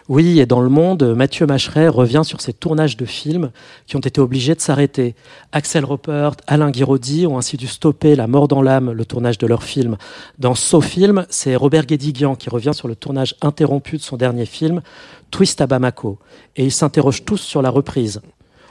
Oui, 0.09 0.39
et 0.39 0.47
dans 0.47 0.59
le 0.59 0.69
monde, 0.69 1.03
Mathieu 1.15 1.45
Macheret 1.45 1.87
revient 1.87 2.23
sur 2.23 2.41
ces 2.41 2.51
tournages 2.51 2.97
de 2.97 3.05
films 3.05 3.51
qui 3.85 3.95
ont 3.95 3.99
été 3.99 4.19
obligés 4.19 4.55
de 4.55 4.59
s'arrêter. 4.59 5.13
Axel 5.51 5.85
Ruppert, 5.85 6.31
Alain 6.47 6.71
Guiraudy 6.71 7.27
ont 7.27 7.37
ainsi 7.37 7.57
dû 7.57 7.67
stopper 7.67 8.15
La 8.15 8.25
mort 8.25 8.47
dans 8.47 8.63
l'âme, 8.63 8.91
le 8.91 9.05
tournage 9.05 9.37
de 9.37 9.45
leur 9.45 9.61
film. 9.61 9.97
Dans 10.39 10.55
SoFilm, 10.55 11.27
c'est 11.29 11.55
Robert 11.55 11.85
Guédiguian 11.85 12.33
qui 12.33 12.49
revient 12.49 12.73
sur 12.73 12.87
le 12.87 12.95
tournage 12.95 13.35
interrompu 13.41 13.97
de 13.97 14.01
son 14.01 14.17
dernier 14.17 14.47
film, 14.47 14.81
Twist 15.29 15.61
à 15.61 15.67
Bamako. 15.67 16.17
Et 16.55 16.65
ils 16.65 16.71
s'interrogent 16.71 17.23
tous 17.23 17.37
sur 17.37 17.61
la 17.61 17.69
reprise. 17.69 18.19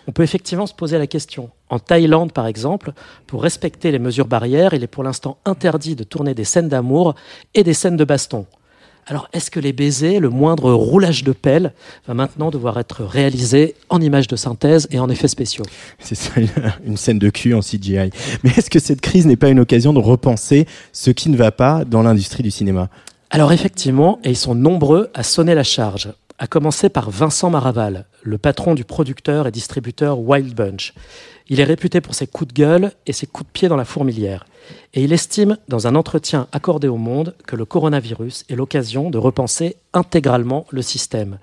On 0.08 0.12
peut 0.12 0.24
effectivement 0.24 0.66
se 0.66 0.74
poser 0.74 0.98
la 0.98 1.06
question. 1.06 1.50
En 1.70 1.78
Thaïlande, 1.78 2.32
par 2.32 2.48
exemple, 2.48 2.92
pour 3.28 3.44
respecter 3.44 3.92
les 3.92 4.00
mesures 4.00 4.26
barrières, 4.26 4.74
il 4.74 4.82
est 4.82 4.88
pour 4.88 5.04
l'instant 5.04 5.38
interdit 5.44 5.94
de 5.94 6.02
tourner 6.02 6.34
des 6.34 6.42
scènes 6.42 6.68
d'amour 6.68 7.14
et 7.54 7.62
des 7.62 7.74
scènes 7.74 7.96
de 7.96 8.04
baston. 8.04 8.44
Alors, 9.10 9.26
est-ce 9.32 9.50
que 9.50 9.58
les 9.58 9.72
baisers, 9.72 10.20
le 10.20 10.28
moindre 10.28 10.70
roulage 10.70 11.24
de 11.24 11.32
pelle, 11.32 11.72
va 12.06 12.12
maintenant 12.12 12.50
devoir 12.50 12.78
être 12.78 13.04
réalisé 13.04 13.74
en 13.88 14.02
images 14.02 14.28
de 14.28 14.36
synthèse 14.36 14.86
et 14.90 14.98
en 14.98 15.08
effets 15.08 15.28
spéciaux? 15.28 15.64
C'est 15.98 16.14
ça, 16.14 16.32
une 16.84 16.98
scène 16.98 17.18
de 17.18 17.30
cul 17.30 17.54
en 17.54 17.60
CGI. 17.60 18.10
Mais 18.44 18.50
est-ce 18.50 18.68
que 18.68 18.78
cette 18.78 19.00
crise 19.00 19.24
n'est 19.24 19.36
pas 19.36 19.48
une 19.48 19.60
occasion 19.60 19.94
de 19.94 19.98
repenser 19.98 20.66
ce 20.92 21.10
qui 21.10 21.30
ne 21.30 21.38
va 21.38 21.52
pas 21.52 21.86
dans 21.86 22.02
l'industrie 22.02 22.42
du 22.42 22.50
cinéma? 22.50 22.90
Alors 23.30 23.52
effectivement, 23.52 24.18
et 24.24 24.30
ils 24.30 24.36
sont 24.36 24.54
nombreux 24.54 25.08
à 25.14 25.22
sonner 25.22 25.54
la 25.54 25.64
charge, 25.64 26.12
à 26.38 26.46
commencer 26.46 26.90
par 26.90 27.10
Vincent 27.10 27.48
Maraval, 27.48 28.04
le 28.22 28.38
patron 28.38 28.74
du 28.74 28.84
producteur 28.84 29.46
et 29.46 29.50
distributeur 29.50 30.18
Wild 30.18 30.54
Bunch. 30.54 30.94
Il 31.48 31.60
est 31.60 31.64
réputé 31.64 32.00
pour 32.00 32.14
ses 32.14 32.26
coups 32.26 32.52
de 32.52 32.60
gueule 32.60 32.92
et 33.06 33.12
ses 33.12 33.26
coups 33.26 33.46
de 33.46 33.52
pied 33.52 33.68
dans 33.68 33.76
la 33.76 33.84
fourmilière. 33.84 34.46
Et 34.92 35.02
il 35.02 35.12
estime, 35.12 35.56
dans 35.68 35.86
un 35.86 35.94
entretien 35.94 36.46
accordé 36.52 36.88
au 36.88 36.96
Monde, 36.96 37.34
que 37.46 37.56
le 37.56 37.64
coronavirus 37.64 38.44
est 38.48 38.54
l'occasion 38.54 39.10
de 39.10 39.18
repenser 39.18 39.76
intégralement 39.94 40.66
le 40.70 40.82
système. 40.82 41.38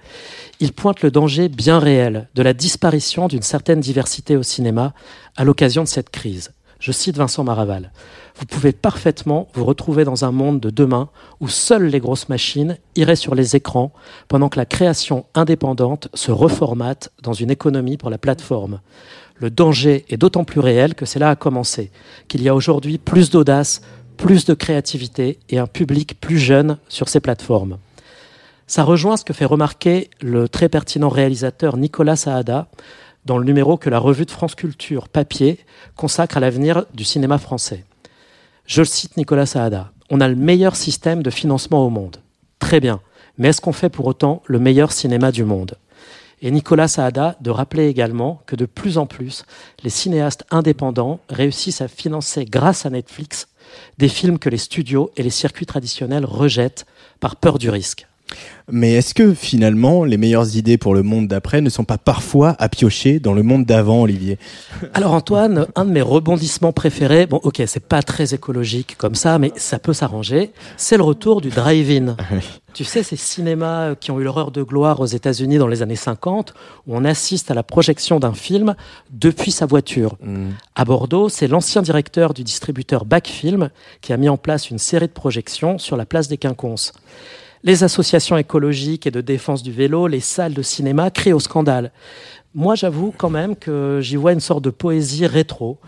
Il 0.59 0.73
pointe 0.73 1.01
le 1.01 1.11
danger 1.11 1.49
bien 1.49 1.79
réel 1.79 2.27
de 2.35 2.43
la 2.43 2.53
disparition 2.53 3.27
d'une 3.27 3.41
certaine 3.41 3.79
diversité 3.79 4.37
au 4.37 4.43
cinéma 4.43 4.93
à 5.35 5.43
l'occasion 5.43 5.83
de 5.83 5.87
cette 5.87 6.09
crise. 6.09 6.51
Je 6.79 6.91
cite 6.91 7.17
Vincent 7.17 7.43
Maraval. 7.43 7.91
Vous 8.37 8.45
pouvez 8.45 8.73
parfaitement 8.73 9.47
vous 9.53 9.63
retrouver 9.63 10.03
dans 10.03 10.25
un 10.25 10.31
monde 10.31 10.59
de 10.59 10.69
demain 10.69 11.09
où 11.39 11.47
seules 11.47 11.87
les 11.87 11.99
grosses 11.99 12.27
machines 12.27 12.77
iraient 12.95 13.15
sur 13.15 13.33
les 13.33 13.55
écrans 13.55 13.93
pendant 14.27 14.49
que 14.49 14.57
la 14.57 14.65
création 14.65 15.25
indépendante 15.35 16.09
se 16.13 16.31
reformate 16.31 17.11
dans 17.23 17.33
une 17.33 17.51
économie 17.51 17.97
pour 17.97 18.09
la 18.09 18.17
plateforme. 18.17 18.81
Le 19.35 19.49
danger 19.49 20.05
est 20.09 20.17
d'autant 20.17 20.43
plus 20.43 20.59
réel 20.59 20.95
que 20.95 21.05
c'est 21.05 21.19
là 21.19 21.29
à 21.29 21.35
commencer, 21.35 21.91
qu'il 22.27 22.41
y 22.41 22.49
a 22.49 22.55
aujourd'hui 22.55 22.97
plus 22.97 23.29
d'audace, 23.29 23.81
plus 24.17 24.45
de 24.45 24.53
créativité 24.53 25.39
et 25.49 25.57
un 25.57 25.67
public 25.67 26.19
plus 26.19 26.39
jeune 26.39 26.77
sur 26.89 27.09
ces 27.09 27.19
plateformes. 27.19 27.77
Ça 28.67 28.83
rejoint 28.83 29.15
ce 29.15 29.23
que 29.23 29.33
fait 29.33 29.45
remarquer 29.45 30.09
le 30.21 30.49
très 30.49 30.69
pertinent 30.69 31.09
réalisateur 31.09 31.77
Nicolas 31.77 32.15
Saada 32.15 32.67
dans 33.25 33.37
le 33.37 33.45
numéro 33.45 33.77
que 33.77 33.89
la 33.89 33.99
revue 33.99 34.25
de 34.25 34.31
France 34.31 34.55
Culture 34.55 35.09
Papier 35.09 35.59
consacre 35.95 36.37
à 36.37 36.39
l'avenir 36.39 36.85
du 36.93 37.03
cinéma 37.03 37.37
français. 37.37 37.83
Je 38.65 38.83
cite 38.83 39.17
Nicolas 39.17 39.45
Saada. 39.45 39.91
On 40.09 40.21
a 40.21 40.27
le 40.27 40.35
meilleur 40.35 40.75
système 40.75 41.23
de 41.23 41.29
financement 41.29 41.85
au 41.85 41.89
monde. 41.89 42.17
Très 42.59 42.79
bien. 42.79 43.01
Mais 43.37 43.49
est-ce 43.49 43.61
qu'on 43.61 43.73
fait 43.73 43.89
pour 43.89 44.05
autant 44.05 44.41
le 44.45 44.59
meilleur 44.59 44.91
cinéma 44.91 45.31
du 45.31 45.43
monde? 45.43 45.75
Et 46.41 46.51
Nicolas 46.51 46.87
Saada 46.87 47.35
de 47.41 47.49
rappeler 47.49 47.87
également 47.87 48.41
que 48.45 48.55
de 48.55 48.65
plus 48.65 48.97
en 48.97 49.05
plus, 49.05 49.45
les 49.83 49.89
cinéastes 49.89 50.45
indépendants 50.51 51.19
réussissent 51.29 51.81
à 51.81 51.87
financer 51.87 52.45
grâce 52.45 52.85
à 52.85 52.89
Netflix 52.89 53.47
des 53.97 54.09
films 54.09 54.37
que 54.37 54.49
les 54.49 54.57
studios 54.57 55.11
et 55.17 55.23
les 55.23 55.29
circuits 55.29 55.65
traditionnels 55.65 56.25
rejettent 56.25 56.85
par 57.19 57.35
peur 57.35 57.57
du 57.57 57.69
risque. 57.69 58.07
Mais 58.71 58.93
est-ce 58.93 59.13
que 59.13 59.33
finalement, 59.33 60.03
les 60.03 60.17
meilleures 60.17 60.55
idées 60.55 60.77
pour 60.77 60.95
le 60.95 61.03
monde 61.03 61.27
d'après 61.27 61.61
ne 61.61 61.69
sont 61.69 61.83
pas 61.83 61.99
parfois 61.99 62.55
à 62.57 62.67
piocher 62.67 63.19
dans 63.19 63.33
le 63.33 63.43
monde 63.43 63.65
d'avant, 63.65 64.01
Olivier? 64.01 64.39
Alors 64.95 65.13
Antoine, 65.13 65.67
un 65.75 65.85
de 65.85 65.91
mes 65.91 66.01
rebondissements 66.01 66.73
préférés, 66.73 67.27
bon 67.27 67.39
ok, 67.43 67.61
c'est 67.67 67.85
pas 67.85 68.01
très 68.01 68.33
écologique 68.33 68.95
comme 68.97 69.13
ça, 69.13 69.37
mais 69.37 69.51
ça 69.55 69.77
peut 69.77 69.93
s'arranger, 69.93 70.51
c'est 70.77 70.97
le 70.97 71.03
retour 71.03 71.41
du 71.41 71.49
drive-in. 71.49 72.15
Tu 72.73 72.83
sais, 72.83 73.03
ces 73.03 73.15
cinémas 73.15 73.95
qui 73.95 74.11
ont 74.11 74.19
eu 74.19 74.23
l'horreur 74.23 74.51
de 74.51 74.63
gloire 74.63 74.99
aux 74.99 75.05
États-Unis 75.05 75.59
dans 75.59 75.67
les 75.67 75.81
années 75.81 75.95
50, 75.95 76.53
où 76.87 76.95
on 76.97 77.05
assiste 77.05 77.51
à 77.51 77.53
la 77.53 77.63
projection 77.63 78.19
d'un 78.19 78.33
film 78.33 78.75
depuis 79.11 79.51
sa 79.51 79.65
voiture. 79.65 80.17
À 80.73 80.83
Bordeaux, 80.85 81.29
c'est 81.29 81.47
l'ancien 81.47 81.81
directeur 81.83 82.33
du 82.33 82.43
distributeur 82.43 83.05
Backfilm 83.05 83.69
qui 84.01 84.11
a 84.11 84.17
mis 84.17 84.27
en 84.27 84.37
place 84.37 84.71
une 84.71 84.79
série 84.79 85.07
de 85.07 85.13
projections 85.13 85.77
sur 85.77 85.95
la 85.95 86.05
place 86.05 86.27
des 86.27 86.37
Quinconces. 86.37 86.91
Les 87.65 87.83
associations 87.83 88.37
écologiques 88.37 89.07
et 89.07 89.11
de 89.11 89.21
défense 89.21 89.63
du 89.63 89.71
vélo, 89.71 90.05
les 90.05 90.19
salles 90.19 90.53
de 90.53 90.61
cinéma 90.61 91.09
crient 91.09 91.33
au 91.33 91.39
scandale. 91.39 91.91
Moi, 92.53 92.75
j'avoue 92.75 93.11
quand 93.17 93.31
même 93.31 93.55
que 93.55 93.97
j'y 94.03 94.17
vois 94.17 94.33
une 94.33 94.39
sorte 94.39 94.63
de 94.63 94.69
poésie 94.69 95.25
rétro. 95.25 95.79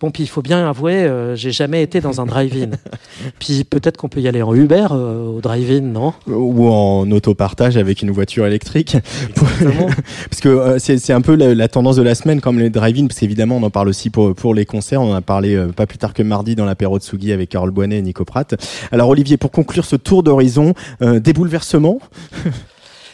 Bon, 0.00 0.10
puis 0.10 0.22
il 0.22 0.28
faut 0.28 0.42
bien 0.42 0.66
avouer, 0.68 1.04
euh, 1.04 1.36
j'ai 1.36 1.52
jamais 1.52 1.82
été 1.82 2.00
dans 2.00 2.20
un 2.20 2.26
drive-in. 2.26 2.70
puis 3.38 3.64
peut-être 3.64 3.96
qu'on 3.96 4.08
peut 4.08 4.20
y 4.20 4.28
aller 4.28 4.42
en 4.42 4.54
Uber 4.54 4.86
euh, 4.92 5.26
au 5.26 5.40
drive-in, 5.40 5.82
non? 5.82 6.14
Ou 6.26 6.68
en 6.68 7.10
autopartage 7.10 7.76
avec 7.76 8.00
une 8.02 8.10
voiture 8.10 8.46
électrique. 8.46 8.96
Parce 10.30 10.40
que 10.40 10.48
euh, 10.48 10.78
c'est 10.78 11.12
un 11.12 11.20
peu 11.20 11.34
la, 11.34 11.54
la 11.54 11.68
tendance 11.68 11.96
de 11.96 12.02
la 12.02 12.14
semaine, 12.14 12.40
comme 12.40 12.58
les 12.58 12.70
drive-in, 12.70 13.06
parce 13.06 13.20
qu'évidemment, 13.20 13.56
on 13.56 13.62
en 13.62 13.70
parle 13.70 13.88
aussi 13.88 14.10
pour, 14.10 14.34
pour 14.34 14.54
les 14.54 14.64
concerts. 14.64 15.00
On 15.02 15.12
en 15.12 15.14
a 15.14 15.20
parlé 15.20 15.54
euh, 15.54 15.68
pas 15.68 15.86
plus 15.86 15.98
tard 15.98 16.14
que 16.14 16.22
mardi 16.22 16.54
dans 16.54 16.64
l'apéro 16.64 16.98
de 16.98 17.02
Sugi 17.02 17.32
avec 17.32 17.50
Carole 17.50 17.70
Boinet 17.70 17.98
et 17.98 18.02
Nico 18.02 18.24
Pratt. 18.24 18.54
Alors, 18.92 19.08
Olivier, 19.08 19.36
pour 19.36 19.50
conclure 19.50 19.84
ce 19.84 19.96
tour 19.96 20.22
d'horizon, 20.22 20.74
euh, 21.02 21.20
des 21.20 21.32
bouleversements? 21.32 21.98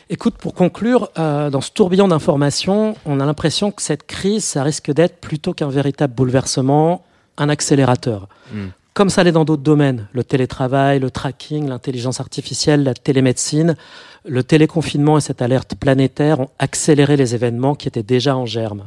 Écoute, 0.09 0.35
pour 0.37 0.55
conclure, 0.55 1.11
euh, 1.19 1.51
dans 1.51 1.61
ce 1.61 1.73
tourbillon 1.73 2.07
d'informations, 2.07 2.97
on 3.07 3.19
a 3.19 3.27
l'impression 3.27 3.73
que 3.73 3.83
cette 3.83 4.07
crise, 4.07 4.45
ça 4.45 4.63
risque 4.63 4.93
d'être 4.93 5.21
plutôt 5.21 5.53
qu'un 5.53 5.69
véritable 5.69 6.15
bouleversement, 6.15 7.05
un 7.39 7.49
accélérateur. 7.49 8.29
Mm. 8.53 8.67
Comme 8.95 9.11
ça 9.11 9.25
l'est 9.25 9.33
dans 9.33 9.45
d'autres 9.45 9.65
domaines, 9.65 10.07
le 10.13 10.23
télétravail, 10.23 11.01
le 11.01 11.11
tracking, 11.11 11.69
l'intelligence 11.69 12.21
artificielle, 12.21 12.85
la 12.85 12.95
télémédecine, 12.95 13.77
le 14.25 14.43
téléconfinement 14.43 15.19
et 15.19 15.21
cette 15.21 15.43
alerte 15.43 15.75
planétaire 15.75 16.41
ont 16.41 16.51
accéléré 16.59 17.17
les 17.17 17.35
événements 17.35 17.75
qui 17.75 17.89
étaient 17.89 18.03
déjà 18.05 18.37
en 18.37 18.47
germe. 18.47 18.85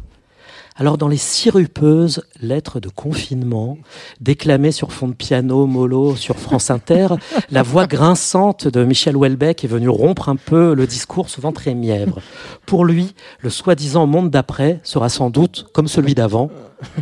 Alors 0.80 0.98
dans 0.98 1.10
les 1.10 1.18
sirupeuses 1.18 2.24
lettres 2.40 2.80
de 2.80 2.88
confinement, 2.88 3.78
déclamées 4.22 4.72
sur 4.72 4.94
fond 4.94 5.10
de 5.10 5.14
piano 5.14 5.66
mollo 5.66 6.16
sur 6.16 6.38
France 6.38 6.72
Inter, 6.72 7.10
la 7.52 7.64
voix 7.64 7.86
grinçante 7.86 8.66
de 8.66 8.86
Michel 8.86 9.18
Houellebecq 9.18 9.66
est 9.66 9.68
venue 9.68 9.90
rompre 9.90 10.30
un 10.30 10.38
peu 10.38 10.74
le 10.74 10.88
discours 10.88 11.30
souvent 11.30 11.52
très 11.52 11.76
mièvre. 11.76 12.20
Pour 12.66 12.86
lui, 12.86 13.14
le 13.42 13.50
soi-disant 13.50 14.08
monde 14.08 14.30
d'après 14.30 14.80
sera 14.84 15.10
sans 15.10 15.30
doute 15.30 15.68
comme 15.74 15.90
celui 15.90 16.16
d'avant, 16.16 16.50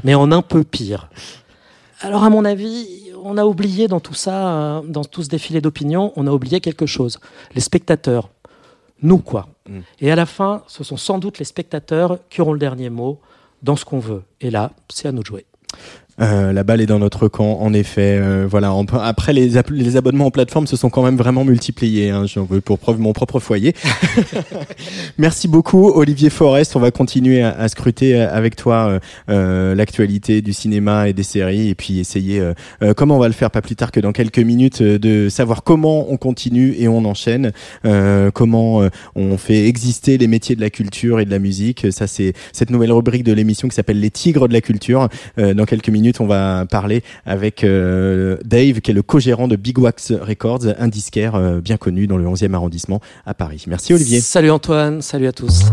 mais 0.04 0.16
en 0.16 0.32
un 0.32 0.42
peu 0.42 0.64
pire. 0.64 1.12
Alors 2.02 2.24
à 2.24 2.32
mon 2.32 2.46
avis, 2.46 3.12
on 3.24 3.38
a 3.38 3.46
oublié 3.46 3.88
dans 3.88 4.00
tout 4.00 4.16
ça, 4.16 4.50
euh, 4.50 4.82
dans 4.88 5.04
tout 5.04 5.22
ce 5.22 5.30
défilé 5.30 5.62
d'opinion, 5.62 6.14
on 6.16 6.26
a 6.26 6.32
oublié 6.32 6.62
quelque 6.62 6.88
chose. 6.88 7.20
Les 7.54 7.62
spectateurs. 7.62 8.30
Nous, 9.04 9.20
quoi. 9.20 9.50
Mm. 9.70 9.80
Et 10.02 10.12
à 10.12 10.16
la 10.16 10.26
fin, 10.26 10.64
ce 10.66 10.84
sont 10.84 10.98
sans 10.98 11.20
doute 11.20 11.38
les 11.38 11.46
spectateurs 11.46 12.18
qui 12.32 12.42
auront 12.42 12.54
le 12.54 12.60
dernier 12.60 12.90
mot 12.90 13.20
dans 13.64 13.76
ce 13.76 13.86
qu'on 13.86 14.00
veut. 14.00 14.24
Et 14.42 14.50
là, 14.50 14.72
c'est 14.90 15.08
à 15.08 15.12
nous 15.12 15.22
de 15.22 15.28
jouer. 15.28 15.46
Euh, 16.20 16.52
la 16.52 16.64
balle 16.64 16.82
est 16.82 16.86
dans 16.88 17.00
notre 17.00 17.28
camp, 17.28 17.58
en 17.62 17.74
effet. 17.74 18.18
Euh, 18.20 18.48
voilà. 18.50 18.74
On 18.74 18.86
peut- 18.86 18.98
après, 19.00 19.34
les, 19.34 19.58
abonnements 19.98 20.26
en 20.26 20.32
plateforme 20.32 20.66
se 20.68 20.76
sont 20.76 20.90
quand 20.90 21.04
même 21.04 21.18
vraiment 21.18 21.44
multipliés. 21.46 22.10
Hein, 22.10 22.26
J'en 22.26 22.44
veux 22.46 22.62
pour 22.62 22.80
preuve 22.80 23.00
mon 23.00 23.14
propre 23.14 23.40
foyer. 23.40 23.74
Merci 25.18 25.48
beaucoup, 25.48 25.90
Olivier 25.90 26.30
Forest. 26.30 26.76
On 26.76 26.80
va 26.80 26.92
continuer 26.92 27.42
à, 27.44 27.52
à 27.58 27.68
scruter 27.68 28.16
euh, 28.16 28.28
avec 28.32 28.56
toi 28.56 28.88
euh, 28.88 29.00
euh, 29.30 29.76
l'actualité 29.76 30.42
du 30.42 30.54
cinéma 30.54 31.10
et 31.10 31.14
des 31.14 31.24
séries, 31.24 31.70
et 31.70 31.76
puis 31.76 32.00
essayer, 32.00 32.42
comment 32.96 33.16
on 33.18 33.20
va 33.20 33.28
le 33.28 33.34
faire 33.34 33.52
pas 33.52 33.62
plus 33.62 33.76
tard 33.76 33.92
que 33.92 34.00
dans 34.00 34.12
quelques 34.12 34.40
minutes, 34.40 34.82
de 34.82 35.30
savoir 35.30 35.64
comment 35.64 36.12
on 36.12 36.18
continue 36.18 36.76
et 36.78 36.88
on 36.88 37.06
enchaîne, 37.06 37.52
euh, 37.86 38.32
comment 38.32 38.82
on 39.16 39.38
fait 39.38 39.68
exister 39.68 40.18
les 40.18 40.28
métiers 40.28 40.56
de 40.56 40.62
la 40.62 40.70
culture 40.70 41.20
et 41.20 41.26
de 41.26 41.32
la 41.32 41.40
musique. 41.40 41.88
Ça, 41.92 42.08
c'est 42.08 42.34
cette 42.54 42.70
nouvelle 42.70 42.92
rubrique 42.92 43.24
de 43.24 43.34
l'émission 43.34 43.68
qui 43.68 43.76
s'appelle 43.76 44.00
Les 44.00 44.10
Tigres 44.12 44.48
de 44.48 44.54
la 44.54 44.62
culture. 44.62 45.08
Euh, 45.40 45.54
dans 45.54 45.66
quelques 45.66 45.90
minutes, 45.90 46.07
on 46.20 46.28
va 46.28 46.66
parler 46.70 47.04
avec 47.26 47.64
euh, 47.64 48.38
Dave, 48.44 48.82
qui 48.82 48.92
est 48.92 48.94
le 48.94 49.02
co-gérant 49.02 49.48
de 49.48 49.56
Big 49.56 49.78
Wax 49.78 50.12
Records, 50.12 50.66
un 50.78 50.88
disquaire 50.88 51.36
euh, 51.36 51.60
bien 51.62 51.78
connu 51.78 52.08
dans 52.08 52.18
le 52.18 52.26
11e 52.26 52.54
arrondissement 52.54 53.02
à 53.26 53.34
Paris. 53.34 53.66
Merci 53.68 53.94
Olivier. 53.94 54.22
Salut 54.22 54.52
Antoine, 54.52 55.02
salut 55.02 55.28
à 55.28 55.32
tous. 55.32 55.66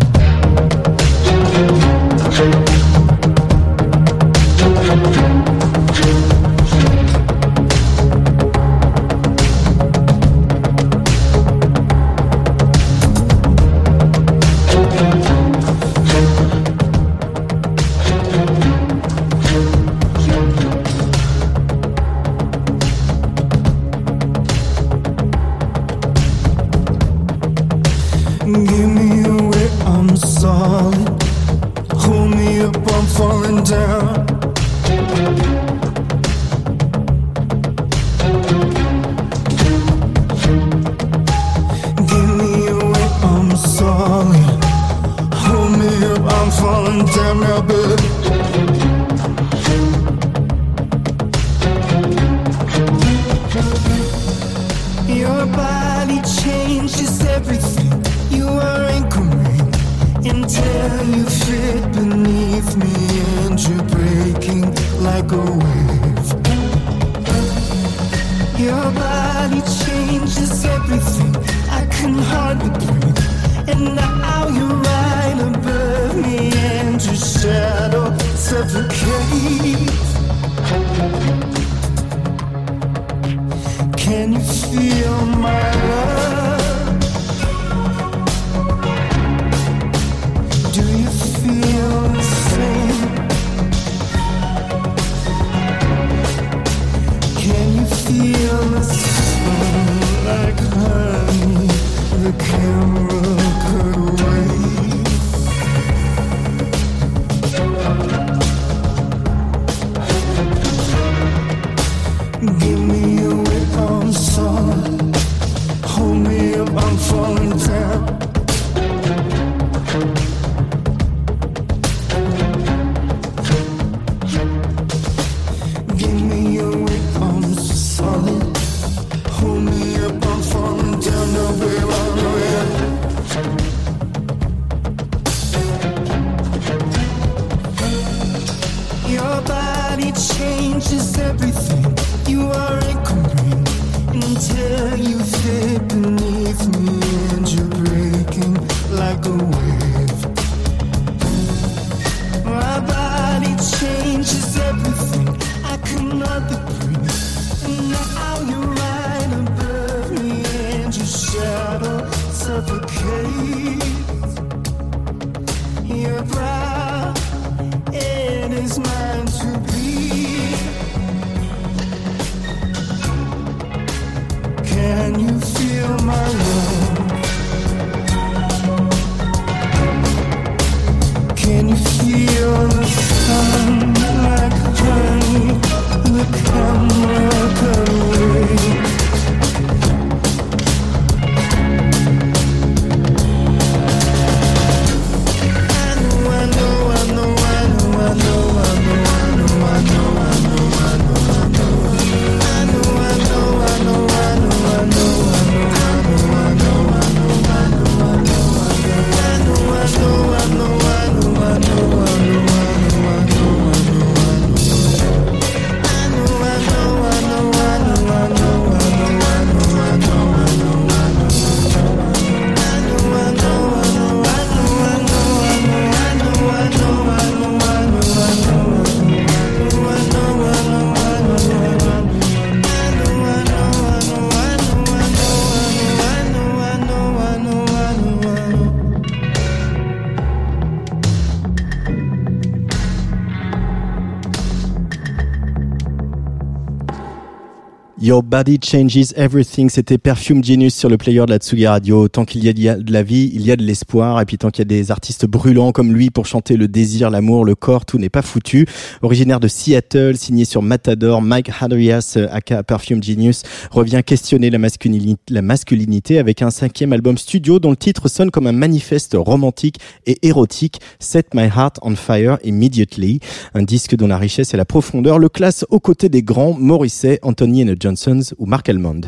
Your 248.14 248.22
Body 248.22 248.60
Changes 248.62 249.12
Everything, 249.16 249.68
c'était 249.68 249.98
Perfume 249.98 250.44
Genius 250.44 250.72
sur 250.72 250.88
le 250.88 250.96
player 250.96 251.26
de 251.26 251.30
la 251.30 251.38
Tsugi 251.38 251.66
Radio. 251.66 252.06
Tant 252.06 252.24
qu'il 252.24 252.44
y 252.44 252.68
a 252.68 252.76
de 252.76 252.92
la 252.92 253.02
vie, 253.02 253.28
il 253.34 253.44
y 253.44 253.50
a 253.50 253.56
de 253.56 253.64
l'espoir. 253.64 254.20
Et 254.20 254.24
puis 254.24 254.38
tant 254.38 254.50
qu'il 254.50 254.60
y 254.60 254.62
a 254.62 254.66
des 254.66 254.92
artistes 254.92 255.26
brûlants 255.26 255.72
comme 255.72 255.92
lui 255.92 256.10
pour 256.10 256.24
chanter 256.24 256.56
le 256.56 256.68
désir, 256.68 257.10
l'amour, 257.10 257.44
le 257.44 257.56
corps, 257.56 257.84
tout 257.84 257.98
n'est 257.98 258.10
pas 258.10 258.22
foutu. 258.22 258.68
Originaire 259.02 259.40
de 259.40 259.48
Seattle, 259.48 260.16
signé 260.16 260.44
sur 260.44 260.62
Matador, 260.62 261.22
Mike 261.22 261.50
Hadrias, 261.60 262.16
aka 262.30 262.62
Perfume 262.62 263.02
Genius, 263.02 263.42
revient 263.72 264.02
questionner 264.06 264.48
la 264.48 265.42
masculinité, 265.42 266.20
avec 266.20 266.40
un 266.40 266.50
cinquième 266.50 266.92
album 266.92 267.18
studio 267.18 267.58
dont 267.58 267.70
le 267.70 267.76
titre 267.76 268.06
sonne 268.06 268.30
comme 268.30 268.46
un 268.46 268.52
manifeste 268.52 269.16
romantique 269.18 269.80
et 270.06 270.24
érotique, 270.24 270.78
Set 271.00 271.34
My 271.34 271.48
Heart 271.48 271.80
on 271.82 271.96
Fire 271.96 272.38
Immediately. 272.44 273.18
Un 273.54 273.64
disque 273.64 273.96
dont 273.96 274.06
la 274.06 274.18
richesse 274.18 274.54
et 274.54 274.56
la 274.56 274.64
profondeur 274.64 275.18
le 275.18 275.28
classe 275.28 275.66
aux 275.68 275.80
côtés 275.80 276.08
des 276.08 276.22
grands 276.22 276.54
Morrissey, 276.56 277.18
Anthony 277.22 277.64
and 277.64 277.74
the 277.74 278.03
Ou 278.38 278.46
Mark 278.46 278.68
Almond. 278.68 279.00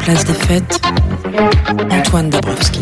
Place 0.00 0.24
des 0.24 0.32
fêtes, 0.32 0.80
Antoine 1.90 2.30
Dabrowski. 2.30 2.80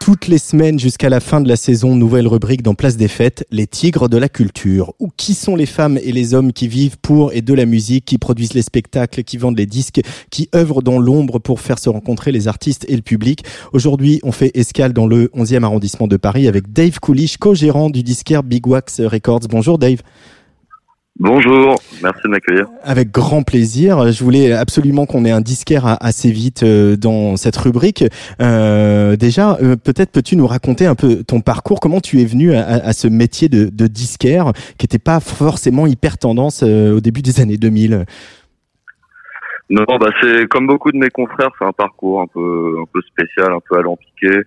Toutes 0.00 0.26
les 0.26 0.38
semaines 0.38 0.78
jusqu'à 0.78 1.08
la 1.08 1.20
fin 1.20 1.40
de 1.40 1.48
la 1.48 1.56
saison, 1.56 1.96
nouvelle 1.96 2.26
rubrique 2.26 2.62
dans 2.62 2.74
Place 2.74 2.98
des 2.98 3.08
Fêtes, 3.08 3.46
les 3.50 3.66
tigres 3.66 4.10
de 4.10 4.18
la 4.18 4.28
culture. 4.28 4.92
Ou 4.98 5.08
qui 5.16 5.32
sont 5.32 5.56
les 5.56 5.66
femmes 5.66 5.98
et 6.02 6.12
les 6.12 6.34
hommes 6.34 6.52
qui 6.52 6.68
vivent 6.68 6.98
pour 6.98 7.32
et 7.32 7.40
de 7.40 7.54
la 7.54 7.64
musique, 7.64 8.04
qui 8.04 8.18
produisent 8.18 8.54
les 8.54 8.62
spectacles, 8.62 9.22
qui 9.22 9.38
vendent 9.38 9.58
les 9.58 9.66
disques, 9.66 10.02
qui 10.30 10.50
œuvrent 10.54 10.82
dans 10.82 10.98
l'ombre 10.98 11.38
pour 11.38 11.60
faire 11.60 11.78
se 11.78 11.88
rencontrer 11.88 12.32
les 12.32 12.48
artistes 12.48 12.84
et 12.88 12.96
le 12.96 13.02
public. 13.02 13.44
Aujourd'hui, 13.72 14.20
on 14.24 14.32
fait 14.32 14.50
escale 14.54 14.92
dans 14.92 15.06
le 15.06 15.28
11e 15.28 15.62
arrondissement 15.62 16.06
de 16.06 16.18
Paris 16.18 16.48
avec 16.48 16.70
Dave 16.70 16.98
Coolish, 17.00 17.38
co-gérant 17.38 17.88
du 17.88 18.02
disquaire 18.02 18.42
Big 18.42 18.66
Wax 18.66 19.00
Records. 19.00 19.48
Bonjour 19.48 19.78
Dave. 19.78 20.00
Bonjour, 21.22 21.74
merci 22.02 22.22
de 22.24 22.28
m'accueillir. 22.28 22.66
Avec 22.82 23.10
grand 23.10 23.42
plaisir. 23.42 24.10
Je 24.10 24.24
voulais 24.24 24.52
absolument 24.52 25.04
qu'on 25.04 25.26
ait 25.26 25.30
un 25.30 25.42
disquaire 25.42 25.98
assez 26.00 26.30
vite 26.30 26.62
euh, 26.62 26.96
dans 26.96 27.36
cette 27.36 27.58
rubrique. 27.58 28.06
Euh, 28.40 29.16
déjà, 29.16 29.58
euh, 29.60 29.76
peut-être 29.76 30.12
peux-tu 30.12 30.34
nous 30.36 30.46
raconter 30.46 30.86
un 30.86 30.94
peu 30.94 31.22
ton 31.22 31.42
parcours, 31.42 31.78
comment 31.78 32.00
tu 32.00 32.22
es 32.22 32.24
venu 32.24 32.54
à, 32.54 32.64
à 32.64 32.94
ce 32.94 33.06
métier 33.06 33.50
de, 33.50 33.68
de 33.70 33.86
disquaire 33.86 34.52
qui 34.78 34.84
n'était 34.84 34.98
pas 34.98 35.20
forcément 35.20 35.86
hyper 35.86 36.16
tendance 36.16 36.62
au 36.62 37.00
début 37.00 37.20
des 37.20 37.42
années 37.42 37.58
2000 37.58 38.06
Non, 39.68 39.84
bah 40.00 40.08
c'est 40.22 40.48
comme 40.48 40.66
beaucoup 40.66 40.90
de 40.90 40.96
mes 40.96 41.10
confrères, 41.10 41.50
c'est 41.58 41.66
un 41.66 41.72
parcours 41.72 42.22
un 42.22 42.28
peu 42.28 42.76
un 42.80 42.86
peu 42.90 43.02
spécial, 43.02 43.52
un 43.52 43.60
peu 43.68 43.78
alambiqué, 43.78 44.30
euh, 44.30 44.42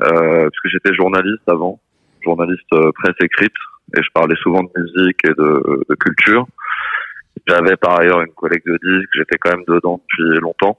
parce 0.00 0.60
que 0.60 0.68
j'étais 0.70 0.92
journaliste 0.92 1.46
avant, 1.46 1.78
journaliste 2.24 2.68
presse 2.96 3.14
écrite, 3.22 3.54
et 3.94 4.02
je 4.02 4.08
parlais 4.12 4.36
souvent 4.36 4.62
de 4.62 4.70
musique 4.76 5.20
et 5.24 5.34
de, 5.34 5.84
de 5.88 5.94
culture. 5.94 6.46
J'avais 7.46 7.76
par 7.76 8.00
ailleurs 8.00 8.20
une 8.22 8.32
collecte 8.32 8.66
de 8.66 8.78
disques, 8.82 9.10
j'étais 9.14 9.38
quand 9.38 9.50
même 9.50 9.64
dedans 9.68 10.00
depuis 10.02 10.40
longtemps. 10.40 10.78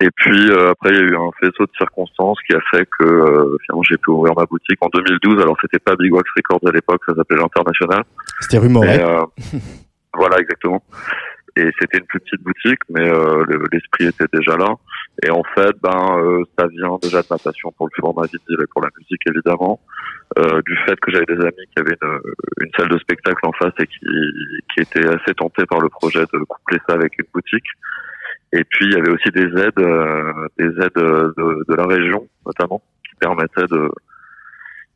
Et 0.00 0.10
puis 0.14 0.50
euh, 0.50 0.70
après, 0.70 0.90
il 0.90 0.96
y 0.96 0.98
a 0.98 1.02
eu 1.02 1.16
un 1.16 1.30
faisceau 1.40 1.64
de 1.64 1.72
circonstances 1.76 2.38
qui 2.46 2.54
a 2.54 2.60
fait 2.70 2.86
que 2.98 3.04
euh, 3.04 3.56
finalement 3.64 3.82
j'ai 3.82 3.96
pu 3.96 4.10
ouvrir 4.10 4.34
ma 4.36 4.44
boutique 4.44 4.78
en 4.80 4.88
2012. 4.92 5.40
Alors 5.40 5.56
c'était 5.60 5.80
pas 5.80 5.96
Big 5.96 6.12
Wax 6.12 6.28
Records 6.36 6.68
à 6.68 6.72
l'époque, 6.72 7.02
ça 7.06 7.14
s'appelait 7.14 7.38
l'International. 7.38 8.04
C'était 8.40 8.58
rue 8.58 8.68
Moret. 8.68 9.02
Euh, 9.02 9.24
voilà, 10.14 10.38
exactement. 10.38 10.82
Et 11.56 11.70
c'était 11.80 11.98
une 11.98 12.06
plus 12.06 12.20
petite 12.20 12.42
boutique, 12.42 12.80
mais 12.90 13.08
euh, 13.08 13.44
le- 13.48 13.64
l'esprit 13.72 14.06
était 14.06 14.26
déjà 14.32 14.56
là. 14.56 14.74
Et 15.24 15.30
en 15.30 15.42
fait, 15.54 15.74
ben, 15.82 16.18
euh, 16.18 16.44
ça 16.58 16.66
vient 16.68 16.96
déjà 17.02 17.22
de 17.22 17.26
ma 17.30 17.38
passion 17.38 17.72
pour 17.72 17.86
le 17.86 18.00
format 18.00 18.26
vinyle 18.26 18.62
et 18.62 18.66
pour 18.72 18.82
la 18.82 18.90
musique, 18.96 19.22
évidemment. 19.26 19.80
Euh, 20.38 20.60
du 20.66 20.76
fait 20.86 20.94
que 21.00 21.10
j'avais 21.10 21.24
des 21.26 21.40
amis 21.40 21.66
qui 21.74 21.80
avaient 21.80 21.96
une, 22.00 22.20
une 22.60 22.70
salle 22.76 22.88
de 22.90 22.98
spectacle 22.98 23.40
en 23.44 23.52
face 23.52 23.72
et 23.80 23.86
qui, 23.86 24.06
qui 24.74 24.82
étaient 24.82 25.06
assez 25.08 25.34
tentés 25.34 25.64
par 25.66 25.80
le 25.80 25.88
projet 25.88 26.20
de 26.32 26.38
coupler 26.44 26.78
ça 26.88 26.94
avec 26.94 27.18
une 27.18 27.26
boutique. 27.34 27.64
Et 28.52 28.62
puis, 28.64 28.86
il 28.86 28.92
y 28.92 28.96
avait 28.96 29.10
aussi 29.10 29.30
des 29.30 29.48
aides, 29.60 29.78
euh, 29.78 30.32
des 30.58 30.66
aides 30.66 30.94
de, 30.94 31.64
de 31.68 31.74
la 31.74 31.86
région, 31.86 32.26
notamment, 32.46 32.82
qui 33.08 33.14
permettaient 33.16 33.66
de, 33.70 33.90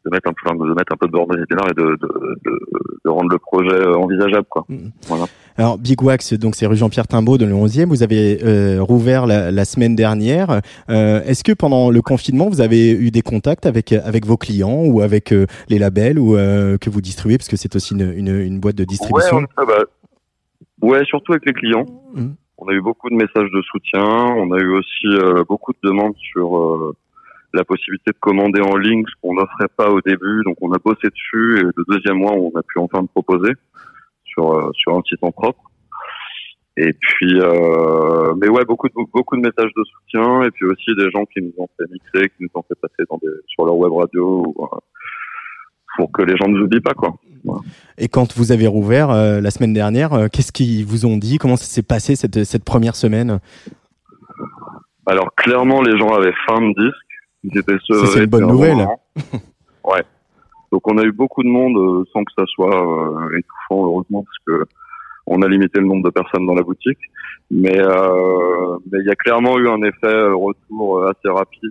de 0.04 0.10
mettre 0.10 0.28
un 0.28 0.32
peu, 0.32 0.68
de 0.68 0.74
mettre 0.74 0.92
un 0.92 0.96
peu 0.96 1.06
de 1.06 1.12
bord 1.12 1.26
et 1.32 1.36
de, 1.38 1.44
de, 1.74 1.96
de, 2.44 3.10
rendre 3.10 3.30
le 3.30 3.38
projet 3.38 3.84
envisageable, 3.86 4.46
quoi. 4.48 4.64
Voilà. 5.08 5.24
Alors 5.58 5.78
Big 5.78 6.00
Wax, 6.02 6.34
donc 6.34 6.54
c'est 6.54 6.66
rue 6.66 6.76
Jean-Pierre 6.76 7.06
Timbaud 7.06 7.38
dans 7.38 7.46
le 7.46 7.52
11e. 7.52 7.86
Vous 7.86 8.02
avez 8.02 8.38
euh, 8.42 8.82
rouvert 8.82 9.26
la, 9.26 9.50
la 9.50 9.64
semaine 9.64 9.94
dernière. 9.94 10.60
Euh, 10.88 11.22
Est-ce 11.24 11.44
que 11.44 11.52
pendant 11.52 11.90
le 11.90 12.00
confinement, 12.02 12.48
vous 12.48 12.60
avez 12.60 12.90
eu 12.92 13.10
des 13.10 13.22
contacts 13.22 13.66
avec 13.66 13.92
avec 13.92 14.24
vos 14.26 14.36
clients 14.36 14.82
ou 14.84 15.00
avec 15.00 15.32
euh, 15.32 15.46
les 15.68 15.78
labels 15.78 16.18
ou 16.18 16.36
euh, 16.36 16.78
que 16.78 16.88
vous 16.90 17.00
distribuez? 17.00 17.36
Parce 17.38 17.48
que 17.48 17.56
c'est 17.56 17.76
aussi 17.76 17.94
une, 17.94 18.12
une, 18.16 18.40
une 18.40 18.60
boîte 18.60 18.76
de 18.76 18.84
distribution. 18.84 19.38
Ouais, 19.38 19.42
on- 19.58 19.62
ah 19.62 19.64
bah, 19.66 19.84
ouais, 20.88 21.04
surtout 21.04 21.32
avec 21.32 21.44
les 21.46 21.52
clients. 21.52 21.86
Mhm. 22.14 22.34
On 22.58 22.68
a 22.68 22.72
eu 22.72 22.80
beaucoup 22.80 23.10
de 23.10 23.16
messages 23.16 23.50
de 23.52 23.60
soutien. 23.62 24.04
On 24.04 24.52
a 24.52 24.58
eu 24.58 24.70
aussi 24.70 25.06
euh, 25.06 25.42
beaucoup 25.48 25.72
de 25.72 25.78
demandes 25.88 26.14
sur 26.32 26.56
euh, 26.56 26.94
la 27.54 27.64
possibilité 27.64 28.12
de 28.12 28.16
commander 28.20 28.60
en 28.62 28.76
ligne, 28.76 29.02
ce 29.06 29.12
qu'on 29.20 29.34
n'offrait 29.34 29.68
pas 29.76 29.90
au 29.90 30.00
début. 30.00 30.42
Donc, 30.44 30.56
on 30.62 30.72
a 30.72 30.78
bossé 30.78 31.08
dessus 31.10 31.58
et 31.58 31.62
le 31.62 31.84
deuxième 31.88 32.18
mois, 32.18 32.32
on 32.32 32.50
a 32.56 32.62
pu 32.62 32.78
enfin 32.78 33.00
le 33.02 33.08
proposer 33.08 33.50
sur 34.32 34.70
sur 34.74 34.96
un 34.96 35.02
site 35.02 35.22
en 35.22 35.30
propre. 35.30 35.62
Et 36.76 36.92
puis, 36.94 37.38
euh, 37.38 38.34
mais 38.40 38.48
ouais, 38.48 38.64
beaucoup 38.64 38.88
de 38.88 38.94
beaucoup 39.12 39.36
de 39.36 39.42
messages 39.42 39.70
de 39.76 39.82
soutien 39.84 40.42
et 40.42 40.50
puis 40.50 40.64
aussi 40.64 40.94
des 40.96 41.10
gens 41.10 41.24
qui 41.26 41.42
nous 41.42 41.52
ont 41.58 41.68
fait 41.76 41.84
mixer, 41.90 42.30
qui 42.30 42.44
nous 42.44 42.48
ont 42.54 42.64
fait 42.66 42.78
passer 42.80 43.06
dans 43.10 43.18
des, 43.18 43.28
sur 43.46 43.66
leur 43.66 43.76
web 43.76 43.92
radio 43.92 44.42
ou, 44.46 44.64
euh, 44.64 44.78
pour 45.98 46.10
que 46.12 46.22
les 46.22 46.34
gens 46.38 46.48
ne 46.48 46.56
nous 46.56 46.64
oublient 46.64 46.80
pas, 46.80 46.94
quoi. 46.94 47.14
Et 47.98 48.08
quand 48.08 48.34
vous 48.38 48.52
avez 48.52 48.66
rouvert 48.66 49.10
euh, 49.10 49.40
la 49.40 49.50
semaine 49.50 49.74
dernière, 49.74 50.30
qu'est-ce 50.32 50.52
qu'ils 50.52 50.86
vous 50.86 51.04
ont 51.04 51.18
dit? 51.18 51.36
Comment 51.36 51.56
ça 51.56 51.66
s'est 51.66 51.82
passé 51.82 52.16
cette 52.16 52.44
cette 52.44 52.64
première 52.64 52.96
semaine? 52.96 53.40
Alors 55.04 55.34
clairement, 55.34 55.82
les 55.82 55.98
gens 55.98 56.08
avaient 56.08 56.34
faim 56.46 56.60
de 56.60 56.84
disques. 56.84 56.96
Ils 57.44 57.58
étaient 57.58 57.76
sevrés 57.84 58.06
c'est 58.06 58.24
une 58.24 58.30
bonne 58.30 58.46
nouvelle. 58.46 58.86
ouais. 59.84 60.02
Donc 60.72 60.90
on 60.90 60.96
a 60.96 61.02
eu 61.02 61.12
beaucoup 61.12 61.42
de 61.42 61.48
monde 61.48 61.76
euh, 61.76 62.04
sans 62.12 62.24
que 62.24 62.32
ça 62.36 62.44
soit 62.46 62.74
euh, 62.74 63.38
étouffant, 63.38 63.84
heureusement, 63.84 64.24
parce 64.24 64.38
que 64.46 64.64
on 65.26 65.42
a 65.42 65.48
limité 65.48 65.78
le 65.78 65.86
nombre 65.86 66.02
de 66.02 66.10
personnes 66.10 66.46
dans 66.46 66.54
la 66.54 66.62
boutique. 66.62 66.98
Mais 67.50 67.78
euh, 67.78 68.78
mais 68.90 69.00
il 69.00 69.06
y 69.06 69.10
a 69.10 69.14
clairement 69.14 69.58
eu 69.58 69.68
un 69.68 69.82
effet 69.82 70.06
euh, 70.06 70.34
retour 70.34 71.06
assez 71.06 71.28
rapide 71.28 71.70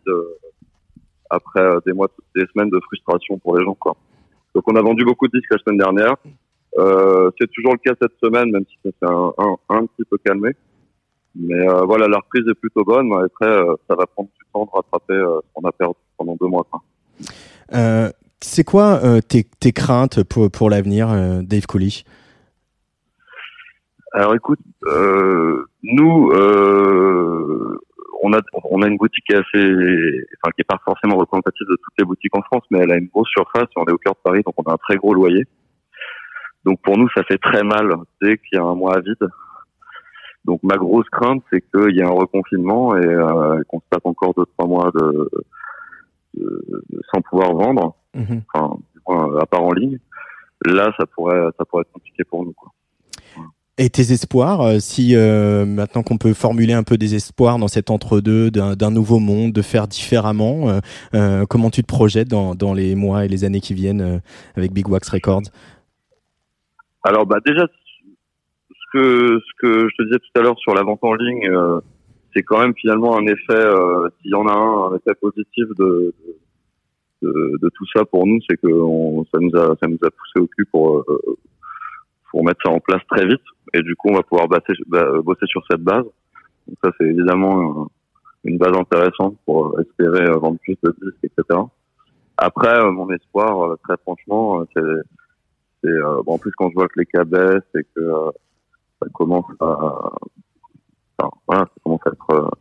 après 1.29 1.67
des 1.85 1.93
mois, 1.93 2.09
des 2.35 2.45
semaines 2.53 2.69
de 2.69 2.79
frustration 2.81 3.39
pour 3.39 3.57
les 3.57 3.65
gens, 3.65 3.73
quoi. 3.73 3.95
Donc 4.53 4.63
on 4.67 4.75
a 4.75 4.81
vendu 4.81 5.03
beaucoup 5.03 5.27
de 5.27 5.37
disques 5.37 5.51
la 5.51 5.57
semaine 5.57 5.79
dernière. 5.79 6.15
Euh, 6.77 7.31
c'est 7.39 7.49
toujours 7.51 7.73
le 7.73 7.79
cas 7.79 7.95
cette 8.01 8.17
semaine, 8.23 8.51
même 8.51 8.65
si 8.69 8.77
ça 8.83 8.91
s'est 8.91 9.13
un, 9.13 9.33
un, 9.37 9.55
un 9.69 9.85
petit 9.87 10.05
peu 10.09 10.17
calmé. 10.23 10.51
Mais 11.35 11.67
euh, 11.67 11.81
voilà, 11.85 12.07
la 12.07 12.17
reprise 12.17 12.47
est 12.47 12.59
plutôt 12.59 12.83
bonne. 12.83 13.11
Après, 13.13 13.57
ça 13.87 13.95
va 13.95 14.05
prendre 14.05 14.29
du 14.37 14.45
temps 14.53 14.65
de 14.65 14.69
rattraper 14.71 15.13
ce 15.15 15.53
qu'on 15.53 15.67
a 15.67 15.71
perdu 15.71 15.95
pendant 16.17 16.35
deux 16.35 16.47
mois. 16.47 16.67
Euh, 17.73 18.09
C'est 18.43 18.63
quoi 18.63 18.99
euh, 19.03 19.21
tes, 19.21 19.43
tes 19.59 19.71
craintes 19.71 20.23
pour 20.23 20.49
pour 20.49 20.69
l'avenir, 20.69 21.09
euh, 21.11 21.41
Dave 21.43 21.67
Cooley 21.67 21.89
Alors 24.13 24.33
écoute, 24.35 24.59
euh, 24.87 25.65
nous, 25.83 26.31
on 28.23 28.33
a 28.33 28.39
on 28.69 28.81
a 28.81 28.87
une 28.87 28.97
boutique 28.97 29.23
qui 29.29 29.33
est 29.35 29.37
assez, 29.37 30.25
enfin 30.43 30.51
qui 30.55 30.61
est 30.61 30.67
pas 30.67 30.79
forcément 30.83 31.17
représentative 31.17 31.67
de 31.69 31.75
toutes 31.75 31.93
les 31.99 32.05
boutiques 32.05 32.35
en 32.35 32.41
France, 32.41 32.63
mais 32.71 32.79
elle 32.79 32.91
a 32.91 32.97
une 32.97 33.07
grosse 33.07 33.29
surface. 33.29 33.69
On 33.75 33.85
est 33.85 33.91
au 33.91 33.97
cœur 33.97 34.13
de 34.13 34.19
Paris, 34.23 34.41
donc 34.45 34.55
on 34.57 34.63
a 34.69 34.73
un 34.73 34.77
très 34.77 34.97
gros 34.97 35.13
loyer. 35.13 35.45
Donc 36.65 36.81
pour 36.81 36.97
nous, 36.97 37.09
ça 37.15 37.23
fait 37.23 37.37
très 37.37 37.63
mal 37.63 37.93
dès 38.21 38.37
qu'il 38.37 38.57
y 38.57 38.61
a 38.61 38.63
un 38.63 38.75
mois 38.75 38.97
à 38.97 39.01
vide. 39.01 39.27
Donc 40.45 40.61
ma 40.63 40.77
grosse 40.77 41.07
crainte, 41.09 41.43
c'est 41.53 41.61
qu'il 41.61 41.95
y 41.95 41.99
ait 41.99 42.03
un 42.03 42.09
reconfinement 42.09 42.97
et 42.97 43.05
qu'on 43.67 43.79
se 43.79 43.85
tape 43.91 44.05
encore 44.05 44.33
deux 44.33 44.45
trois 44.57 44.67
mois 44.67 44.91
de- 44.95 45.29
sans 47.13 47.21
pouvoir 47.21 47.53
vendre, 47.53 47.95
Mhm. 48.15 48.41
enfin 48.53 48.77
du 48.93 49.01
moins, 49.07 49.39
à 49.39 49.45
part 49.45 49.63
en 49.63 49.73
ligne. 49.73 49.99
Là, 50.65 50.93
ça 50.97 51.05
pourrait 51.05 51.49
ça 51.57 51.65
pourrait 51.65 51.81
être 51.81 51.91
compliqué 51.91 52.23
pour 52.23 52.45
nous. 52.45 52.53
Quoi. 52.53 52.71
Et 53.77 53.89
tes 53.89 54.11
espoirs, 54.11 54.61
euh, 54.61 54.79
si 54.79 55.15
euh, 55.15 55.65
maintenant 55.65 56.03
qu'on 56.03 56.17
peut 56.17 56.33
formuler 56.33 56.73
un 56.73 56.83
peu 56.83 56.97
des 56.97 57.15
espoirs 57.15 57.57
dans 57.57 57.67
cet 57.67 57.89
entre-deux 57.89 58.51
d'un 58.51 58.91
nouveau 58.91 59.17
monde, 59.17 59.53
de 59.53 59.61
faire 59.63 59.87
différemment, 59.87 60.79
euh, 61.15 61.45
comment 61.49 61.71
tu 61.71 61.81
te 61.81 61.87
projettes 61.87 62.27
dans, 62.27 62.53
dans 62.53 62.73
les 62.73 62.93
mois 62.95 63.25
et 63.25 63.27
les 63.27 63.43
années 63.43 63.61
qui 63.61 63.73
viennent 63.73 64.01
euh, 64.01 64.19
avec 64.55 64.71
Big 64.71 64.87
Wax 64.87 65.09
Records? 65.09 65.49
Alors 67.03 67.25
bah 67.25 67.39
déjà 67.43 67.65
ce 68.69 68.85
que 68.93 69.39
ce 69.39 69.61
que 69.61 69.89
je 69.89 69.95
te 69.97 70.03
disais 70.03 70.19
tout 70.19 70.39
à 70.39 70.43
l'heure 70.43 70.59
sur 70.59 70.75
la 70.75 70.83
vente 70.83 70.99
en 71.03 71.13
ligne, 71.13 71.49
euh, 71.49 71.79
c'est 72.35 72.43
quand 72.43 72.59
même 72.59 72.75
finalement 72.75 73.17
un 73.17 73.25
effet, 73.25 73.53
euh, 73.53 74.09
s'il 74.21 74.31
y 74.31 74.35
en 74.35 74.47
a 74.47 74.53
un, 74.53 74.91
un 74.91 74.95
effet 74.95 75.15
positif 75.19 75.65
de 75.79 76.13
de, 76.25 76.35
de 77.21 77.69
tout 77.69 77.85
ça 77.95 78.05
pour 78.05 78.25
nous, 78.25 78.39
c'est 78.49 78.57
que 78.57 78.67
ça 79.31 79.39
nous 79.39 79.55
a 79.55 79.75
ça 79.79 79.87
nous 79.87 79.99
a 80.03 80.09
poussé 80.11 80.39
au 80.39 80.47
cul 80.47 80.65
pour 80.65 80.97
euh, 80.97 81.37
pour 82.31 82.43
mettre 82.43 82.61
ça 82.65 82.71
en 82.71 82.79
place 82.79 83.01
très 83.09 83.25
vite 83.25 83.41
et 83.73 83.81
du 83.81 83.95
coup 83.95 84.09
on 84.09 84.15
va 84.15 84.23
pouvoir 84.23 84.47
bosser, 84.47 84.73
bah, 84.87 85.05
sur 85.45 85.63
cette 85.69 85.81
base. 85.81 86.05
Donc 86.67 86.77
ça 86.83 86.91
c'est 86.97 87.07
évidemment 87.07 87.87
une 88.43 88.57
base 88.57 88.75
intéressante 88.75 89.37
pour 89.45 89.79
espérer 89.79 90.25
euh, 90.29 90.37
vendre 90.37 90.59
plus 90.59 90.77
de 90.83 90.95
disques, 91.01 91.23
etc. 91.37 91.59
Après, 92.37 92.75
euh, 92.75 92.91
mon 92.91 93.09
espoir, 93.11 93.77
très 93.83 93.97
franchement, 93.97 94.65
c'est 94.75 96.01
en 96.27 96.37
plus 96.37 96.51
quand 96.57 96.69
je 96.69 96.75
vois 96.75 96.87
que 96.87 96.99
les 96.99 97.05
cas 97.05 97.23
baissent 97.23 97.75
et 97.75 97.85
que 97.95 98.11
ça 98.99 99.07
commence 99.13 99.45
à, 99.59 100.11
enfin, 101.17 101.31
voilà, 101.47 101.61
ça 101.61 101.73
commence 101.83 102.01
à 102.05 102.09
être 102.09 102.51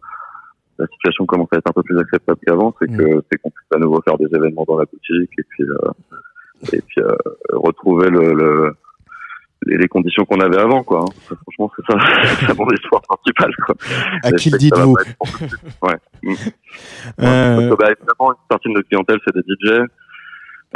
la 0.80 0.86
situation 0.86 1.26
commence 1.26 1.48
à 1.52 1.58
être 1.58 1.68
un 1.68 1.72
peu 1.72 1.82
plus 1.82 1.98
acceptable 1.98 2.40
qu'avant, 2.46 2.74
c'est 2.80 2.88
que 2.88 3.22
c'est 3.30 3.38
qu'on 3.38 3.50
puisse 3.50 3.68
à 3.74 3.78
nouveau 3.78 4.00
faire 4.02 4.16
des 4.16 4.26
événements 4.34 4.64
dans 4.66 4.78
la 4.78 4.86
boutique 4.86 5.30
et 5.38 5.42
puis 5.48 5.64
euh, 5.64 6.72
et 6.72 6.80
puis 6.80 7.02
euh, 7.02 7.14
retrouver 7.52 8.08
le, 8.08 8.32
le 8.32 8.74
les, 9.66 9.88
conditions 9.88 10.24
qu'on 10.24 10.40
avait 10.40 10.58
avant 10.58 10.82
quoi. 10.82 11.00
hein. 11.00 11.12
Ça, 11.28 11.34
franchement 11.36 11.70
c'est 11.76 11.92
ça, 11.92 11.98
c'est 12.46 12.58
mon 12.58 12.70
espoir 12.70 13.02
principal 13.02 13.54
quoi. 13.56 13.74
À 14.24 14.32
qui 14.32 14.48
le 14.48 14.52
ça 14.52 14.58
dites-vous. 14.58 14.96
Ouais. 15.82 15.96
Mm. 16.22 16.34
Euh, 17.20 17.70
que, 17.70 17.74
bah, 17.74 17.88
évidemment, 17.90 18.30
une 18.30 18.48
partie 18.48 18.68
de 18.68 18.74
notre 18.74 18.88
clientèle, 18.88 19.18
c'est 19.26 19.34
des 19.34 19.42
DJ. 19.42 19.80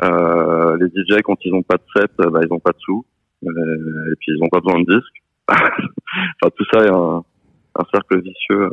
Euh, 0.03 0.77
les 0.79 0.89
DJ, 0.89 1.23
quand 1.23 1.37
ils 1.45 1.55
ont 1.55 1.63
pas 1.63 1.77
de 1.77 1.85
set, 1.95 2.11
bah, 2.17 2.41
ils 2.43 2.53
ont 2.53 2.59
pas 2.59 2.73
de 2.73 2.79
sous. 2.81 3.07
Et 3.45 4.17
puis, 4.19 4.33
ils 4.37 4.43
ont 4.43 4.49
pas 4.49 4.59
besoin 4.59 4.81
de 4.81 4.93
disques. 4.93 5.23
enfin, 5.49 6.51
tout 6.57 6.65
ça 6.73 6.85
est 6.85 6.91
un, 6.91 7.23
un 7.77 7.85
cercle 7.93 8.21
vicieux 8.21 8.69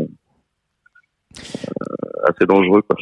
assez 2.27 2.45
dangereux, 2.47 2.82
quoi. 2.84 2.95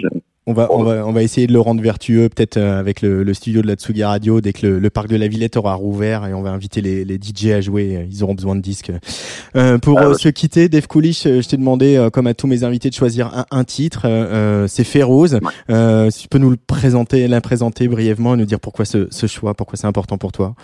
On 0.45 0.53
va, 0.53 0.67
on, 0.71 0.82
va, 0.84 1.05
on 1.05 1.11
va 1.11 1.21
essayer 1.21 1.45
de 1.45 1.53
le 1.53 1.59
rendre 1.59 1.80
vertueux, 1.84 2.27
peut-être 2.27 2.57
euh, 2.57 2.80
avec 2.80 3.03
le, 3.03 3.21
le 3.21 3.34
studio 3.36 3.61
de 3.61 3.67
la 3.67 3.75
Tsugi 3.75 4.03
Radio, 4.03 4.41
dès 4.41 4.51
que 4.51 4.65
le, 4.65 4.80
le 4.80 4.89
parc 4.89 5.07
de 5.07 5.15
la 5.15 5.27
Villette 5.27 5.57
aura 5.57 5.75
rouvert 5.75 6.25
et 6.25 6.34
on 6.34 6.41
va 6.41 6.49
inviter 6.49 6.82
les, 6.82 7.05
les 7.05 7.19
DJ 7.21 7.51
à 7.51 7.61
jouer. 7.61 7.97
euh, 7.97 8.05
Ils 8.09 8.23
auront 8.23 8.34
besoin 8.34 8.55
de 8.55 8.61
disques. 8.61 8.91
Euh, 9.55 9.77
pour 9.77 9.99
Ah 9.99 10.05
euh, 10.05 10.09
ouais. 10.09 10.17
se 10.17 10.30
quitter, 10.30 10.67
Dave 10.67 10.88
Coolish, 10.88 11.27
euh, 11.27 11.41
je 11.41 11.49
t'ai 11.49 11.57
demandé, 11.57 11.97
euh, 11.97 12.09
comme 12.09 12.25
à 12.25 12.34
tous 12.34 12.47
mes 12.47 12.63
invités, 12.63 12.89
de 12.89 12.95
choisir 12.95 13.27
un, 13.38 13.45
un 13.51 13.63
titre. 13.63 14.05
Euh, 14.05 14.63
euh, 14.63 14.67
c'est 14.67 14.84
Féroze. 14.86 15.39
Euh, 15.69 16.09
si 16.09 16.23
tu 16.23 16.27
peux 16.30 16.39
nous 16.39 16.49
le 16.49 16.57
présenter, 16.57 17.27
la 17.27 17.41
présenter 17.41 17.88
brièvement 17.88 18.34
et 18.34 18.38
nous 18.38 18.45
dire 18.45 18.59
pourquoi 18.59 18.86
ce, 18.86 19.05
ce 19.11 19.27
choix, 19.27 19.53
pourquoi 19.53 19.77
c'est 19.77 19.88
important 19.88 20.17
pour 20.17 20.32
toi. 20.32 20.55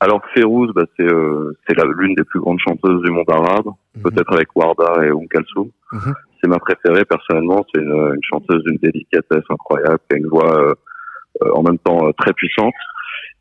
Alors, 0.00 0.20
Férouz, 0.34 0.70
bah, 0.74 0.84
c'est 0.98 1.02
euh, 1.10 1.56
l'une 1.98 2.14
des 2.14 2.24
plus 2.24 2.40
grandes 2.40 2.58
chanteuses 2.60 3.00
du 3.02 3.10
monde 3.10 3.24
arabe, 3.30 3.66
Mhm. 3.96 4.02
peut-être 4.02 4.32
avec 4.34 4.54
Warda 4.54 5.02
et 5.06 5.10
Oum 5.10 5.26
Kalsoum. 5.28 5.70
C'est 6.40 6.48
ma 6.48 6.58
préférée, 6.58 7.04
personnellement. 7.04 7.64
C'est 7.72 7.80
une, 7.80 8.14
une 8.14 8.22
chanteuse 8.22 8.62
d'une 8.64 8.78
délicatesse 8.78 9.44
incroyable, 9.50 9.98
qui 10.08 10.16
a 10.16 10.18
une 10.18 10.28
voix 10.28 10.58
euh, 10.58 10.74
euh, 11.42 11.50
en 11.54 11.62
même 11.62 11.78
temps 11.78 12.06
euh, 12.06 12.12
très 12.18 12.32
puissante. 12.32 12.74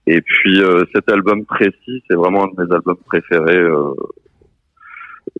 Et 0.07 0.21
puis, 0.21 0.61
cet 0.95 1.11
album 1.11 1.45
précis, 1.45 2.01
c'est 2.07 2.15
vraiment 2.15 2.45
un 2.45 2.47
de 2.47 2.63
mes 2.63 2.73
albums 2.73 2.95
préférés, 3.07 3.61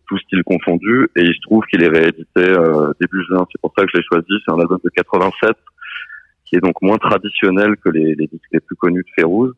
tout 0.08 0.18
style 0.18 0.44
confondu. 0.44 1.08
Et 1.16 1.22
il 1.22 1.34
se 1.34 1.40
trouve 1.44 1.64
qu'il 1.68 1.82
est 1.84 1.88
réédité 1.88 2.54
début 3.00 3.24
juin. 3.30 3.48
C'est 3.50 3.62
pour 3.62 3.74
ça 3.78 3.86
que 3.86 3.92
je 3.94 3.98
l'ai 3.98 4.04
choisi. 4.04 4.28
C'est 4.46 4.52
un 4.52 4.60
album 4.60 4.78
de 4.84 4.90
87, 4.90 5.56
qui 6.44 6.58
est 6.58 6.60
donc 6.60 6.82
moins 6.82 6.98
traditionnel 6.98 7.78
que 7.78 7.88
les, 7.88 8.14
les 8.16 8.28
disques 8.28 8.52
les 8.52 8.60
plus 8.60 8.76
connus 8.76 9.04
de 9.04 9.10
Férouz 9.16 9.54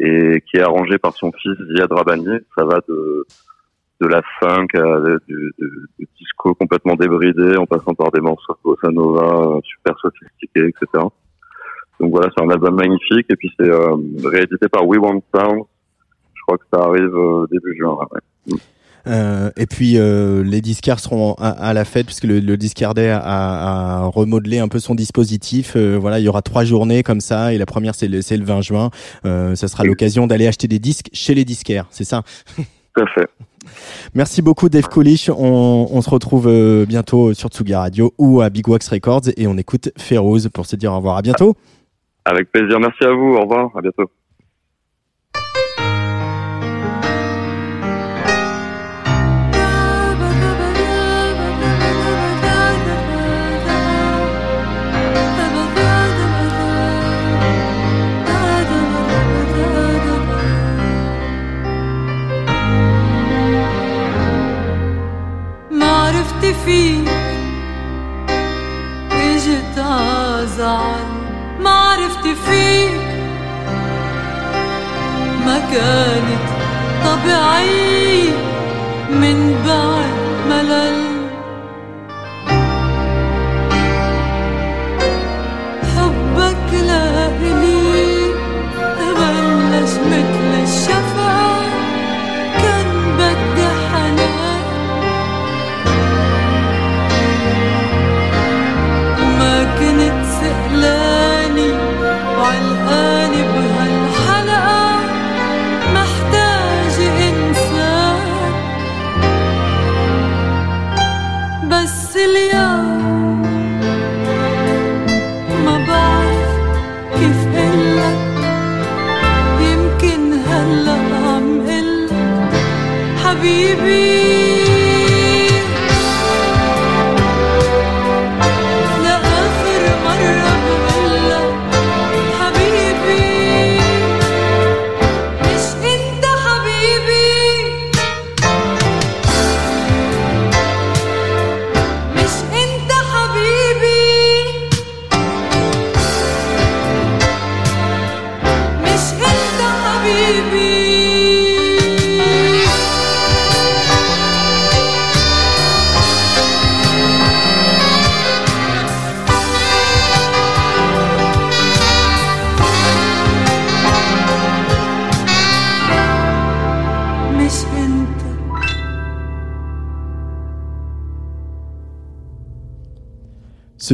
et 0.00 0.42
qui 0.46 0.56
est 0.56 0.62
arrangé 0.62 0.96
par 0.96 1.12
son 1.12 1.32
fils 1.32 1.58
Ziad 1.74 1.92
Rabani. 1.92 2.38
Ça 2.56 2.64
va 2.64 2.80
de 2.88 3.26
de 4.00 4.06
la 4.06 4.20
funk 4.40 4.66
à 4.74 5.00
du, 5.26 5.34
du- 5.58 5.88
du 5.98 6.08
disco 6.18 6.54
complètement 6.54 6.94
débridé, 6.96 7.56
en 7.56 7.66
passant 7.66 7.94
par 7.94 8.10
des 8.12 8.20
morceaux 8.20 8.56
bossa 8.64 8.88
nova 8.90 9.56
euh, 9.56 9.60
super 9.64 9.98
sophistiqués, 10.00 10.66
etc. 10.68 11.04
Donc 12.00 12.10
voilà, 12.10 12.28
c'est 12.36 12.44
un 12.44 12.50
album 12.50 12.74
magnifique 12.74 13.26
et 13.30 13.36
puis 13.36 13.50
c'est 13.58 13.68
euh, 13.68 13.96
réédité 14.24 14.68
par 14.68 14.86
We 14.86 14.98
Want 15.00 15.22
Sound. 15.34 15.62
Je 16.34 16.42
crois 16.46 16.58
que 16.58 16.64
ça 16.72 16.80
arrive 16.82 17.14
euh, 17.16 17.46
début 17.50 17.76
juin. 17.78 17.96
ouais. 18.12 18.56
Euh, 19.08 19.50
et 19.56 19.66
puis 19.66 19.98
euh, 19.98 20.42
les 20.42 20.60
disquaires 20.60 20.98
seront 20.98 21.34
à, 21.34 21.50
à 21.50 21.72
la 21.72 21.84
fête 21.84 22.06
puisque 22.06 22.24
le, 22.24 22.40
le 22.40 22.56
discardet 22.56 23.08
a, 23.08 23.20
a 23.22 24.06
remodelé 24.06 24.58
un 24.58 24.66
peu 24.66 24.80
son 24.80 24.96
dispositif. 24.96 25.74
Euh, 25.76 25.96
voilà, 25.96 26.18
il 26.18 26.24
y 26.24 26.28
aura 26.28 26.42
trois 26.42 26.64
journées 26.64 27.04
comme 27.04 27.20
ça 27.20 27.54
et 27.54 27.58
la 27.58 27.66
première 27.66 27.94
c'est 27.94 28.08
le, 28.08 28.20
c'est 28.20 28.36
le 28.36 28.44
20 28.44 28.62
juin. 28.62 28.90
Euh, 29.24 29.54
ça 29.54 29.68
sera 29.68 29.84
l'occasion 29.84 30.26
d'aller 30.26 30.48
acheter 30.48 30.66
des 30.66 30.80
disques 30.80 31.08
chez 31.12 31.34
les 31.34 31.44
disquaires, 31.44 31.86
c'est 31.90 32.02
ça? 32.04 32.22
Tout 32.56 33.02
à 33.02 33.06
fait. 33.14 33.28
Merci 34.14 34.42
beaucoup 34.42 34.68
Dave 34.68 34.88
Coolish. 34.88 35.30
On, 35.30 36.00
se 36.00 36.10
retrouve 36.10 36.48
euh, 36.48 36.86
bientôt 36.86 37.34
sur 37.34 37.48
Tsugi 37.48 37.74
Radio 37.74 38.12
ou 38.18 38.40
à 38.40 38.50
Big 38.50 38.68
Wax 38.68 38.88
Records 38.88 39.28
et 39.36 39.46
on 39.46 39.56
écoute 39.56 39.90
Féroze 39.98 40.48
pour 40.52 40.66
se 40.66 40.76
dire 40.76 40.92
au 40.92 40.96
revoir. 40.96 41.16
À 41.16 41.22
bientôt. 41.22 41.54
Avec 42.24 42.50
plaisir. 42.50 42.80
Merci 42.80 43.04
à 43.04 43.12
vous. 43.12 43.34
Au 43.34 43.42
revoir. 43.42 43.70
À 43.76 43.80
bientôt. 43.80 44.10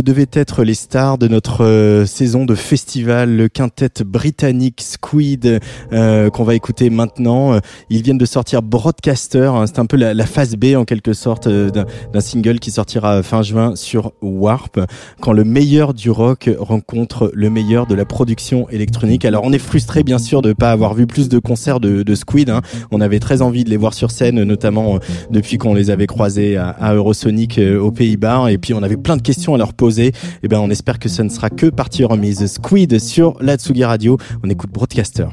Ce 0.03 0.05
devait 0.05 0.27
être 0.33 0.65
les 0.65 0.75
stars 0.75 1.17
de 1.17 1.29
notre 1.29 1.63
euh, 1.65 2.07
saison 2.07 2.45
de 2.45 2.57
festival, 2.57 3.37
le 3.37 3.47
quintet 3.47 4.03
britannique 4.05 4.81
Squid 4.81 5.61
euh, 5.93 6.29
qu'on 6.29 6.43
va 6.43 6.57
écouter 6.57 6.91
maintenant. 6.91 7.53
Euh, 7.53 7.61
Ils 7.89 8.03
viennent 8.03 8.19
de 8.19 8.27
sortir 8.27 8.63
Broadcaster, 8.63 9.53
hein, 9.55 9.65
c'est 9.69 9.79
un 9.79 9.87
peu 9.87 9.97
la, 9.97 10.13
la 10.13 10.27
phase 10.27 10.57
B 10.57 10.75
en 10.77 10.85
quelque 10.85 11.13
sorte 11.13 11.47
euh, 11.47 11.71
d'un 11.71 12.21
single 12.21 12.59
qui 12.59 12.73
sortira 12.73 13.23
fin 13.23 13.43
juin 13.43 13.77
sur 13.77 14.11
Warp, 14.23 14.81
quand 15.21 15.33
le 15.33 15.45
meilleur 15.45 15.95
du 15.95 16.11
rock 16.11 16.51
rencontre 16.59 17.31
le 17.33 17.49
meilleur 17.49 17.87
de 17.87 17.95
la 17.95 18.05
production 18.05 18.69
électronique. 18.71 19.25
Alors 19.25 19.43
on 19.45 19.53
est 19.53 19.59
frustré 19.59 20.03
bien 20.03 20.19
sûr 20.19 20.43
de 20.43 20.49
ne 20.49 20.55
pas 20.55 20.73
avoir 20.73 20.95
vu 20.95 21.07
plus 21.07 21.29
de 21.29 21.39
concerts 21.39 21.79
de, 21.79 22.03
de 22.03 22.15
Squid. 22.17 22.51
hein. 22.51 22.63
On 22.91 23.01
avait 23.01 23.21
très 23.21 23.41
envie 23.41 23.63
de 23.63 23.71
les 23.71 23.77
voir 23.77 23.95
sur 23.95 24.11
scène, 24.11 24.43
notamment 24.43 24.97
euh, 24.97 24.99
depuis 25.31 25.59
qu'on 25.59 25.75
les 25.75 25.91
avait 25.91 26.09
croisés 26.09 26.57
à, 26.57 26.71
à 26.71 26.93
Eurosonic 26.93 27.61
aux 27.81 27.93
Pays-Bas. 27.93 28.51
Et 28.51 28.59
puis 28.59 28.75
on 28.75 28.83
avait 28.83 28.97
plein 28.97 29.17
de 29.17 29.23
questions 29.23 29.55
à 29.55 29.59
leur 29.59 29.75
poser. 29.75 29.92
Et 29.99 30.49
ben 30.49 30.59
on 30.59 30.71
espère 30.71 30.99
que 30.99 31.09
ce 31.09 31.23
ne 31.23 31.29
sera 31.29 31.51
que 31.51 31.67
partie 31.67 32.05
remise. 32.05 32.47
Squid 32.47 32.99
sur 32.99 33.35
la 33.41 33.57
Tsugi 33.57 33.85
Radio. 33.85 34.19
On 34.43 34.51
écoute 34.51 34.71
Broadcaster. 34.71 35.27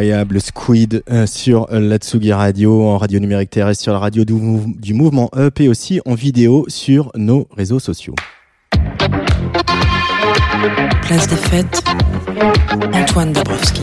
Incroyable 0.00 0.40
Squid 0.40 1.02
euh, 1.10 1.26
sur 1.26 1.70
euh, 1.70 1.78
la 1.78 1.98
Tsugi 1.98 2.32
Radio, 2.32 2.84
en 2.88 2.96
radio 2.96 3.20
numérique 3.20 3.50
terrestre, 3.50 3.82
sur 3.82 3.92
la 3.92 3.98
radio 3.98 4.24
du, 4.24 4.32
mou- 4.32 4.72
du 4.78 4.94
mouvement 4.94 5.28
Up 5.36 5.60
et 5.60 5.68
aussi 5.68 6.00
en 6.06 6.14
vidéo 6.14 6.64
sur 6.68 7.12
nos 7.16 7.46
réseaux 7.54 7.80
sociaux. 7.80 8.14
Place 11.02 11.28
des 11.28 11.36
fêtes, 11.36 11.84
Antoine 12.94 13.32
Dabrowski. 13.34 13.82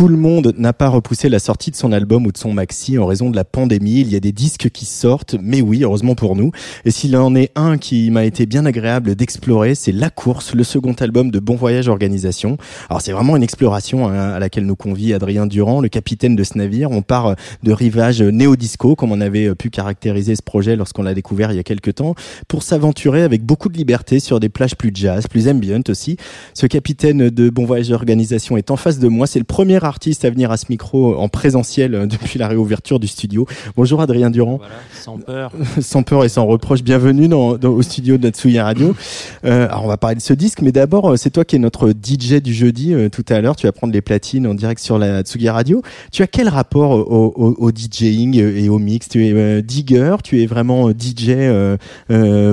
Tout 0.00 0.08
le 0.08 0.16
monde 0.16 0.54
n'a 0.56 0.72
pas 0.72 0.88
repoussé 0.88 1.28
la 1.28 1.38
sortie 1.38 1.70
de 1.70 1.76
son 1.76 1.92
album 1.92 2.24
ou 2.24 2.32
de 2.32 2.38
son 2.38 2.54
maxi 2.54 2.96
en 2.96 3.04
raison 3.04 3.28
de 3.28 3.36
la 3.36 3.44
pandémie. 3.44 4.00
Il 4.00 4.10
y 4.10 4.16
a 4.16 4.20
des 4.20 4.32
disques 4.32 4.70
qui 4.70 4.86
sortent, 4.86 5.36
mais 5.38 5.60
oui, 5.60 5.82
heureusement 5.82 6.14
pour 6.14 6.36
nous. 6.36 6.52
Et 6.86 6.90
s'il 6.90 7.14
en 7.18 7.34
est 7.34 7.52
un 7.54 7.76
qui 7.76 8.10
m'a 8.10 8.24
été 8.24 8.46
bien 8.46 8.64
agréable 8.64 9.14
d'explorer, 9.14 9.74
c'est 9.74 9.92
La 9.92 10.08
Course, 10.08 10.54
le 10.54 10.64
second 10.64 10.94
album 10.94 11.30
de 11.30 11.38
Bon 11.38 11.54
Voyage 11.54 11.88
Organisation. 11.88 12.56
Alors 12.88 13.02
c'est 13.02 13.12
vraiment 13.12 13.36
une 13.36 13.42
exploration 13.42 14.08
hein, 14.08 14.30
à 14.30 14.38
laquelle 14.38 14.64
nous 14.64 14.74
convie 14.74 15.12
Adrien 15.12 15.46
Durand, 15.46 15.82
le 15.82 15.90
capitaine 15.90 16.34
de 16.34 16.44
ce 16.44 16.56
navire. 16.56 16.90
On 16.90 17.02
part 17.02 17.36
de 17.62 17.70
rivage 17.70 18.22
néo-disco, 18.22 18.96
comme 18.96 19.12
on 19.12 19.20
avait 19.20 19.54
pu 19.54 19.68
caractériser 19.68 20.34
ce 20.34 20.42
projet 20.42 20.76
lorsqu'on 20.76 21.02
l'a 21.02 21.12
découvert 21.12 21.52
il 21.52 21.56
y 21.56 21.60
a 21.60 21.62
quelques 21.62 21.96
temps, 21.96 22.14
pour 22.48 22.62
s'aventurer 22.62 23.20
avec 23.20 23.44
beaucoup 23.44 23.68
de 23.68 23.76
liberté 23.76 24.18
sur 24.18 24.40
des 24.40 24.48
plages 24.48 24.76
plus 24.76 24.92
jazz, 24.94 25.26
plus 25.26 25.46
ambient 25.46 25.82
aussi. 25.90 26.16
Ce 26.54 26.64
capitaine 26.64 27.28
de 27.28 27.50
Bon 27.50 27.66
Voyage 27.66 27.90
Organisation 27.90 28.56
est 28.56 28.70
en 28.70 28.76
face 28.76 28.98
de 28.98 29.08
moi. 29.08 29.26
C'est 29.26 29.38
le 29.38 29.44
premier 29.44 29.84
artiste 29.90 30.24
à 30.24 30.30
venir 30.30 30.50
à 30.50 30.56
ce 30.56 30.66
micro 30.70 31.16
en 31.18 31.28
présentiel 31.28 31.94
euh, 31.94 32.06
depuis 32.06 32.38
la 32.38 32.48
réouverture 32.48 32.98
du 32.98 33.06
studio. 33.08 33.46
Bonjour 33.76 34.00
Adrien 34.00 34.30
Durand. 34.30 34.56
Voilà, 34.56 34.74
sans 34.94 35.18
peur. 35.18 35.52
sans 35.80 36.02
peur 36.02 36.24
et 36.24 36.28
sans 36.30 36.46
reproche, 36.46 36.82
bienvenue 36.82 37.28
dans, 37.28 37.58
dans- 37.58 37.68
au 37.70 37.82
studio 37.82 38.16
de 38.16 38.22
Natsuya 38.22 38.64
Radio. 38.64 38.94
Euh, 39.44 39.66
alors 39.68 39.84
on 39.84 39.88
va 39.88 39.96
parler 39.96 40.16
de 40.16 40.20
ce 40.20 40.34
disque, 40.34 40.60
mais 40.60 40.70
d'abord 40.70 41.10
euh, 41.12 41.16
c'est 41.16 41.30
toi 41.30 41.44
qui 41.46 41.56
es 41.56 41.58
notre 41.58 41.90
DJ 41.90 42.34
du 42.42 42.52
jeudi 42.52 42.92
euh, 42.92 43.08
tout 43.08 43.24
à 43.30 43.40
l'heure. 43.40 43.56
Tu 43.56 43.66
vas 43.66 43.72
prendre 43.72 43.92
les 43.92 44.02
platines 44.02 44.46
en 44.46 44.52
direct 44.54 44.80
sur 44.82 44.98
la 44.98 45.10
Natsuya 45.12 45.52
Radio. 45.54 45.82
Tu 46.12 46.22
as 46.22 46.26
quel 46.26 46.48
rapport 46.48 46.90
au, 46.90 47.32
au, 47.34 47.54
au 47.58 47.70
DJing 47.72 48.36
et 48.36 48.68
au 48.68 48.78
mix? 48.78 49.08
Tu 49.08 49.26
es 49.26 49.32
euh, 49.32 49.62
digger, 49.62 50.16
tu 50.22 50.42
es 50.42 50.46
vraiment 50.46 50.90
DJ 50.90 51.32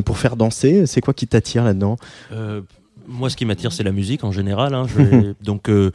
pour 0.05 0.17
faire 0.17 0.37
danser? 0.37 0.85
C'est 0.85 1.01
quoi 1.01 1.13
qui 1.13 1.27
t'attire 1.27 1.63
là-dedans? 1.65 1.97
Moi, 3.07 3.29
ce 3.29 3.35
qui 3.37 3.45
m'attire, 3.45 3.71
c'est 3.71 3.83
la 3.83 3.91
musique 3.91 4.23
en 4.23 4.31
général. 4.31 4.73
hein. 4.73 4.85
Donc, 5.41 5.69
euh, 5.69 5.91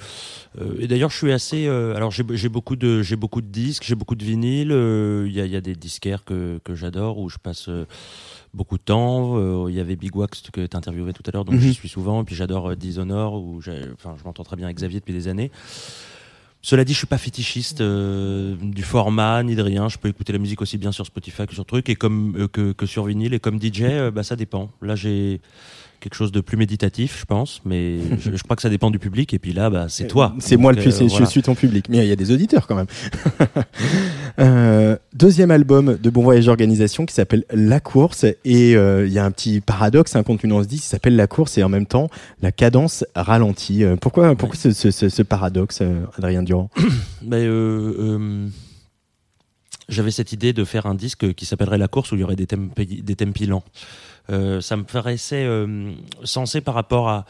euh, 0.61 0.75
et 0.81 0.89
d'ailleurs, 0.89 1.11
je 1.11 1.17
suis 1.19 1.33
assez. 1.33 1.67
euh, 1.67 1.95
alors, 1.95 2.11
j'ai 2.11 2.49
beaucoup 2.49 2.75
de, 2.77 3.03
j'ai 3.03 3.17
beaucoup 3.17 3.41
de 3.43 3.47
disques, 3.47 3.85
j'ai 3.87 3.95
beaucoup 3.95 4.15
de 4.15 4.25
vinyles. 4.25 4.71
Il 5.27 5.33
y, 5.33 5.41
a, 5.41 5.45
il 5.45 5.53
y 5.53 5.57
a 5.57 5.61
des 5.61 5.75
disquaires 5.75 6.25
que, 6.25 6.59
que 6.65 6.75
j'adore 6.75 7.19
où 7.19 7.29
je 7.29 7.37
passe 7.39 7.69
beaucoup 8.55 8.79
de 8.79 8.83
temps. 8.83 9.69
Il 9.69 9.75
y 9.75 9.81
avait 9.81 9.97
Big 9.97 10.15
Wax 10.17 10.43
que 10.53 10.67
tu 10.67 10.77
interviewé 10.77 11.13
tout 11.13 11.23
à 11.27 11.31
l'heure, 11.33 11.45
donc 11.45 11.57
Mhm. 11.57 11.61
j'y 11.61 11.75
suis 11.75 11.89
souvent. 11.89 12.23
Et 12.23 12.25
puis 12.25 12.35
j'adore 12.35 12.75
Dishonor 12.77 13.35
où 13.35 13.59
enfin, 13.95 14.15
je 14.19 14.25
m'entends 14.25 14.45
très 14.45 14.57
bien 14.57 14.67
avec 14.67 14.77
Xavier 14.79 15.01
depuis 15.01 15.15
des 15.15 15.29
années. 15.29 15.51
Cela 16.65 16.85
dit, 16.85 16.93
je 16.93 16.99
suis 16.99 17.09
pas 17.09 17.19
fétichiste 17.19 17.81
euh, 17.81 18.55
du 18.63 18.85
format 18.85 19.43
ni 19.43 19.57
de 19.57 19.63
rien. 19.63 19.89
Je 19.89 19.99
peux 19.99 20.09
écouter 20.09 20.33
la 20.33 20.39
musique 20.39 20.63
aussi 20.63 20.79
bien 20.79 20.93
sur 20.93 21.05
Spotify 21.05 21.45
que 21.45 21.55
sur 21.55 21.67
truc 21.67 21.89
et 21.89 21.97
comme 21.97 22.37
euh, 22.39 22.47
que, 22.47 22.71
que 22.71 22.87
sur 22.87 23.05
vinyle 23.05 23.35
et 23.35 23.41
comme 23.41 23.61
DJ, 23.61 23.83
euh, 23.83 24.11
bah 24.13 24.23
ça 24.23 24.37
dépend. 24.37 24.71
Là, 24.81 24.95
j'ai 24.95 25.41
quelque 26.03 26.15
chose 26.17 26.33
de 26.33 26.41
plus 26.41 26.57
méditatif, 26.57 27.19
je 27.21 27.25
pense, 27.25 27.61
mais 27.65 27.99
je, 28.19 28.35
je 28.37 28.43
crois 28.43 28.57
que 28.57 28.63
ça 28.63 28.69
dépend 28.69 28.91
du 28.91 28.99
public. 28.99 29.33
Et 29.33 29.39
puis 29.39 29.53
là, 29.53 29.71
bah 29.71 29.87
c'est 29.89 30.09
toi. 30.09 30.35
C'est 30.41 30.57
moi 30.57 30.73
le 30.73 30.83
plus, 30.83 31.01
euh, 31.01 31.07
voilà. 31.07 31.25
je 31.25 31.31
suis 31.31 31.43
ton 31.43 31.55
public. 31.55 31.87
Mais 31.89 31.99
il 31.99 32.09
y 32.09 32.13
a 32.13 32.17
des 32.17 32.31
auditeurs 32.33 32.67
quand 32.67 32.75
même. 32.75 32.87
Euh, 34.39 34.97
deuxième 35.13 35.51
album 35.51 35.99
de 36.03 36.09
Bon 36.11 36.23
Voyage 36.23 36.49
Organisation 36.49 37.05
qui 37.05 37.15
s'appelle 37.15 37.45
La 37.53 37.81
Course. 37.81 38.25
Et 38.47 38.75
euh, 38.77 39.07
il 39.07 39.13
y 39.13 39.19
a 39.19 39.25
un 39.27 39.31
petit 39.31 39.61
paradoxe 39.61 40.17
hein, 40.17 40.23
quand 40.23 40.43
on 40.45 40.63
se 40.63 40.69
dit, 40.69 40.77
il 40.77 40.81
s'appelle 40.81 41.17
La 41.17 41.27
Course 41.27 41.59
et 41.59 41.63
en 41.63 41.69
même 41.69 41.85
temps 41.85 42.09
la 42.41 42.51
cadence 42.51 43.05
ralentie. 43.15 43.85
Euh, 43.85 43.97
Pourquoi, 43.97 44.35
pourquoi 44.35 44.57
ce, 44.59 44.73
ce- 44.73 44.91
ce- 44.91 45.11
ce 45.11 45.23
paradoxe, 45.23 45.81
euh, 45.83 46.01
Adrien 46.17 46.43
Durand 46.43 46.71
Ben, 47.23 47.37
euh, 47.45 47.95
euh, 47.99 48.49
j'avais 49.91 50.11
cette 50.11 50.33
idée 50.33 50.55
de 50.55 50.65
faire 50.65 50.87
un 50.87 50.95
disque 50.95 51.35
qui 51.35 51.45
s'appellerait 51.45 51.77
La 51.79 51.89
course 51.89 52.13
où 52.13 52.15
il 52.15 52.23
y 52.23 52.25
aurait 52.25 52.37
des 52.37 52.47
thèmes, 52.47 52.71
des 52.77 53.15
thèmes 53.15 53.33
pilants. 53.35 53.65
Euh, 54.31 54.61
ça 54.61 54.77
me 54.77 54.85
paraissait 54.85 55.45
euh, 55.45 55.93
sensé 56.25 56.61
par 56.61 56.75
rapport 56.75 57.09
à 57.09 57.25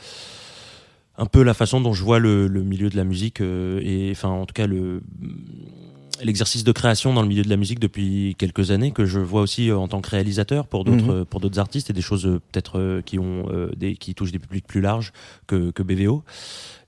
un 1.18 1.26
peu 1.26 1.42
la 1.42 1.54
façon 1.54 1.80
dont 1.80 1.92
je 1.92 2.02
vois 2.02 2.18
le, 2.18 2.46
le 2.46 2.62
milieu 2.62 2.90
de 2.90 2.96
la 2.96 3.04
musique 3.04 3.40
euh, 3.40 3.80
et 3.82 4.10
enfin 4.12 4.28
en 4.28 4.46
tout 4.46 4.54
cas 4.54 4.66
le 4.66 5.02
l'exercice 6.22 6.64
de 6.64 6.72
création 6.72 7.12
dans 7.12 7.22
le 7.22 7.28
milieu 7.28 7.42
de 7.42 7.48
la 7.48 7.56
musique 7.56 7.80
depuis 7.80 8.36
quelques 8.38 8.70
années 8.70 8.92
que 8.92 9.04
je 9.06 9.18
vois 9.18 9.40
aussi 9.40 9.72
en 9.72 9.88
tant 9.88 10.00
que 10.00 10.10
réalisateur 10.10 10.66
pour 10.68 10.84
d'autres 10.84 11.24
pour 11.24 11.40
d'autres 11.40 11.58
artistes 11.58 11.90
et 11.90 11.92
des 11.92 12.02
choses 12.02 12.24
peut-être 12.52 13.00
qui 13.04 13.18
ont 13.18 13.46
des 13.76 13.96
qui 13.96 14.14
touchent 14.14 14.30
des 14.30 14.38
publics 14.38 14.66
plus 14.66 14.80
larges 14.80 15.12
que, 15.48 15.72
que 15.72 15.82
BVO 15.82 16.22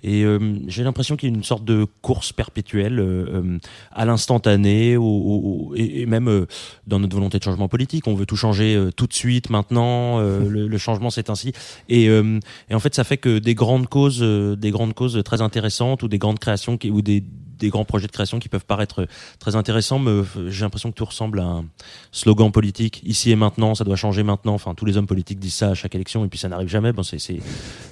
et 0.07 0.23
euh, 0.25 0.39
j'ai 0.67 0.85
l'impression 0.85 1.17
qu'il 1.17 1.31
y 1.31 1.33
a 1.33 1.35
une 1.35 1.43
sorte 1.43 1.65
de 1.65 1.87
course 2.03 2.33
perpétuelle 2.33 3.01
euh, 3.01 3.27
euh, 3.43 3.59
à 3.91 4.05
l'instantané 4.05 4.97
au- 4.99 5.03
au- 5.03 5.71
au- 5.71 5.75
et, 5.77 6.03
et 6.03 6.07
même 6.07 6.29
euh, 6.29 6.47
dans 6.87 6.99
notre 7.01 7.17
volonté 7.17 7.39
de 7.39 7.45
changement 7.45 7.69
politique. 7.69 8.07
On 8.07 8.15
veut 8.15 8.27
tout 8.27 8.37
changer 8.37 8.75
euh, 8.77 8.91
tout 8.95 9.07
de 9.07 9.15
suite, 9.15 9.49
maintenant. 9.51 10.21
euh, 10.21 10.49
le, 10.49 10.69
le 10.69 10.79
changement, 10.79 11.09
c'est 11.11 11.31
ainsi. 11.31 11.53
Et, 11.89 12.09
euh, 12.09 12.39
et 12.69 12.75
en 12.75 12.81
fait, 12.81 12.95
ça 12.95 13.03
fait 13.05 13.17
que 13.17 13.39
des 13.39 13.55
grandes 13.55 13.89
causes, 13.89 14.21
euh, 14.23 14.57
des 14.57 14.71
grandes 14.71 14.93
causes 14.95 15.21
très 15.25 15.41
intéressantes 15.41 16.03
ou 16.03 16.09
des 16.09 16.19
grandes 16.19 16.39
créations 16.39 16.77
qui, 16.77 16.91
ou 16.91 17.01
des, 17.01 17.25
des 17.59 17.69
grands 17.69 17.85
projets 17.85 18.07
de 18.07 18.13
création 18.13 18.39
qui 18.39 18.49
peuvent 18.49 18.65
paraître 18.65 19.07
très 19.39 19.57
intéressants, 19.57 19.99
me, 19.99 20.25
j'ai 20.49 20.65
l'impression 20.65 20.91
que 20.91 20.97
tout 20.97 21.05
ressemble 21.05 21.41
à 21.41 21.45
un 21.45 21.65
slogan 22.13 22.51
politique. 22.51 23.03
Ici 23.05 23.31
et 23.31 23.37
maintenant, 23.37 23.75
ça 23.75 23.85
doit 23.85 23.97
changer 23.97 24.23
maintenant. 24.23 24.55
Enfin, 24.55 24.75
tous 24.75 24.85
les 24.85 24.97
hommes 24.97 25.07
politiques 25.07 25.39
disent 25.39 25.55
ça 25.55 25.71
à 25.71 25.75
chaque 25.75 25.95
élection 25.95 26.25
et 26.25 26.29
puis 26.29 26.39
ça 26.39 26.49
n'arrive 26.49 26.69
jamais. 26.69 26.93
Bon, 26.93 27.03
c'est, 27.03 27.19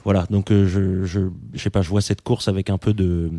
voilà. 0.05 0.27
Donc, 0.31 0.51
euh, 0.51 0.67
je, 0.67 1.05
je, 1.05 1.21
je 1.53 1.63
sais 1.63 1.71
pas, 1.71 1.83
je 1.83 1.89
vois 1.89 2.01
cette 2.01 2.23
course 2.23 2.49
avec 2.49 2.71
un 2.71 2.79
peu 2.79 2.93
de 2.95 3.31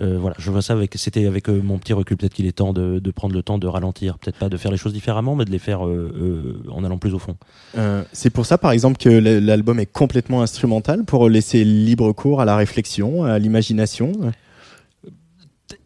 euh, 0.00 0.18
voilà, 0.18 0.34
je 0.40 0.50
vois 0.50 0.60
ça 0.60 0.72
avec, 0.72 0.92
c'était 0.96 1.26
avec 1.26 1.48
euh, 1.48 1.60
mon 1.62 1.78
petit 1.78 1.92
recul. 1.92 2.16
Peut-être 2.16 2.34
qu'il 2.34 2.46
est 2.46 2.52
temps 2.52 2.72
de, 2.72 2.98
de 2.98 3.10
prendre 3.10 3.34
le 3.34 3.42
temps 3.42 3.58
de 3.58 3.66
ralentir, 3.66 4.18
peut-être 4.18 4.38
pas 4.38 4.48
de 4.48 4.56
faire 4.56 4.72
les 4.72 4.76
choses 4.76 4.92
différemment, 4.92 5.36
mais 5.36 5.44
de 5.44 5.50
les 5.50 5.60
faire 5.60 5.86
euh, 5.86 6.12
euh, 6.66 6.70
en 6.72 6.82
allant 6.84 6.98
plus 6.98 7.14
au 7.14 7.18
fond. 7.20 7.36
Euh, 7.78 8.02
C'est 8.12 8.30
pour 8.30 8.44
ça, 8.44 8.58
par 8.58 8.72
exemple, 8.72 8.98
que 8.98 9.08
l'album 9.08 9.78
est 9.78 9.86
complètement 9.86 10.42
instrumental 10.42 11.04
pour 11.04 11.28
laisser 11.28 11.64
libre 11.64 12.10
cours 12.12 12.40
à 12.40 12.44
la 12.44 12.56
réflexion, 12.56 13.24
à 13.24 13.38
l'imagination. 13.38 14.12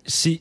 C'est, 0.08 0.40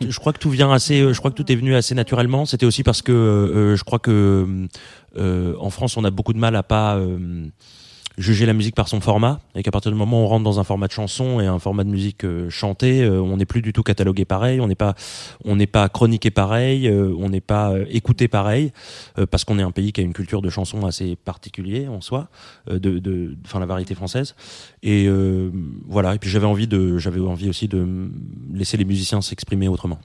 je 0.00 0.18
crois 0.18 0.32
que 0.32 0.38
tout 0.38 0.50
vient 0.50 0.70
assez, 0.70 1.00
euh, 1.00 1.12
je 1.12 1.18
crois 1.18 1.30
que 1.30 1.36
tout 1.36 1.50
est 1.50 1.56
venu 1.56 1.74
assez 1.74 1.94
naturellement. 1.94 2.46
C'était 2.46 2.66
aussi 2.66 2.82
parce 2.82 3.02
que 3.02 3.12
euh, 3.12 3.76
je 3.76 3.84
crois 3.84 3.98
que 3.98 4.68
euh, 5.16 5.54
en 5.58 5.70
France, 5.70 5.96
on 5.96 6.04
a 6.04 6.10
beaucoup 6.10 6.32
de 6.32 6.38
mal 6.38 6.54
à 6.54 6.62
pas 6.62 6.96
euh, 6.96 7.46
juger 8.18 8.46
la 8.46 8.52
musique 8.52 8.74
par 8.74 8.88
son 8.88 9.00
format 9.00 9.40
et 9.54 9.62
qu'à 9.62 9.70
partir 9.70 9.90
du 9.90 9.96
moment 9.96 10.22
où 10.22 10.24
on 10.24 10.28
rentre 10.28 10.44
dans 10.44 10.60
un 10.60 10.64
format 10.64 10.86
de 10.86 10.92
chanson 10.92 11.40
et 11.40 11.46
un 11.46 11.58
format 11.58 11.84
de 11.84 11.90
musique 11.90 12.24
euh, 12.24 12.50
chantée, 12.50 13.02
euh, 13.02 13.20
on 13.20 13.36
n'est 13.36 13.46
plus 13.46 13.62
du 13.62 13.72
tout 13.72 13.82
catalogué 13.82 14.24
pareil, 14.24 14.60
on 14.60 14.66
n'est 14.66 14.74
pas 14.74 14.94
on 15.44 15.56
n'est 15.56 15.66
pas 15.66 15.88
chroniqué 15.88 16.30
pareil, 16.30 16.88
euh, 16.88 17.14
on 17.18 17.30
n'est 17.30 17.40
pas 17.40 17.72
euh, 17.72 17.84
écouté 17.88 18.28
pareil 18.28 18.72
parce 19.30 19.44
qu'on 19.44 19.58
est 19.58 19.62
un 19.62 19.70
pays 19.70 19.92
qui 19.92 20.00
a 20.00 20.04
une 20.04 20.12
culture 20.12 20.42
de 20.42 20.50
chanson 20.50 20.84
assez 20.86 21.16
particulier 21.16 21.88
en 21.88 22.00
soi, 22.00 22.28
de 22.70 23.36
enfin 23.44 23.60
la 23.60 23.66
variété 23.66 23.94
française 23.94 24.34
et 24.82 25.08
voilà 25.86 26.14
et 26.14 26.18
puis 26.18 26.30
j'avais 26.30 26.46
envie 26.46 26.66
de 26.66 26.98
j'avais 26.98 27.20
envie 27.20 27.48
aussi 27.48 27.68
de 27.68 28.10
laisser 28.52 28.76
les 28.76 28.84
musiciens 28.84 29.20
s'exprimer 29.20 29.68
autrement. 29.68 29.98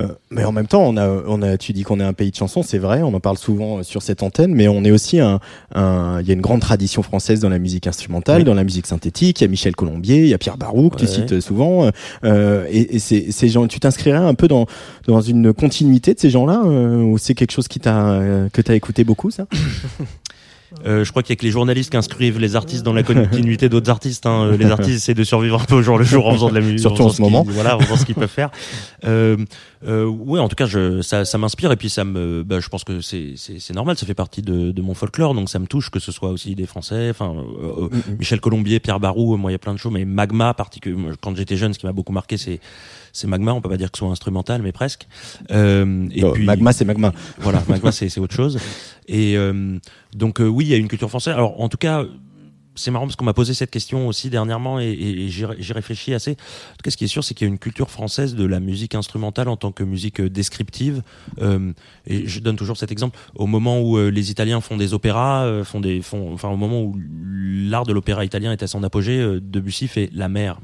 Euh, 0.00 0.08
mais 0.30 0.44
en 0.44 0.52
même 0.52 0.66
temps, 0.66 0.82
on 0.82 0.96
a, 0.96 1.08
on 1.26 1.42
a, 1.42 1.56
tu 1.56 1.72
dis 1.72 1.82
qu'on 1.84 2.00
est 2.00 2.04
un 2.04 2.12
pays 2.12 2.30
de 2.30 2.36
chansons, 2.36 2.62
c'est 2.62 2.78
vrai, 2.78 3.02
on 3.02 3.14
en 3.14 3.20
parle 3.20 3.38
souvent 3.38 3.78
euh, 3.78 3.82
sur 3.82 4.02
cette 4.02 4.22
antenne, 4.22 4.54
mais 4.54 4.68
on 4.68 4.84
est 4.84 4.90
aussi 4.90 5.20
un, 5.20 5.40
un- 5.74 6.18
il 6.20 6.26
y 6.26 6.30
a 6.30 6.34
une 6.34 6.40
grande 6.40 6.60
tradition 6.60 7.02
française 7.02 7.40
dans 7.40 7.48
la 7.48 7.58
musique 7.58 7.86
instrumentale, 7.86 8.38
Oui. 8.38 8.44
dans 8.44 8.54
la 8.54 8.64
musique 8.64 8.86
synthétique. 8.86 9.40
Il 9.40 9.44
y 9.44 9.46
a 9.46 9.48
Michel 9.48 9.74
Colombier, 9.76 10.18
il 10.20 10.28
y 10.28 10.34
a 10.34 10.38
Pierre 10.38 10.56
Barou 10.58 10.90
que 10.90 10.96
tu 10.96 11.04
Ouais. 11.04 11.10
cites 11.10 11.32
euh, 11.32 11.40
souvent. 11.40 11.88
euh, 12.24 12.66
et 12.70 12.96
et 12.96 12.98
c'est- 12.98 13.30
ces 13.30 13.48
gens, 13.48 13.66
tu 13.68 13.80
t'inscrirais 13.80 14.18
un 14.18 14.34
peu 14.34 14.48
dans, 14.48 14.66
dans 15.06 15.20
une 15.20 15.52
continuité 15.52 16.14
de 16.14 16.18
ces 16.20 16.30
gens-là, 16.30 16.62
euh, 16.64 17.02
ou 17.02 17.16
c'est 17.18 17.34
quelque 17.34 17.52
chose 17.52 17.68
qui 17.68 17.80
t'a, 17.80 18.10
euh, 18.12 18.48
que 18.52 18.60
t'as 18.62 18.74
écouté 18.74 19.04
beaucoup, 19.04 19.30
ça? 19.30 19.46
Euh, 20.86 21.04
je 21.04 21.10
crois 21.10 21.22
qu'il 21.22 21.32
y 21.34 21.36
a 21.36 21.40
que 21.40 21.44
les 21.44 21.50
journalistes 21.50 21.90
qui 21.90 21.96
inscrivent 21.96 22.38
les 22.38 22.56
artistes 22.56 22.84
dans 22.84 22.92
la 22.92 23.02
continuité 23.02 23.68
d'autres 23.68 23.90
artistes. 23.90 24.26
Hein. 24.26 24.50
Euh, 24.52 24.56
Les 24.56 24.66
artistes 24.70 24.96
essaient 24.98 25.14
de 25.14 25.24
survivre 25.24 25.60
un 25.60 25.64
peu 25.64 25.74
au 25.76 25.82
jour 25.82 25.98
le 25.98 26.04
jour 26.04 26.26
en 26.26 26.32
faisant 26.32 26.48
de 26.48 26.54
la 26.54 26.60
musique. 26.60 26.80
Surtout 26.80 27.02
en 27.02 27.10
ce 27.10 27.20
moment. 27.20 27.44
Voilà, 27.46 27.76
en 27.76 27.80
faisant 27.80 27.96
ce 27.96 28.04
qu'ils 28.04 28.14
peuvent 28.14 28.28
faire. 28.28 28.50
Euh, 29.04 29.36
euh, 29.86 30.04
oui, 30.04 30.38
en 30.38 30.48
tout 30.48 30.56
cas, 30.56 30.66
je, 30.66 31.00
ça, 31.00 31.24
ça 31.24 31.38
m'inspire 31.38 31.72
et 31.72 31.76
puis 31.76 31.88
ça 31.88 32.04
me, 32.04 32.42
bah, 32.42 32.60
je 32.60 32.68
pense 32.68 32.84
que 32.84 33.00
c'est, 33.00 33.34
c'est, 33.36 33.74
normal. 33.74 33.96
Ça 33.96 34.06
fait 34.06 34.14
partie 34.14 34.42
de, 34.42 34.72
de 34.72 34.82
mon 34.82 34.94
folklore, 34.94 35.34
donc 35.34 35.48
ça 35.48 35.58
me 35.58 35.66
touche 35.66 35.90
que 35.90 35.98
ce 35.98 36.12
soit 36.12 36.30
aussi 36.30 36.54
des 36.54 36.66
Français. 36.66 37.08
Enfin, 37.10 37.34
euh, 37.34 37.88
euh, 37.92 38.14
Michel 38.18 38.40
Colombier, 38.40 38.80
Pierre 38.80 39.00
Barou, 39.00 39.34
euh, 39.34 39.36
moi 39.36 39.50
il 39.50 39.54
y 39.54 39.56
a 39.56 39.58
plein 39.58 39.72
de 39.72 39.78
choses, 39.78 39.92
mais 39.92 40.04
Magma, 40.04 40.52
particulièrement 40.54 41.10
quand 41.20 41.34
j'étais 41.34 41.56
jeune, 41.56 41.72
ce 41.72 41.78
qui 41.78 41.86
m'a 41.86 41.92
beaucoup 41.92 42.12
marqué, 42.12 42.36
c'est 42.36 42.60
c'est 43.12 43.26
Magma. 43.26 43.52
On 43.52 43.60
peut 43.60 43.68
pas 43.68 43.76
dire 43.76 43.90
que 43.90 43.98
ce 43.98 44.04
soit 44.04 44.12
instrumental, 44.12 44.62
mais 44.62 44.72
presque. 44.72 45.06
Euh, 45.50 46.08
et 46.12 46.22
puis 46.32 46.44
Magma, 46.44 46.72
c'est 46.72 46.84
Magma. 46.84 47.12
voilà, 47.38 47.62
Magma, 47.68 47.92
c'est 47.92 48.08
c'est 48.08 48.20
autre 48.20 48.34
chose. 48.34 48.58
Et 49.08 49.36
euh, 49.36 49.78
donc, 50.14 50.40
euh, 50.40 50.46
oui, 50.46 50.66
il 50.66 50.70
y 50.70 50.74
a 50.74 50.76
une 50.76 50.88
culture 50.88 51.08
française. 51.08 51.34
Alors, 51.34 51.60
en 51.60 51.68
tout 51.68 51.78
cas, 51.78 52.04
c'est 52.80 52.90
marrant 52.90 53.06
parce 53.06 53.16
qu'on 53.16 53.24
m'a 53.24 53.34
posé 53.34 53.54
cette 53.54 53.70
question 53.70 54.08
aussi 54.08 54.30
dernièrement 54.30 54.80
et, 54.80 54.86
et, 54.86 55.24
et 55.24 55.28
j'y 55.28 55.44
ré- 55.44 55.56
j'y 55.58 55.72
réfléchis 55.72 56.14
assez. 56.14 56.32
En 56.32 56.34
tout 56.34 56.82
cas, 56.84 56.90
ce 56.90 56.96
qui 56.96 57.04
est 57.04 57.08
sûr, 57.08 57.22
c'est 57.22 57.34
qu'il 57.34 57.46
y 57.46 57.50
a 57.50 57.52
une 57.52 57.58
culture 57.58 57.90
française 57.90 58.34
de 58.34 58.44
la 58.44 58.60
musique 58.60 58.94
instrumentale 58.94 59.48
en 59.48 59.56
tant 59.56 59.72
que 59.72 59.84
musique 59.84 60.20
euh, 60.20 60.30
descriptive. 60.30 61.02
Euh, 61.40 61.72
et 62.06 62.26
je 62.26 62.40
donne 62.40 62.56
toujours 62.56 62.76
cet 62.76 62.90
exemple. 62.90 63.18
Au 63.34 63.46
moment 63.46 63.80
où 63.80 63.98
euh, 63.98 64.10
les 64.10 64.30
Italiens 64.30 64.60
font 64.60 64.76
des 64.76 64.94
opéras, 64.94 65.62
font 65.64 65.80
des, 65.80 66.00
font, 66.02 66.32
enfin, 66.32 66.48
au 66.48 66.56
moment 66.56 66.82
où 66.82 66.98
l'art 67.68 67.84
de 67.84 67.92
l'opéra 67.92 68.24
italien 68.24 68.52
est 68.52 68.62
à 68.62 68.66
son 68.66 68.82
apogée, 68.82 69.38
Debussy 69.40 69.86
fait 69.88 70.10
La 70.12 70.28
mer. 70.28 70.58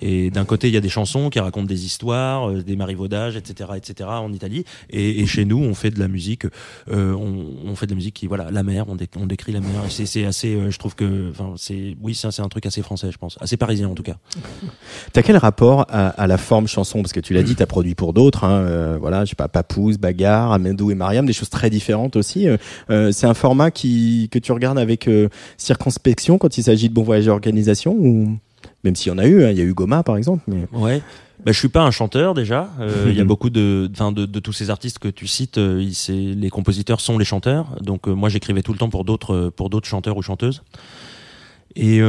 Et 0.00 0.30
d'un 0.30 0.44
côté, 0.44 0.68
il 0.68 0.74
y 0.74 0.76
a 0.76 0.80
des 0.80 0.88
chansons 0.88 1.30
qui 1.30 1.40
racontent 1.40 1.66
des 1.66 1.84
histoires, 1.84 2.50
euh, 2.50 2.62
des 2.62 2.76
marivaudages, 2.76 3.36
etc., 3.36 3.70
etc. 3.76 4.08
en 4.10 4.32
Italie. 4.32 4.64
Et, 4.90 5.26
chez 5.26 5.44
nous, 5.44 5.58
on 5.58 5.74
fait 5.74 5.90
de 5.90 5.98
la 5.98 6.08
musique, 6.08 6.46
euh, 6.90 7.12
on, 7.14 7.74
fait 7.74 7.86
de 7.86 7.92
la 7.92 7.96
musique 7.96 8.14
qui, 8.14 8.26
voilà, 8.26 8.50
la 8.50 8.62
mer, 8.62 8.84
on, 8.88 8.94
dé- 8.94 9.08
on 9.16 9.26
décrit 9.26 9.52
la 9.52 9.60
mer. 9.60 9.70
C'est- 9.88 10.24
assez, 10.26 10.54
euh, 10.54 10.70
je 10.70 10.78
trouve 10.78 10.94
que, 10.94 11.30
enfin, 11.30 11.54
c'est, 11.56 11.96
oui, 12.00 12.14
c'est 12.14 12.40
un 12.40 12.48
truc 12.48 12.66
assez 12.66 12.82
français, 12.82 13.10
je 13.12 13.18
pense, 13.18 13.36
assez 13.40 13.56
parisien 13.56 13.88
en 13.88 13.94
tout 13.94 14.02
cas. 14.02 14.16
T'as 15.12 15.22
quel 15.22 15.36
rapport 15.36 15.86
à, 15.88 16.26
la 16.26 16.38
forme 16.38 16.66
chanson? 16.66 17.02
Parce 17.02 17.12
que 17.12 17.20
tu 17.20 17.34
l'as 17.34 17.42
dit, 17.42 17.54
t'as 17.54 17.66
produit 17.66 17.94
pour 17.94 18.12
d'autres. 18.12 18.44
Hein, 18.44 18.60
euh, 18.60 18.98
voilà, 19.00 19.24
je 19.24 19.30
sais 19.30 19.36
pas, 19.36 19.48
Papouze, 19.48 19.98
Bagarre, 19.98 20.52
Amandou 20.52 20.90
et 20.90 20.94
Mariam, 20.94 21.26
des 21.26 21.32
choses 21.32 21.50
très 21.50 21.70
différentes 21.70 22.16
aussi. 22.16 22.46
C'est 22.88 23.26
un 23.26 23.34
format 23.34 23.70
qui 23.70 24.28
que 24.30 24.38
tu 24.38 24.52
regardes 24.52 24.78
avec 24.78 25.08
circonspection 25.56 26.38
quand 26.38 26.58
il 26.58 26.62
s'agit 26.62 26.88
de 26.88 26.94
Bon 26.94 27.02
Voyage 27.02 27.28
Organisation 27.28 27.94
ou? 27.94 28.36
Même 28.86 28.94
s'il 28.96 29.10
y 29.10 29.14
en 29.14 29.18
a 29.18 29.26
eu, 29.26 29.44
hein, 29.44 29.50
il 29.50 29.58
y 29.58 29.60
a 29.60 29.64
eu 29.64 29.74
Goma 29.74 30.02
par 30.02 30.16
exemple. 30.16 30.42
Mais 30.46 30.66
Ouais. 30.72 31.02
Bah, 31.44 31.52
je 31.52 31.58
suis 31.58 31.68
pas 31.68 31.82
un 31.82 31.90
chanteur 31.90 32.34
déjà. 32.34 32.70
Euh, 32.80 33.06
Il 33.08 33.16
y 33.16 33.20
a 33.20 33.24
beaucoup 33.32 33.50
de, 33.50 33.90
enfin, 33.92 34.12
de, 34.12 34.26
de 34.26 34.40
tous 34.40 34.52
ces 34.52 34.70
artistes 34.70 34.98
que 34.98 35.08
tu 35.08 35.26
cites, 35.26 35.58
euh, 35.58 35.84
les 36.08 36.50
compositeurs 36.50 37.00
sont 37.00 37.18
les 37.18 37.24
chanteurs. 37.24 37.76
Donc 37.82 38.08
euh, 38.08 38.14
moi, 38.14 38.28
j'écrivais 38.28 38.62
tout 38.62 38.72
le 38.72 38.78
temps 38.78 38.88
pour 38.88 39.04
d'autres, 39.04 39.50
pour 39.54 39.68
d'autres 39.68 39.88
chanteurs 39.88 40.16
ou 40.16 40.22
chanteuses. 40.22 40.62
Et 41.74 42.00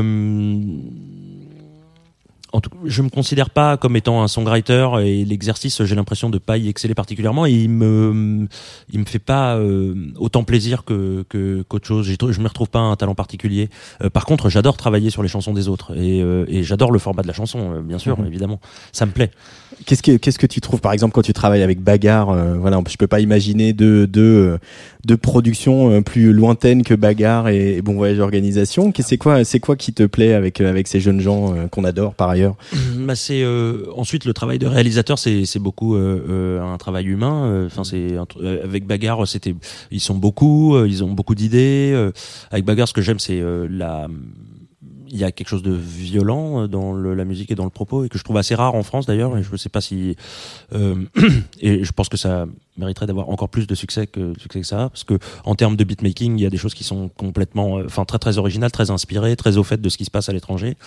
en 2.53 2.61
tout, 2.61 2.69
je 2.85 3.01
me 3.01 3.09
considère 3.09 3.49
pas 3.49 3.75
comme 3.75 3.95
étant 3.97 4.23
un 4.23 4.27
songwriter 4.29 4.87
et 5.03 5.25
l'exercice, 5.25 5.83
j'ai 5.83 5.95
l'impression 5.95 6.29
de 6.29 6.37
pas 6.37 6.57
y 6.57 6.69
exceller 6.69 6.93
particulièrement. 6.95 7.45
Et 7.45 7.51
il 7.51 7.69
me, 7.69 8.47
il 8.91 8.99
me 8.99 9.05
fait 9.05 9.19
pas 9.19 9.57
euh, 9.57 9.93
autant 10.17 10.43
plaisir 10.45 10.85
que 10.85 11.25
que- 11.29 11.63
qu'autre 11.67 11.85
chose. 11.87 12.05
Je 12.07 12.39
me 12.41 12.47
retrouve 12.47 12.69
pas 12.69 12.79
un 12.79 12.95
talent 12.95 13.15
particulier. 13.15 13.69
Euh, 14.01 14.09
par 14.09 14.25
contre, 14.25 14.49
j'adore 14.49 14.77
travailler 14.77 15.09
sur 15.09 15.23
les 15.23 15.29
chansons 15.29 15.53
des 15.53 15.67
autres 15.67 15.91
et, 15.97 16.21
euh, 16.21 16.45
et 16.47 16.63
j'adore 16.63 16.91
le 16.91 16.99
format 16.99 17.21
de 17.21 17.27
la 17.27 17.33
chanson, 17.33 17.73
euh, 17.75 17.81
bien 17.81 17.97
sûr, 17.97 18.17
Mhm. 18.19 18.27
évidemment. 18.27 18.59
Ça 18.93 19.05
me 19.05 19.11
plaît. 19.11 19.31
qu'est-ce 19.85 20.01
que 20.01 20.15
qu'est-ce 20.17 20.39
que 20.39 20.47
tu 20.47 20.61
trouves 20.61 20.79
par 20.79 20.93
exemple 20.93 21.13
quand 21.13 21.21
tu 21.21 21.33
travailles 21.33 21.63
avec 21.63 21.81
Bagarre 21.81 22.29
euh, 22.29 22.55
Voilà, 22.57 22.81
je 22.89 22.95
peux 22.95 23.07
pas 23.07 23.19
imaginer 23.19 23.73
deux 23.73 24.07
deux 24.07 24.57
deux 25.07 25.17
productions 25.17 25.89
euh, 25.91 26.01
plus 26.01 26.34
lointaines 26.34 26.84
que 26.84 26.93
Bagarre 26.93 27.47
et, 27.47 27.77
et 27.77 27.81
Bon 27.81 27.93
Voyage 27.95 28.19
Organisation. 28.19 28.91
C'est 28.99 29.17
quoi 29.17 29.43
c'est 29.45 29.59
quoi 29.59 29.75
qui 29.75 29.93
te 29.93 30.03
plaît 30.03 30.34
avec 30.34 30.59
euh, 30.61 30.69
avec 30.69 30.88
ces 30.88 30.99
jeunes 30.99 31.21
gens 31.21 31.55
euh, 31.55 31.67
qu'on 31.67 31.84
adore 31.85 32.13
par 32.13 32.29
ailleurs? 32.29 32.55
Bah, 32.97 33.15
c'est 33.15 33.41
euh, 33.43 33.85
ensuite 33.95 34.25
le 34.25 34.34
travail 34.34 34.59
de 34.59 34.67
réalisateur, 34.67 35.17
c'est 35.17 35.45
c'est 35.45 35.59
beaucoup 35.59 35.95
un 35.95 36.77
travail 36.77 37.05
humain. 37.05 37.65
Enfin, 37.65 37.84
c'est 37.84 38.07
tr- 38.09 38.25
euh, 38.43 38.63
avec 38.63 38.85
Bagarre, 38.85 39.27
c'était 39.27 39.55
ils 39.91 39.99
sont 40.01 40.15
beaucoup, 40.15 40.77
ils 40.85 41.03
ont 41.03 41.11
beaucoup 41.11 41.35
d'idées. 41.35 41.95
avec 42.51 42.65
Bagarre, 42.65 42.88
ce 42.88 42.93
que 42.93 43.01
j'aime, 43.01 43.19
c'est 43.19 43.39
euh, 43.39 43.67
la 43.69 44.07
il 45.09 45.17
y 45.17 45.23
a 45.23 45.31
quelque 45.31 45.47
chose 45.47 45.63
de 45.63 45.71
violent 45.71 46.67
dans 46.67 46.91
le- 46.91 47.13
la 47.15 47.23
musique 47.23 47.49
et 47.49 47.55
dans 47.55 47.63
le 47.63 47.69
propos 47.69 48.03
et 48.03 48.09
que 48.09 48.17
je 48.17 48.25
trouve 48.25 48.35
assez 48.35 48.55
rare 48.55 48.75
en 48.75 48.84
France 48.84 49.05
d'ailleurs 49.05 49.38
et 49.38 49.41
je 49.43 49.49
ne 49.49 49.55
sais 49.55 49.69
pas 49.69 49.79
si 49.79 50.17
euh, 50.75 50.95
et 51.61 51.85
je 51.85 51.91
pense 51.93 52.09
que 52.09 52.17
ça 52.17 52.45
mériterait 52.77 53.07
d'avoir 53.07 53.29
encore 53.29 53.49
plus 53.49 53.67
de 53.67 53.75
succès 53.75 54.07
que 54.07 54.33
succès 54.39 54.61
que 54.61 54.67
ça 54.67 54.89
parce 54.89 55.03
que 55.03 55.19
en 55.45 55.55
termes 55.55 55.75
de 55.75 55.83
beatmaking 55.83 56.37
il 56.37 56.41
y 56.41 56.45
a 56.45 56.49
des 56.49 56.57
choses 56.57 56.73
qui 56.73 56.83
sont 56.83 57.09
complètement 57.09 57.79
euh, 57.79 57.85
enfin 57.85 58.05
très 58.05 58.19
très 58.19 58.37
originales 58.37 58.71
très 58.71 58.91
inspirées 58.91 59.35
très 59.35 59.57
au 59.57 59.63
fait 59.63 59.81
de 59.81 59.89
ce 59.89 59.97
qui 59.97 60.05
se 60.05 60.11
passe 60.11 60.29
à 60.29 60.33
l'étranger. 60.33 60.77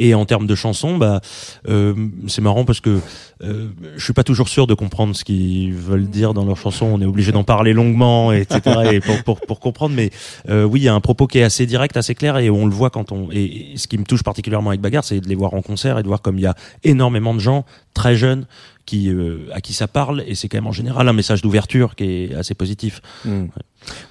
Et 0.00 0.14
en 0.14 0.24
termes 0.24 0.46
de 0.46 0.54
chansons 0.54 0.96
bah 0.96 1.20
euh, 1.68 1.94
c'est 2.26 2.42
marrant 2.42 2.64
parce 2.64 2.80
que 2.80 3.00
euh, 3.42 3.68
je 3.96 4.04
suis 4.04 4.12
pas 4.12 4.24
toujours 4.24 4.48
sûr 4.48 4.66
de 4.66 4.74
comprendre 4.74 5.14
ce 5.14 5.24
qu'ils 5.24 5.72
veulent 5.74 6.08
dire 6.08 6.34
dans 6.34 6.44
leurs 6.44 6.56
chansons. 6.56 6.86
On 6.86 7.00
est 7.00 7.06
obligé 7.06 7.32
d'en 7.32 7.44
parler 7.44 7.72
longuement 7.72 8.32
etc 8.32 8.60
et 8.92 9.00
pour, 9.00 9.22
pour, 9.24 9.40
pour 9.40 9.60
comprendre. 9.60 9.94
Mais 9.94 10.10
euh, 10.48 10.64
oui 10.64 10.80
il 10.80 10.84
y 10.84 10.88
a 10.88 10.94
un 10.94 11.00
propos 11.00 11.26
qui 11.26 11.38
est 11.38 11.44
assez 11.44 11.66
direct 11.66 11.96
assez 11.96 12.14
clair 12.14 12.36
et 12.38 12.50
on 12.50 12.66
le 12.66 12.72
voit 12.72 12.90
quand 12.90 13.12
on 13.12 13.30
et, 13.32 13.72
et 13.72 13.76
ce 13.76 13.88
qui 13.88 13.98
me 13.98 14.04
touche 14.04 14.22
particulièrement 14.22 14.70
avec 14.70 14.80
Bagarre 14.80 15.04
c'est 15.04 15.20
de 15.20 15.28
les 15.28 15.34
voir 15.34 15.54
en 15.54 15.62
concert 15.62 15.98
et 15.98 16.02
de 16.02 16.08
voir 16.08 16.22
comme 16.22 16.38
il 16.38 16.42
y 16.42 16.46
a 16.46 16.54
énormément 16.84 17.34
de 17.34 17.40
gens 17.40 17.64
très 17.94 18.16
jeunes 18.16 18.46
qui 18.88 19.10
euh, 19.10 19.48
à 19.52 19.60
qui 19.60 19.72
ça 19.74 19.86
parle 19.86 20.24
et 20.26 20.34
c'est 20.34 20.48
quand 20.48 20.58
même 20.58 20.66
en 20.66 20.72
général 20.80 21.06
un 21.08 21.12
message 21.12 21.42
d'ouverture 21.42 21.94
qui 21.96 22.04
est 22.04 22.34
assez 22.34 22.54
positif 22.54 23.00
Hmm. 23.24 23.46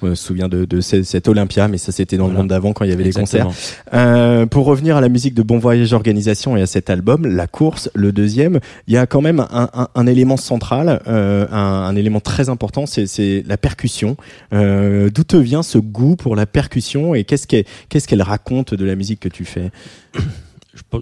Je 0.02 0.08
me 0.08 0.16
souviens 0.16 0.48
de, 0.48 0.64
de 0.66 0.80
ce- 0.80 1.04
cet 1.04 1.28
Olympia, 1.28 1.68
mais 1.68 1.78
ça 1.78 1.92
c'était 1.92 2.16
dans 2.18 2.28
le 2.30 2.34
monde 2.34 2.48
d'avant 2.48 2.72
quand 2.74 2.86
il 2.86 2.90
y 2.90 2.94
avait 2.94 3.04
les 3.04 3.12
concerts. 3.22 3.48
Euh, 3.94 4.46
pour 4.46 4.66
revenir 4.66 4.96
à 4.96 5.02
la 5.02 5.10
musique 5.10 5.34
de 5.34 5.44
Bon 5.44 5.60
Voyage 5.60 5.92
Organisation 5.94 6.56
et 6.56 6.62
à 6.62 6.66
cet 6.66 6.90
album, 6.90 7.28
La 7.28 7.48
Course, 7.48 7.90
le 7.94 8.12
deuxième, 8.14 8.60
il 8.88 8.94
y 8.94 8.98
a 8.98 9.06
quand 9.06 9.22
même 9.22 9.42
un, 9.52 9.70
un- 9.74 9.90
un 9.94 10.08
élément 10.08 10.38
central, 10.38 11.02
euh, 11.08 11.46
un, 11.52 11.58
un 11.92 11.96
élément 11.98 12.22
très 12.22 12.48
important, 12.50 12.86
c'est- 12.86 13.44
la 13.46 13.58
percussion. 13.58 14.16
Euh, 14.54 15.10
D'où 15.14 15.24
te 15.26 15.38
vient 15.38 15.64
ce 15.64 15.78
goût 15.80 16.16
pour 16.16 16.36
la 16.38 16.46
percussion 16.46 17.14
et 17.14 17.26
qu'est-ce 17.26 17.46
qu'elle 17.46 17.66
qu'est-ce 17.90 18.08
qu'elle 18.08 18.22
raconte 18.24 18.74
de 18.74 18.86
la 18.86 18.96
musique 18.96 19.20
que 19.20 19.30
tu 19.30 19.44
fais? 19.44 19.70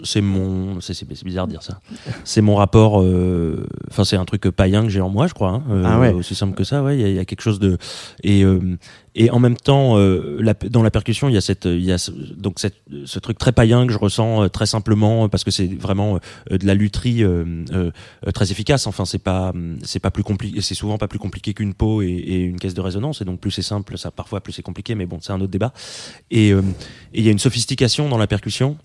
C'est 0.04 0.22
mon 0.22 0.80
c'est 0.82 1.24
bizarre 1.24 1.48
de 1.48 1.52
dire 1.52 1.64
ça 1.64 1.80
c'est 2.24 2.42
mon 2.42 2.56
rapport 2.56 3.02
euh, 3.02 3.66
enfin 3.90 4.04
c'est 4.04 4.16
un 4.18 4.26
truc 4.26 4.50
païen 4.50 4.84
que 4.84 4.90
j'ai 4.90 5.02
en 5.02 5.10
moi 5.10 5.28
je 5.28 5.34
crois 5.34 5.50
hein, 5.52 5.64
euh, 5.70 5.84
Ah 5.86 6.00
ouais. 6.00 6.12
aussi 6.14 6.36
simple 6.36 6.56
que 6.56 6.64
ça 6.64 6.84
ouais 6.84 6.96
il 6.98 7.02
y 7.02 7.04
a, 7.04 7.08
il 7.10 7.16
y 7.16 7.20
a 7.20 7.26
quelque 7.26 7.42
chose 7.42 7.60
de 7.60 7.78
et 8.24 8.44
euh, 8.44 8.78
et 9.16 9.32
en 9.32 9.40
même 9.40 9.56
temps 9.56 9.98
euh, 9.98 10.38
la- 10.42 10.54
dans 10.54 10.84
la 10.84 10.92
percussion 10.92 11.30
il 11.30 11.34
y 11.34 11.38
a 11.38 11.42
cette 11.42 11.66
il 11.66 11.84
y 11.84 11.92
a 11.92 11.98
ce, 11.98 12.12
donc 12.12 12.60
cette, 12.60 12.76
ce 13.06 13.18
truc 13.20 13.38
très 13.38 13.54
païen 13.54 13.88
que 13.88 13.94
je 13.94 13.98
ressens 13.98 14.44
euh, 14.44 14.48
très 14.50 14.66
simplement 14.66 15.30
parce 15.30 15.46
que 15.46 15.52
c'est 15.52 15.68
vraiment 15.68 16.20
euh, 16.52 16.58
de 16.58 16.68
la 16.68 16.74
lutherie 16.74 17.24
euh, 17.24 17.64
très 18.34 18.52
efficace. 18.52 18.88
Enfin 18.88 19.06
c'est 19.06 19.24
pas 19.24 19.54
c'est 19.84 20.00
pas 20.00 20.12
plus 20.12 20.24
compliqué 20.24 20.62
c'est 20.62 20.76
souvent 20.76 20.98
pas 20.98 21.08
plus 21.08 21.20
compliqué 21.20 21.54
qu'une 21.54 21.74
peau 21.74 22.02
et, 22.02 22.36
une 22.36 22.60
caisse 22.60 22.74
de 22.74 22.82
résonance. 22.82 23.22
Et 23.22 23.26
donc 23.26 23.40
plus 23.40 23.52
c'est 23.52 23.62
simple 23.62 23.98
ça 23.98 24.12
parfois 24.12 24.42
plus 24.42 24.54
c'est 24.54 24.62
compliqué 24.62 24.96
mais 24.96 25.06
bon 25.06 25.20
c'est 25.22 25.32
un 25.32 25.40
autre 25.40 25.52
débat. 25.52 25.74
Et 26.30 26.50
il 26.50 27.24
y 27.24 27.28
a 27.30 27.32
une 27.32 27.40
sophistication 27.40 28.10
dans 28.10 28.18
la 28.18 28.28
percussion 28.28 28.78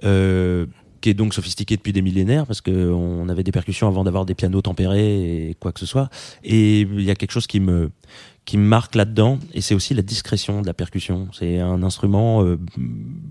qui 0.00 1.10
est 1.10 1.14
donc 1.14 1.34
sophistiquée 1.34 1.76
depuis 1.76 1.92
des 1.92 2.00
millénaires 2.00 2.46
parce 2.46 2.60
que 2.60 2.70
on 2.90 3.28
avait 3.28 3.42
des 3.42 3.52
percussions 3.52 3.88
avant 3.88 4.04
d'avoir 4.04 4.24
des 4.24 4.34
pianos 4.34 4.62
tempérés 4.62 5.48
et 5.48 5.54
quoi 5.58 5.72
que 5.72 5.80
ce 5.80 5.86
soit. 5.86 6.08
Et 6.44 6.82
il 6.82 7.02
y 7.02 7.10
a 7.10 7.14
quelque 7.14 7.32
chose 7.32 7.48
qui 7.48 7.60
me 7.60 7.90
qui 8.44 8.58
me 8.58 8.64
marque 8.66 8.94
là-dedans 8.96 9.38
et 9.54 9.60
c'est 9.60 9.74
aussi 9.74 9.94
la 9.94 10.02
discrétion 10.02 10.62
de 10.62 10.66
la 10.66 10.74
percussion. 10.74 11.28
C'est 11.32 11.60
un 11.60 11.82
instrument 11.82 12.42
euh, 12.42 12.58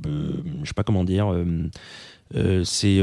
euh, 0.08 0.34
je 0.64 0.68
sais 0.68 0.74
pas 0.74 0.84
comment 0.84 1.04
dire 1.04 1.34
euh, 1.34 2.64
c'est 2.64 3.02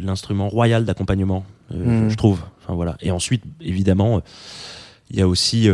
l'instrument 0.00 0.48
royal 0.48 0.84
d'accompagnement 0.86 1.44
euh, 1.72 1.84
Mhm. 1.84 2.04
je, 2.04 2.08
je 2.12 2.16
trouve. 2.16 2.42
Enfin 2.62 2.74
voilà. 2.74 2.96
Et 3.02 3.10
ensuite 3.10 3.42
évidemment 3.60 4.22
il 5.10 5.18
y 5.18 5.22
a 5.22 5.28
aussi 5.28 5.68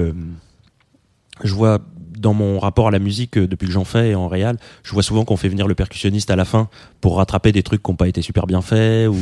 je 1.43 1.55
vois 1.55 1.79
dans 2.19 2.35
mon 2.35 2.59
rapport 2.59 2.89
à 2.89 2.91
la 2.91 2.99
musique 2.99 3.37
euh, 3.39 3.47
depuis 3.47 3.67
que 3.67 3.73
j'en 3.73 3.85
fais 3.85 4.11
et 4.11 4.15
en 4.15 4.29
réal, 4.29 4.57
je 4.83 4.93
vois 4.93 5.03
souvent 5.03 5.25
qu'on 5.25 5.37
fait 5.37 5.49
venir 5.49 5.67
le 5.67 5.75
percussionniste 5.75 6.31
à 6.31 6.37
la 6.37 6.45
fin 6.45 6.69
pour 7.01 7.17
rattraper 7.17 7.53
des 7.53 7.63
trucs 7.63 7.83
qui 7.83 7.91
n'ont 7.91 7.97
pas 7.97 8.09
été 8.09 8.23
super 8.23 8.47
bien 8.47 8.61
faits 8.63 9.09
ou, 9.09 9.17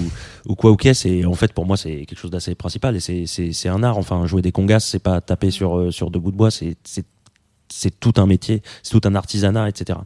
ou 0.48 0.55
quoi 0.55 0.70
ou 0.70 0.77
qu'est-ce. 0.77 1.09
Et 1.09 1.24
en 1.27 1.35
fait, 1.35 1.52
pour 1.52 1.66
moi, 1.66 1.77
c'est 1.77 2.05
quelque 2.06 2.19
chose 2.19 2.31
d'assez 2.31 2.55
principal 2.55 2.97
et 2.97 3.01
c'est- 3.01 3.69
un 3.69 3.82
art. 3.82 3.98
Enfin, 3.98 4.27
jouer 4.27 4.43
des 4.43 4.52
congas, 4.52 4.81
c'est 4.81 4.98
pas 4.98 5.20
taper 5.20 5.51
sur, 5.51 5.77
euh, 5.78 5.90
sur 5.90 6.10
deux 6.10 6.19
bouts 6.20 6.32
de 6.32 6.36
bois, 6.36 6.51
c'est 6.51 7.98
tout 8.01 8.12
un 8.19 8.27
métier, 8.27 8.60
c'est 8.82 8.98
tout 9.01 9.09
un 9.09 9.14
artisanat, 9.14 9.69
etc. 9.69 9.98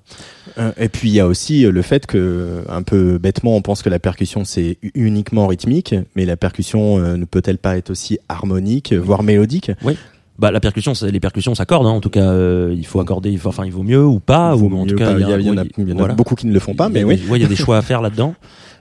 Euh, 0.59 0.71
Et 0.79 0.89
puis 0.89 1.09
il 1.09 1.15
y 1.15 1.21
a 1.21 1.27
aussi 1.27 1.63
le 1.65 1.83
fait 1.83 2.07
que, 2.07 2.63
un 2.69 2.83
peu 2.83 3.19
bêtement, 3.19 3.57
on 3.57 3.61
pense 3.63 3.83
que 3.83 3.89
la 3.89 3.99
percussion 3.99 4.45
c'est 4.45 4.79
uniquement 4.95 5.49
rythmique, 5.49 5.95
mais 6.15 6.27
la 6.27 6.37
percussion 6.37 6.99
ne 6.99 7.25
peut-elle 7.25 7.59
pas 7.59 7.77
être 7.77 7.91
aussi 7.91 8.19
harmonique, 8.29 8.93
voire 8.93 9.25
mélodique? 9.25 9.73
Bah, 10.39 10.51
la 10.51 10.61
percussion, 10.61 10.93
les 11.03 11.21
percussions 11.21 11.55
s'accordent. 11.55 11.87
Hein. 11.87 11.91
En 11.91 12.01
tout 12.01 12.11
cas, 12.11 12.29
euh, 12.31 12.75
il 12.77 12.87
faut 12.87 13.01
accorder. 13.01 13.31
Il 13.31 13.39
faut, 13.39 13.49
enfin, 13.49 13.65
il 13.65 13.73
vaut 13.73 13.83
mieux 13.83 14.05
ou 14.05 14.21
pas. 14.21 14.55
Ou 14.55 14.67
en 14.77 14.85
mieux 14.85 14.91
tout 14.91 14.97
cas, 14.97 15.13
il 15.13 15.21
y, 15.21 15.25
a- 15.33 15.39
il 15.39 15.47
y 15.47 15.51
en 15.51 15.57
a, 15.57 15.65
y 15.65 15.93
en 15.93 16.15
beaucoup 16.15 16.35
qui 16.35 16.47
ne 16.47 16.53
le 16.53 16.61
font 16.61 16.75
pas, 16.75 16.89
mais 16.91 17.05
oui. 17.05 17.21
ouais, 17.29 17.39
il 17.39 17.43
y 17.43 17.47
a 17.47 17.49
des 17.49 17.57
choix 17.57 17.79
à 17.79 17.83
faire 17.83 18.03
là-dedans. 18.03 18.35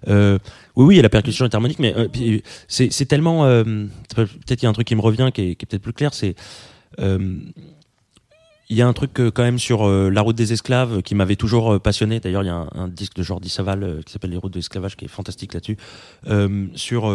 Euh, 0.10 0.38
oui, 0.76 0.86
oui, 0.86 0.94
il 0.96 0.98
y 0.98 1.00
a 1.00 1.04
la 1.04 1.10
percussion 1.10 1.48
harmonique, 1.52 1.80
mais 1.80 1.94
euh, 1.96 2.40
c'est 2.68 3.06
tellement. 3.06 3.46
euh, 3.46 3.64
peut-être 4.16 4.56
qu'il 4.60 4.64
y 4.64 4.66
a 4.66 4.70
un 4.70 4.74
truc 4.74 4.88
qui 4.88 4.96
me 4.96 5.02
revient 5.02 5.30
qui 5.34 5.42
est, 5.52 5.56
peut-être 5.66 5.82
plus 5.82 5.94
clair. 5.94 6.14
C'est 6.14 6.36
euh, 7.00 7.38
il 8.70 8.76
y 8.76 8.82
a 8.82 8.88
un 8.88 8.94
truc 8.94 9.12
quand 9.14 9.44
même 9.44 9.60
sur 9.60 9.88
la 9.88 10.22
route 10.22 10.36
des 10.36 10.52
esclaves 10.52 11.02
qui 11.04 11.14
m'avait 11.16 11.36
toujours 11.36 11.80
passionné. 11.80 12.20
D'ailleurs, 12.20 12.42
il 12.44 12.48
y 12.48 12.50
a 12.50 12.56
un, 12.56 12.68
un 12.76 12.88
disque 12.88 13.16
de 13.16 13.22
Jordi 13.24 13.48
Saval 13.48 14.00
qui 14.06 14.12
s'appelle 14.12 14.32
Les 14.32 14.38
routes 14.38 14.54
de 14.54 14.58
l'esclavage 14.58 14.96
qui 14.98 15.06
est 15.06 15.08
fantastique 15.08 15.54
là-dessus. 15.54 15.78
Euh, 16.28 16.66
sur 16.74 17.06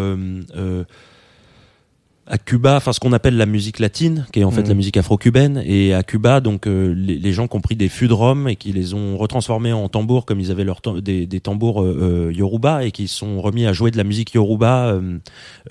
à 2.30 2.38
Cuba, 2.38 2.76
enfin 2.76 2.92
ce 2.92 3.00
qu'on 3.00 3.12
appelle 3.12 3.36
la 3.36 3.44
musique 3.44 3.80
latine, 3.80 4.24
qui 4.32 4.40
est 4.40 4.44
en 4.44 4.50
fait 4.52 4.62
Mhm. 4.62 4.68
la 4.68 4.74
musique 4.74 4.96
afro-cubaine, 4.96 5.62
et 5.66 5.92
à 5.94 6.02
Cuba, 6.04 6.40
donc 6.40 6.66
euh, 6.68 6.94
les, 6.96 7.18
les 7.18 7.32
gens 7.32 7.48
qui 7.48 7.56
ont 7.56 7.60
pris 7.60 7.74
des 7.76 7.88
fûts 7.88 8.06
de 8.06 8.12
rhum 8.12 8.48
et 8.48 8.54
qui 8.56 8.72
les 8.72 8.94
ont 8.94 9.16
retransformés 9.18 9.72
en 9.72 9.88
tambours 9.88 10.26
comme 10.26 10.38
ils 10.40 10.50
avaient 10.52 10.62
leur 10.64 10.80
des, 11.02 11.26
des 11.26 11.40
tambours 11.40 11.82
euh, 11.82 12.28
euh, 12.28 12.32
yoruba 12.32 12.84
et 12.84 12.92
qui 12.92 13.08
sont 13.08 13.40
remis 13.40 13.66
à 13.66 13.72
jouer 13.72 13.90
de 13.90 13.96
la 13.96 14.04
musique 14.04 14.32
yoruba, 14.32 14.86
euh, 14.92 15.18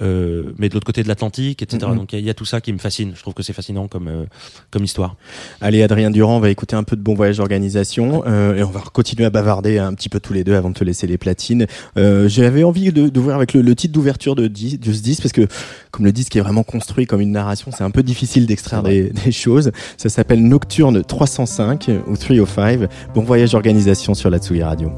euh, 0.02 0.52
mais 0.58 0.70
de 0.70 0.74
l'autre 0.74 0.86
côté 0.86 1.02
de 1.04 1.08
l'Atlantique, 1.08 1.62
etc. 1.62 1.88
Mhm. 1.92 1.98
Donc 1.98 2.14
il 2.14 2.16
y, 2.16 2.20
a- 2.20 2.22
il 2.22 2.26
y 2.26 2.30
a 2.30 2.34
tout 2.34 2.46
ça 2.46 2.62
qui 2.62 2.74
me 2.74 2.78
fascine. 2.78 3.14
Je 3.16 3.22
trouve 3.22 3.34
que 3.34 3.44
c'est 3.44 3.54
fascinant 3.54 3.88
comme 3.88 4.08
euh, 4.10 4.26
comme 4.70 4.84
histoire. 4.84 5.16
Allez, 5.62 5.82
Adrien 5.82 6.12
Durand, 6.12 6.38
on 6.38 6.40
va 6.42 6.50
écouter 6.50 6.76
un 6.76 6.84
peu 6.84 6.96
de 6.96 7.02
Bon 7.02 7.14
Voyage 7.16 7.38
d'Organisation 7.38 8.24
euh, 8.28 8.56
et 8.56 8.64
on 8.64 8.70
va 8.72 8.82
continuer 8.92 9.26
à 9.26 9.30
bavarder 9.30 9.78
un 9.78 9.94
petit 9.94 10.10
peu 10.10 10.20
tous 10.20 10.34
les 10.34 10.44
deux 10.44 10.56
avant 10.56 10.70
de 10.70 10.76
te 10.76 10.84
laisser 10.84 11.08
les 11.08 11.18
platines. 11.18 11.68
Euh, 11.98 12.28
J'avais 12.28 12.64
envie 12.64 12.92
de- 12.92 13.08
d'ouvrir 13.10 13.36
avec 13.36 13.54
le, 13.54 13.62
le 13.62 13.76
titre 13.76 13.94
d'ouverture 13.94 14.36
de, 14.36 14.48
de 14.48 14.94
ce 14.94 15.02
disque 15.02 15.22
parce 15.24 15.32
que 15.34 15.48
comme 15.92 16.06
le 16.06 16.12
disque 16.12 16.36
est 16.36 16.42
vraiment 16.50 16.64
construit 16.64 17.06
comme 17.06 17.22
une 17.22 17.32
narration, 17.32 17.72
c'est 17.76 17.84
un 17.84 17.92
peu 17.92 18.02
difficile 18.02 18.48
d'extraire 18.48 18.82
des, 18.82 19.12
des 19.26 19.32
choses. 19.32 19.72
Ça 19.98 20.10
s'appelle 20.10 20.44
Nocturne 20.44 21.04
305 21.04 21.90
ou 22.08 22.18
305. 22.18 22.90
Bon 23.14 23.22
Voyage 23.22 23.52
d'Organisation 23.52 24.16
sur 24.16 24.30
la 24.30 24.40
Tsugi 24.40 24.64
Radio. 24.64 24.92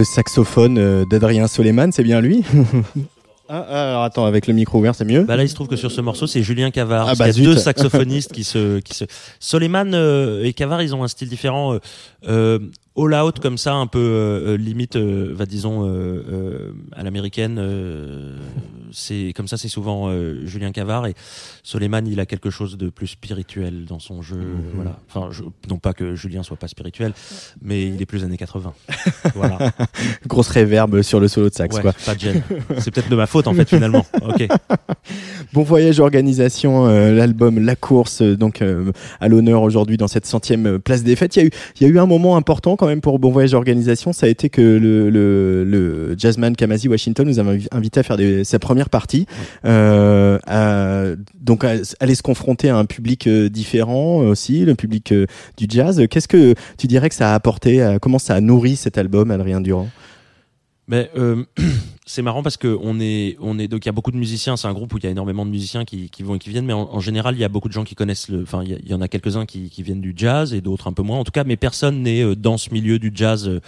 Le 0.00 0.04
saxophone 0.04 0.78
euh, 0.78 1.04
d'Adrien 1.04 1.46
Soleiman, 1.46 1.92
c'est 1.92 2.02
bien 2.02 2.22
lui 2.22 2.42
Ah, 3.50 3.66
ah, 3.68 3.88
alors 3.90 4.04
attends, 4.04 4.24
avec 4.24 4.46
le 4.46 4.54
micro 4.54 4.78
ouvert, 4.78 4.94
c'est 4.94 5.04
mieux 5.04 5.24
Bah 5.24 5.36
là, 5.36 5.42
il 5.42 5.48
se 5.48 5.54
trouve 5.54 5.66
que 5.66 5.76
sur 5.76 5.90
ce 5.90 6.00
morceau, 6.00 6.26
c'est 6.26 6.42
Julien 6.42 6.70
Cavard. 6.70 7.08
Ah 7.08 7.14
bah 7.18 7.30
qu'il 7.30 7.42
y 7.42 7.46
a 7.46 7.50
deux 7.50 7.58
saxophonistes 7.58 8.32
qui 8.32 8.44
se, 8.44 8.78
qui 8.78 8.94
se. 8.94 9.04
Soleiman 9.40 9.92
euh, 9.92 10.44
et 10.44 10.54
Cavard, 10.54 10.80
ils 10.82 10.94
ont 10.94 11.02
un 11.02 11.08
style 11.08 11.28
différent. 11.28 11.74
euh, 11.74 11.78
euh, 12.28 12.58
all 12.96 13.12
out 13.14 13.40
comme 13.40 13.58
ça, 13.58 13.74
un 13.74 13.86
peu 13.86 14.56
limite, 14.58 14.96
euh, 14.96 15.32
va 15.34 15.46
disons 15.46 15.84
euh, 15.84 16.24
euh, 16.32 16.72
à 16.92 17.02
l'américaine. 17.02 17.58
C'est 18.92 19.32
comme 19.36 19.48
ça, 19.48 19.56
c'est 19.56 19.68
souvent 19.68 20.08
euh, 20.08 20.44
Julien 20.46 20.72
Cavard 20.72 21.06
et 21.06 21.14
Soleiman, 21.62 22.02
il 22.06 22.20
a 22.20 22.26
quelque 22.26 22.50
chose 22.50 22.76
de 22.78 22.88
plus 22.90 23.06
spirituel 23.08 23.84
dans 23.86 23.98
son 23.98 24.22
jeu. 24.22 24.36
Mhm. 24.36 24.62
Voilà. 24.74 24.98
Enfin, 25.08 25.28
je- 25.30 25.42
non 25.68 25.78
pas 25.78 25.92
que 25.92 26.14
Julien 26.14 26.42
soit 26.42 26.56
pas 26.56 26.68
spirituel, 26.68 27.12
mais 27.62 27.86
il 27.86 28.00
est 28.00 28.06
plus 28.06 28.24
années 28.24 28.36
80. 28.36 28.72
voilà. 29.34 29.58
Grosse 30.26 30.48
réverbe 30.48 31.02
sur 31.02 31.20
le 31.20 31.28
solo 31.28 31.48
de 31.50 31.54
sax, 31.54 31.76
Ouais, 31.76 31.82
quoi. 31.82 31.92
pas 32.04 32.14
de 32.14 32.20
gêne. 32.20 32.42
C'est 32.78 32.90
peut-être 32.90 33.08
de 33.10 33.16
ma 33.16 33.26
faute 33.26 33.46
en 33.46 33.54
fait 33.54 33.68
finalement. 33.68 34.04
Ok. 34.22 34.46
Bon 35.52 35.62
voyage 35.62 35.98
organisation, 36.00 36.86
euh, 36.86 37.12
l'album 37.12 37.58
La 37.58 37.74
Course, 37.76 38.22
euh, 38.22 38.36
donc 38.36 38.62
euh, 38.62 38.92
à 39.20 39.28
l'honneur 39.28 39.62
aujourd'hui 39.62 39.96
dans 39.96 40.06
cette 40.08 40.26
centième 40.26 40.78
place 40.78 41.02
des 41.02 41.16
fêtes. 41.16 41.34
Il 41.36 41.38
y 41.40 41.42
a 41.42 41.46
eu, 41.46 41.50
il 41.80 41.82
y 41.86 41.90
a 41.90 41.92
eu 41.92 41.98
un 41.98 42.06
moment 42.06 42.36
important 42.36 42.76
quand 42.76 42.86
même 42.86 43.00
pour 43.00 43.18
Bon 43.18 43.30
voyage 43.30 43.54
organisation. 43.54 44.12
Ça 44.12 44.26
a 44.26 44.28
été 44.28 44.48
que 44.48 44.60
le, 44.60 45.10
le, 45.10 45.64
le 45.64 46.14
jazzman 46.16 46.54
Kamasi 46.54 46.88
Washington 46.88 47.26
nous 47.26 47.40
a 47.40 47.42
invi- 47.42 47.66
invité 47.72 48.00
à 48.00 48.02
faire 48.02 48.16
des- 48.16 48.44
sa 48.44 48.58
première 48.58 48.79
partie. 48.88 49.26
Euh, 49.64 50.38
à- 50.46 51.14
donc 51.38 51.64
à, 51.64 51.74
aller 52.00 52.14
se 52.14 52.22
confronter 52.22 52.70
à 52.70 52.76
un 52.76 52.84
public 52.84 53.26
euh, 53.26 53.48
différent 53.48 54.18
aussi, 54.18 54.64
le 54.64 54.74
public 54.74 55.12
euh, 55.12 55.26
du 55.56 55.66
jazz. 55.68 56.02
Qu'est-ce 56.10 56.28
que 56.28 56.54
tu 56.78 56.86
dirais 56.86 57.08
que 57.08 57.14
ça 57.14 57.32
a 57.32 57.34
apporté 57.34 57.96
Comment 58.00 58.18
ça 58.18 58.34
a 58.34 58.40
nourri 58.40 58.76
cet 58.76 58.96
album, 58.98 59.30
Adrien 59.30 59.60
Durand? 59.60 59.88
Euh, 60.92 61.44
c'est 62.10 62.22
marrant 62.22 62.42
parce 62.42 62.56
que 62.56 62.76
on 62.82 62.98
est, 62.98 63.36
on 63.40 63.56
est 63.60 63.68
donc 63.68 63.84
il 63.84 63.86
y 63.86 63.88
a 63.88 63.92
beaucoup 63.92 64.10
de 64.10 64.16
musiciens. 64.16 64.56
C'est 64.56 64.66
un 64.66 64.72
groupe 64.72 64.92
où 64.92 64.98
il 64.98 65.04
y 65.04 65.06
a 65.06 65.10
énormément 65.10 65.46
de 65.46 65.50
musiciens 65.50 65.84
qui, 65.84 66.10
qui 66.10 66.24
vont 66.24 66.34
et 66.34 66.38
qui 66.40 66.50
viennent, 66.50 66.66
mais 66.66 66.72
en, 66.72 66.88
en 66.92 66.98
général 66.98 67.36
il 67.36 67.40
y 67.40 67.44
a 67.44 67.48
beaucoup 67.48 67.68
de 67.68 67.72
gens 67.72 67.84
qui 67.84 67.94
connaissent 67.94 68.28
le. 68.28 68.42
Enfin, 68.42 68.64
il 68.64 68.88
y, 68.88 68.94
en 68.94 69.00
a 69.00 69.06
quelques-uns 69.06 69.46
qui, 69.46 69.70
qui 69.70 69.84
viennent 69.84 70.00
du 70.00 70.12
jazz 70.16 70.52
et 70.52 70.60
d'autres 70.60 70.88
un 70.88 70.92
peu 70.92 71.02
moins. 71.02 71.20
En 71.20 71.24
tout 71.24 71.30
cas, 71.30 71.44
mais 71.44 71.56
personne 71.56 72.02
n'est 72.02 72.22
euh, 72.24 72.34
dans 72.34 72.58
ce 72.58 72.70
milieu 72.70 72.98
du 72.98 73.12
jazz 73.14 73.46
euh, 73.46 73.60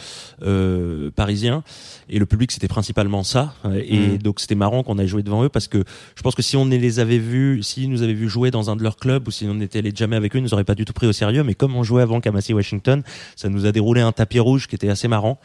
euh, 0.42 1.10
parisien. 1.12 1.62
Et 2.08 2.18
le 2.18 2.26
public 2.26 2.50
c'était 2.50 2.66
principalement 2.66 3.22
ça. 3.22 3.54
Et 3.72 4.08
Mhm. 4.08 4.18
donc 4.18 4.40
c'était 4.40 4.56
marrant 4.56 4.82
qu'on 4.82 4.98
ait 4.98 5.06
joué 5.06 5.22
devant 5.22 5.44
eux 5.44 5.48
parce 5.48 5.68
que 5.68 5.84
je 6.16 6.22
pense 6.22 6.34
que 6.34 6.42
si 6.42 6.56
on 6.56 6.64
les 6.64 6.98
avait 6.98 7.18
vus, 7.18 7.62
s'ils 7.62 7.90
nous 7.90 8.02
avaient 8.02 8.12
vus 8.12 8.28
jouer 8.28 8.50
dans 8.50 8.70
un 8.70 8.76
de 8.76 8.82
leurs 8.82 8.96
clubs 8.96 9.28
ou 9.28 9.30
si 9.30 9.46
on 9.48 9.60
était 9.60 9.78
allé 9.78 9.92
jamais 9.94 10.16
avec 10.16 10.34
eux, 10.34 10.40
ils 10.40 10.42
nous 10.42 10.52
auraient 10.52 10.64
pas 10.64 10.74
du 10.74 10.84
tout 10.84 10.92
pris 10.92 11.06
au 11.06 11.12
sérieux. 11.12 11.44
Mais 11.44 11.54
comme 11.54 11.76
on 11.76 11.84
jouait 11.84 12.02
avant 12.02 12.20
Kamasi 12.20 12.54
Washington, 12.54 13.04
ça 13.36 13.48
nous 13.48 13.66
a 13.66 13.72
déroulé 13.72 14.00
un 14.00 14.10
tapis 14.10 14.40
rouge 14.40 14.66
qui 14.66 14.74
était 14.74 14.88
assez 14.88 15.06
marrant. 15.06 15.38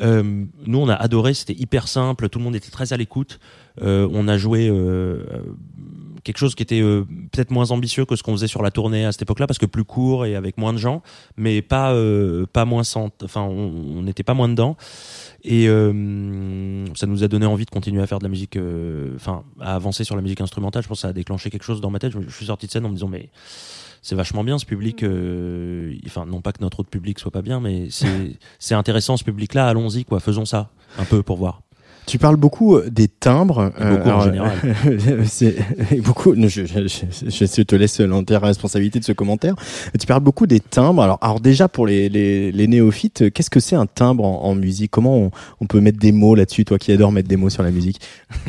Euh, 0.00 0.44
nous, 0.66 0.78
on 0.78 0.88
a 0.88 0.94
adoré, 0.94 1.34
c'était 1.34 1.54
hyper 1.60 1.88
simple, 1.88 2.28
tout 2.28 2.38
le 2.38 2.44
monde 2.44 2.56
était 2.56 2.70
très 2.70 2.92
à 2.92 2.96
l'écoute. 2.96 3.40
Euh, 3.82 4.08
on 4.12 4.28
a 4.28 4.38
joué 4.38 4.68
euh, 4.68 5.24
quelque 6.24 6.38
chose 6.38 6.54
qui 6.54 6.62
était 6.62 6.80
euh, 6.80 7.04
peut-être 7.32 7.50
moins 7.50 7.70
ambitieux 7.70 8.04
que 8.04 8.14
ce 8.14 8.22
qu'on 8.22 8.32
faisait 8.32 8.46
sur 8.46 8.62
la 8.62 8.70
tournée 8.70 9.04
à 9.04 9.12
cette 9.12 9.22
époque-là, 9.22 9.46
parce 9.46 9.58
que 9.58 9.66
plus 9.66 9.84
court 9.84 10.24
et 10.26 10.36
avec 10.36 10.56
moins 10.56 10.72
de 10.72 10.78
gens, 10.78 11.02
mais 11.36 11.62
pas 11.62 11.92
euh, 11.92 12.46
pas 12.52 12.64
moins 12.64 12.84
sans, 12.84 13.10
enfin, 13.24 13.42
on 13.42 14.02
n'était 14.02 14.22
pas 14.22 14.34
moins 14.34 14.48
dedans. 14.48 14.76
Et 15.42 15.68
euh, 15.68 16.84
ça 16.94 17.06
nous 17.06 17.24
a 17.24 17.28
donné 17.28 17.46
envie 17.46 17.64
de 17.64 17.70
continuer 17.70 18.02
à 18.02 18.06
faire 18.06 18.18
de 18.18 18.24
la 18.24 18.30
musique, 18.30 18.58
enfin, 19.16 19.44
à 19.60 19.74
avancer 19.74 20.04
sur 20.04 20.16
la 20.16 20.22
musique 20.22 20.40
instrumentale. 20.40 20.82
Je 20.82 20.88
pense 20.88 20.98
que 20.98 21.02
ça 21.02 21.08
a 21.08 21.12
déclenché 21.12 21.50
quelque 21.50 21.64
chose 21.64 21.80
dans 21.80 21.90
ma 21.90 21.98
tête. 21.98 22.12
Je, 22.12 22.20
je 22.20 22.34
suis 22.34 22.46
sorti 22.46 22.66
de 22.66 22.72
scène 22.72 22.84
en 22.84 22.88
me 22.88 22.94
disant, 22.94 23.08
mais 23.08 23.30
c'est 24.02 24.14
vachement 24.14 24.44
bien 24.44 24.58
ce 24.58 24.66
public. 24.66 25.02
euh, 25.02 25.94
enfin, 26.06 26.26
non 26.26 26.40
pas 26.40 26.52
que 26.52 26.60
notre 26.62 26.80
autre 26.80 26.90
public 26.90 27.18
soit 27.18 27.30
pas 27.30 27.42
bien, 27.42 27.60
mais 27.60 27.88
c'est 27.90 28.36
c'est 28.58 28.74
intéressant 28.74 29.16
ce 29.16 29.24
public-là. 29.24 29.66
Allons-y, 29.68 30.04
quoi. 30.04 30.20
Faisons 30.20 30.44
ça 30.44 30.70
un 30.98 31.04
peu 31.04 31.22
pour 31.22 31.36
voir. 31.36 31.62
Tu 32.08 32.18
parles 32.18 32.36
beaucoup 32.36 32.76
euh, 32.76 32.88
des 32.90 33.06
timbres. 33.06 33.70
Beaucoup 33.78 34.08
en 34.08 34.20
général. 34.20 34.56
beaucoup. 36.04 36.34
Je, 36.34 36.48
je, 36.48 36.86
je, 36.88 37.46
je 37.46 37.62
te 37.62 37.76
laisse 37.76 38.00
l'entière 38.00 38.40
responsabilité 38.40 38.98
de 38.98 39.04
ce 39.04 39.12
commentaire. 39.12 39.54
Tu 39.98 40.06
parles 40.06 40.22
beaucoup 40.22 40.46
des 40.46 40.60
timbres. 40.60 41.02
Alors, 41.02 41.18
alors 41.20 41.40
déjà 41.40 41.68
pour 41.68 41.86
les, 41.86 42.08
les, 42.08 42.50
les 42.50 42.66
néophytes, 42.66 43.30
qu'est-ce 43.32 43.50
que 43.50 43.60
c'est 43.60 43.76
un 43.76 43.86
timbre 43.86 44.24
en, 44.24 44.44
en 44.44 44.54
musique? 44.54 44.90
Comment 44.90 45.16
on, 45.18 45.30
on 45.60 45.66
peut 45.66 45.80
mettre 45.80 45.98
des 45.98 46.12
mots 46.12 46.34
là-dessus 46.34 46.64
Toi 46.64 46.78
qui 46.78 46.92
adores 46.92 47.12
mettre 47.12 47.28
des 47.28 47.36
mots 47.36 47.50
sur 47.50 47.62
la 47.62 47.70
musique? 47.70 48.00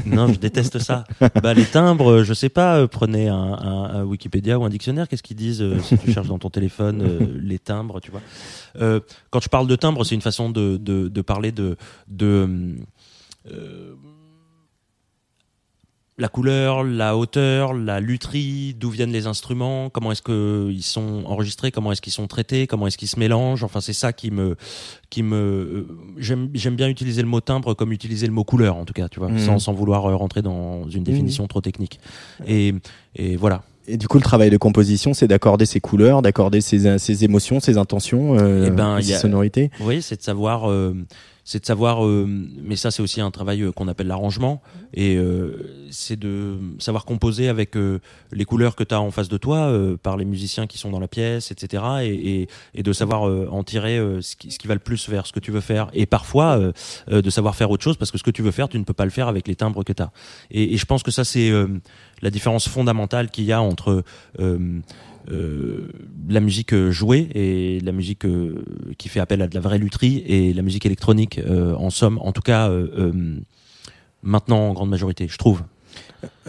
Non, 0.06 0.28
je 0.32 0.40
déteste 0.40 0.80
ça. 0.80 1.04
Bah, 1.44 1.54
les 1.54 1.66
timbres, 1.66 2.24
je 2.24 2.34
sais 2.34 2.50
pas, 2.50 2.78
euh, 2.78 2.88
prenez 2.88 3.28
un, 3.28 3.36
un- 3.36 3.90
un 4.00 4.04
Wikipédia 4.04 4.58
ou 4.58 4.64
un 4.64 4.70
dictionnaire, 4.70 5.08
qu'est-ce 5.08 5.24
qu'ils 5.24 5.36
disent 5.38 5.62
euh, 5.62 5.80
si 5.80 5.98
tu 5.98 6.12
cherches 6.14 6.28
dans 6.28 6.40
ton 6.40 6.50
téléphone 6.50 7.30
les 7.42 7.60
timbres, 7.60 8.00
tu 8.02 8.12
vois. 8.12 8.22
Quand 9.30 9.42
je 9.42 9.50
parle 9.50 9.68
de 9.68 9.76
timbre, 9.76 10.04
c'est 10.06 10.16
une 10.16 10.22
façon 10.22 10.50
de, 10.50 10.78
de, 10.78 11.08
de 11.08 11.22
parler 11.22 11.52
de, 11.52 11.76
de 12.08 12.26
euh, 12.26 12.74
la 16.18 16.28
couleur, 16.28 16.84
la 16.84 17.16
hauteur, 17.16 17.74
la 17.74 18.02
lutherie, 18.02 18.76
d'où 18.78 18.90
viennent 18.90 19.14
les 19.14 19.26
instruments, 19.26 19.90
comment 19.90 20.12
est-ce 20.12 20.22
qu'ils 20.22 20.84
sont 20.84 21.24
enregistrés, 21.26 21.72
comment 21.72 21.94
est-ce 21.94 22.02
qu'ils 22.02 22.12
sont 22.12 22.28
traités, 22.28 22.68
comment 22.68 22.88
est-ce 22.88 22.98
qu'ils 22.98 23.08
se 23.08 23.18
mélangent. 23.18 23.64
Enfin, 23.64 23.80
c'est 23.80 23.94
ça 23.94 24.12
qui 24.12 24.30
me, 24.30 24.58
qui 25.10 25.24
me, 25.24 25.38
euh, 25.38 25.88
j'aime, 26.18 26.76
bien 26.76 26.90
utiliser 26.90 27.22
le 27.22 27.30
mot 27.30 27.40
timbre 27.40 27.74
comme 27.74 27.94
utiliser 27.94 28.28
le 28.28 28.34
mot 28.34 28.44
couleur, 28.44 28.76
en 28.76 28.84
tout 28.84 28.92
cas, 28.94 29.08
tu 29.08 29.20
vois, 29.20 29.30
Mhm. 29.30 29.40
sans, 29.40 29.60
sans 29.60 29.72
vouloir 29.72 30.06
euh, 30.08 30.16
rentrer 30.18 30.42
dans 30.42 30.90
une 30.90 31.04
définition 31.04 31.48
trop 31.48 31.62
technique. 31.62 32.02
Et, 32.46 32.74
et 33.16 33.38
voilà. 33.38 33.64
Et 33.88 33.96
du 33.96 34.10
coup, 34.10 34.18
le 34.18 34.24
travail 34.24 34.50
de 34.50 34.58
composition, 34.58 35.14
c'est 35.14 35.28
d'accorder 35.28 35.66
ses 35.66 35.80
couleurs, 35.80 36.22
d'accorder 36.22 36.60
ses, 36.60 37.00
ses 37.00 37.24
émotions, 37.24 37.62
ses 37.62 37.78
intentions, 37.78 38.38
euh, 38.38 38.66
Eh 38.68 38.72
ben, 38.72 38.98
et 38.98 39.04
ses 39.04 39.14
a- 39.14 39.20
sonorités. 39.20 39.72
Voyez, 39.80 40.02
c'est 40.02 40.18
de 40.18 40.22
savoir, 40.22 40.70
euh, 40.70 40.94
c'est 41.50 41.62
de 41.62 41.66
savoir, 41.66 42.06
euh, 42.06 42.28
mais 42.28 42.76
ça 42.76 42.92
c'est 42.92 43.02
aussi 43.02 43.22
un 43.22 43.32
travail 43.32 43.64
euh, 43.64 43.72
qu'on 43.72 43.88
appelle 43.88 44.06
l'arrangement, 44.06 44.62
et 44.94 45.16
euh, 45.16 45.88
c'est 45.90 46.16
de 46.16 46.60
savoir 46.78 47.06
composer 47.06 47.48
avec 47.48 47.76
euh, 47.76 47.98
les 48.32 48.46
couleurs 48.46 48.76
que 48.76 48.84
tu 48.84 48.94
as 48.94 49.02
en 49.02 49.10
face 49.10 49.30
de 49.30 49.38
toi, 49.38 49.58
euh, 49.58 49.98
par 49.98 50.16
les 50.16 50.26
musiciens 50.26 50.68
qui 50.68 50.78
sont 50.78 50.92
dans 50.92 51.00
la 51.00 51.08
pièce, 51.08 51.50
etc., 51.50 51.84
et, 52.04 52.42
et, 52.42 52.48
et 52.76 52.84
de 52.84 52.94
savoir 52.94 53.28
euh, 53.28 53.48
en 53.50 53.64
tirer 53.64 53.98
euh, 53.98 54.22
ce, 54.22 54.36
qui, 54.36 54.52
ce 54.52 54.60
qui 54.60 54.68
va 54.68 54.76
le 54.76 54.80
plus 54.80 55.10
vers 55.10 55.26
ce 55.26 55.34
que 55.34 55.40
tu 55.40 55.50
veux 55.50 55.60
faire, 55.60 55.90
et 55.94 56.06
parfois 56.06 56.60
euh, 56.60 56.72
euh, 57.10 57.24
de 57.24 57.30
savoir 57.32 57.56
faire 57.56 57.72
autre 57.72 57.84
chose, 57.84 57.98
parce 57.98 58.12
que 58.12 58.20
ce 58.20 58.24
que 58.24 58.30
tu 58.30 58.44
veux 58.44 58.52
faire, 58.52 58.70
tu 58.70 58.78
ne 58.78 58.84
peux 58.84 58.94
pas 58.94 59.06
le 59.06 59.10
faire 59.10 59.28
avec 59.28 59.48
les 59.48 59.56
timbres 59.56 59.84
que 59.84 59.94
tu 59.94 60.04
as. 60.04 60.12
Et, 60.52 60.76
et 60.76 60.78
je 60.78 60.86
pense 60.86 61.02
que 61.02 61.10
ça 61.10 61.24
c'est 61.24 61.50
euh, 61.50 61.66
la 62.22 62.30
différence 62.30 62.70
fondamentale 62.70 63.32
qu'il 63.32 63.46
y 63.46 63.54
a 63.54 63.60
entre 63.60 64.04
la 66.30 66.40
musique 66.40 66.74
euh, 66.74 66.92
jouée 66.92 67.28
et 67.36 67.80
la 67.82 67.92
musique 67.92 68.26
euh, 68.26 68.64
qui 68.98 69.10
fait 69.10 69.20
appel 69.20 69.42
à 69.42 69.48
de 69.48 69.56
la 69.56 69.62
vraie 69.62 69.78
lutherie 69.78 70.24
et 70.28 70.54
la 70.54 70.62
musique 70.62 70.86
électronique 70.86 71.40
euh, 71.40 71.74
en 71.76 71.90
somme, 71.90 72.20
en 72.22 72.32
tout 72.32 72.42
cas 72.42 72.70
euh, 72.70 72.88
euh, 72.98 73.12
maintenant 74.24 74.70
en 74.70 74.74
grande 74.74 74.90
majorité, 74.90 75.28
je 75.30 75.38
trouve. 75.38 75.64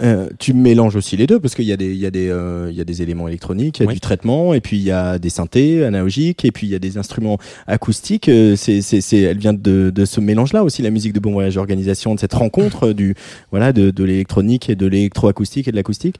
Euh, 0.02 0.28
tu 0.38 0.52
mélanges 0.52 0.96
aussi 0.96 1.16
les 1.16 1.26
deux 1.26 1.38
parce 1.38 1.54
qu'il 1.54 1.64
y 1.64 1.72
a 1.72 1.76
des, 1.76 1.94
y 1.94 2.04
euh, 2.04 2.70
y 2.72 2.80
a 2.80 3.02
éléments 3.02 3.28
électroniques, 3.28 3.78
il 3.78 3.82
y 3.82 3.84
a 3.84 3.88
Oui. 3.88 3.94
du 3.94 4.00
traitement 4.00 4.52
et 4.54 4.60
puis 4.60 4.76
il 4.78 4.82
y 4.82 4.90
a 4.90 5.18
des 5.18 5.30
synthés 5.30 5.84
analogiques 5.84 6.44
et 6.44 6.50
puis 6.50 6.66
il 6.66 6.70
y 6.70 6.74
a 6.74 6.78
des 6.78 6.98
instruments 6.98 7.38
acoustiques. 7.66 8.28
Euh, 8.28 8.56
C'est, 8.56 8.80
elle 9.18 9.38
vient 9.38 9.52
de, 9.52 9.90
de 9.94 10.04
ce 10.04 10.20
mélange-là 10.20 10.64
aussi 10.64 10.82
la 10.82 10.90
musique 10.90 11.12
de 11.12 11.20
Bon 11.20 11.32
Voyage 11.32 11.56
Organisation, 11.56 12.14
de 12.14 12.20
cette 12.20 12.34
rencontre 12.34 12.88
euh, 12.88 12.94
du, 12.94 13.14
voilà, 13.50 13.72
de, 13.72 13.90
de 13.90 14.04
l'électronique 14.04 14.68
et 14.70 14.74
de 14.76 14.86
l'électroacoustique 14.86 15.68
et 15.68 15.70
de 15.70 15.76
l'acoustique. 15.76 16.16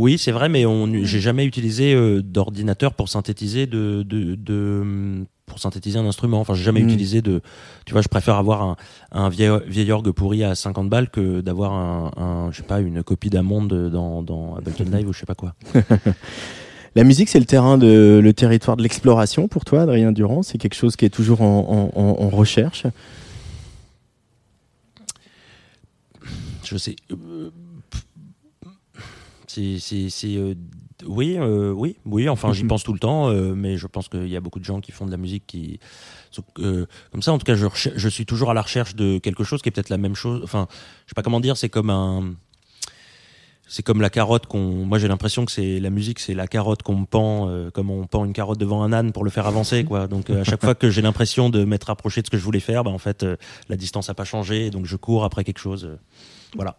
Oui, 0.00 0.16
c'est 0.16 0.32
vrai, 0.32 0.48
mais 0.48 0.64
on, 0.64 0.90
j'ai 1.04 1.20
jamais 1.20 1.44
utilisé 1.44 1.92
euh, 1.94 2.22
d'ordinateur 2.22 2.94
pour 2.94 3.10
synthétiser 3.10 3.66
de, 3.66 4.02
de, 4.02 4.34
de- 4.34 5.26
pour 5.44 5.58
synthétiser 5.58 5.98
un 5.98 6.06
instrument. 6.06 6.40
Enfin, 6.40 6.54
j'ai 6.54 6.62
jamais 6.62 6.80
Mm. 6.80 6.88
utilisé 6.88 7.20
de. 7.20 7.42
Tu 7.84 7.92
vois, 7.92 8.00
je 8.00 8.08
préfère 8.08 8.36
avoir 8.36 8.62
un, 8.62 8.76
un 9.12 9.28
vieil, 9.28 9.50
vieil 9.66 9.92
orgue 9.92 10.10
pourri 10.12 10.42
à 10.42 10.54
50 10.54 10.88
balles 10.88 11.10
que 11.10 11.42
d'avoir 11.42 11.72
un, 11.72 12.12
un, 12.16 12.50
je 12.50 12.56
sais 12.56 12.62
pas, 12.62 12.80
une 12.80 13.02
copie 13.02 13.28
d'Amond 13.28 13.64
dans, 13.64 14.22
dans 14.22 14.54
Ableton 14.56 14.84
Live 14.90 15.06
ou 15.06 15.12
je 15.12 15.18
sais 15.20 15.26
pas 15.26 15.34
quoi. 15.34 15.54
La 16.96 17.04
musique, 17.04 17.28
c'est 17.28 17.38
le 17.38 17.44
terrain 17.44 17.76
de, 17.76 18.20
le 18.24 18.32
territoire 18.32 18.76
de 18.78 18.82
l'exploration 18.82 19.48
pour 19.48 19.66
toi, 19.66 19.82
Adrien 19.82 20.12
Durand. 20.12 20.42
C'est 20.42 20.56
quelque 20.56 20.74
chose 20.76 20.96
qui 20.96 21.04
est 21.04 21.10
toujours 21.10 21.42
en, 21.42 21.90
en, 21.94 22.00
en- 22.00 22.22
en 22.24 22.28
recherche. 22.30 22.86
Je 26.64 26.76
sais. 26.76 26.96
euh, 27.12 27.50
c'est, 29.52 29.78
c'est, 29.80 30.10
c'est, 30.10 30.36
euh, 30.36 30.54
oui, 31.06 31.36
euh, 31.38 31.72
oui, 31.72 31.96
oui. 32.04 32.28
Enfin, 32.28 32.52
j'y 32.52 32.62
Mhm. 32.62 32.68
pense 32.68 32.84
tout 32.84 32.92
le 32.92 32.98
temps, 32.98 33.28
euh, 33.30 33.54
mais 33.54 33.76
je 33.76 33.86
pense 33.86 34.08
qu'il 34.08 34.28
y 34.28 34.36
a 34.36 34.40
beaucoup 34.40 34.60
de 34.60 34.64
gens 34.64 34.80
qui 34.80 34.92
font 34.92 35.06
de 35.06 35.10
la 35.10 35.16
musique 35.16 35.44
qui, 35.46 35.80
euh, 36.58 36.86
comme 37.10 37.22
ça. 37.22 37.32
En 37.32 37.38
tout 37.38 37.44
cas, 37.44 37.54
je, 37.56 38.08
suis 38.08 38.26
toujours 38.26 38.50
à 38.50 38.54
la 38.54 38.62
recherche 38.62 38.94
de 38.94 39.18
quelque 39.18 39.42
chose 39.42 39.60
qui 39.62 39.68
est 39.68 39.72
peut-être 39.72 39.88
la 39.88 39.98
même 39.98 40.14
chose. 40.14 40.40
Enfin, 40.44 40.68
je 41.06 41.10
sais 41.10 41.14
pas 41.16 41.22
comment 41.22 41.40
dire. 41.40 41.56
C'est 41.56 41.68
comme 41.68 41.90
un. 41.90 42.34
c'est 43.66 43.82
comme 43.82 44.00
la 44.00 44.10
carotte 44.10 44.46
qu'on. 44.46 44.84
Moi, 44.84 44.98
j'ai 44.98 45.08
l'impression 45.08 45.44
que 45.44 45.52
c'est 45.52 45.80
la 45.80 45.90
musique, 45.90 46.18
c'est 46.20 46.34
la 46.34 46.46
carotte 46.46 46.82
qu'on 46.82 46.96
me 46.96 47.06
pend, 47.06 47.48
euh, 47.48 47.70
comme 47.70 47.90
on 47.90 48.06
pend 48.06 48.24
une 48.24 48.32
carotte 48.32 48.58
devant 48.58 48.82
un 48.82 48.92
âne 48.92 49.12
pour 49.12 49.24
le 49.24 49.30
faire 49.30 49.46
avancer, 49.46 49.84
quoi. 49.84 50.06
Donc, 50.06 50.28
euh, 50.30 50.40
à 50.42 50.44
chaque 50.44 50.60
fois 50.60 50.74
que 50.74 50.90
j'ai 50.90 51.02
l'impression 51.02 51.50
de 51.50 51.64
m'être 51.64 51.84
rapproché 51.84 52.20
de 52.20 52.26
ce 52.26 52.30
que 52.30 52.36
je 52.38 52.42
voulais 52.44 52.60
faire, 52.60 52.84
bah, 52.84 52.90
en 52.90 52.98
fait, 52.98 53.24
la 53.68 53.76
distance 53.76 54.10
a 54.10 54.14
pas 54.14 54.24
changé, 54.24 54.70
donc 54.70 54.86
je 54.86 54.96
cours 54.96 55.24
après 55.24 55.44
quelque 55.44 55.60
chose. 55.60 55.88
voilà. 56.54 56.76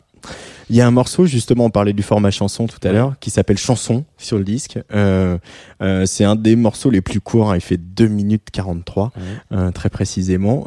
Il 0.69 0.75
y 0.77 0.81
a 0.81 0.87
un 0.87 0.91
morceau, 0.91 1.25
justement, 1.25 1.65
on 1.65 1.69
parlait 1.69 1.93
du 1.93 2.01
format 2.01 2.31
chanson 2.31 2.65
tout 2.65 2.79
à 2.87 2.93
l'heure, 2.93 3.15
qui 3.19 3.29
s'appelle 3.29 3.57
Chanson 3.57 4.05
sur 4.17 4.37
le 4.37 4.45
disque. 4.45 4.79
Euh, 4.93 5.37
euh, 5.81 6.05
c'est 6.05 6.23
un 6.23 6.37
des 6.37 6.55
morceaux 6.55 6.89
les 6.89 7.01
plus 7.01 7.19
courts, 7.19 7.51
hein, 7.51 7.55
il 7.55 7.61
fait 7.61 7.77
2 7.77 8.07
minutes 8.07 8.47
43, 8.51 9.11
euh, 9.51 9.71
très 9.71 9.89
précisément. 9.89 10.63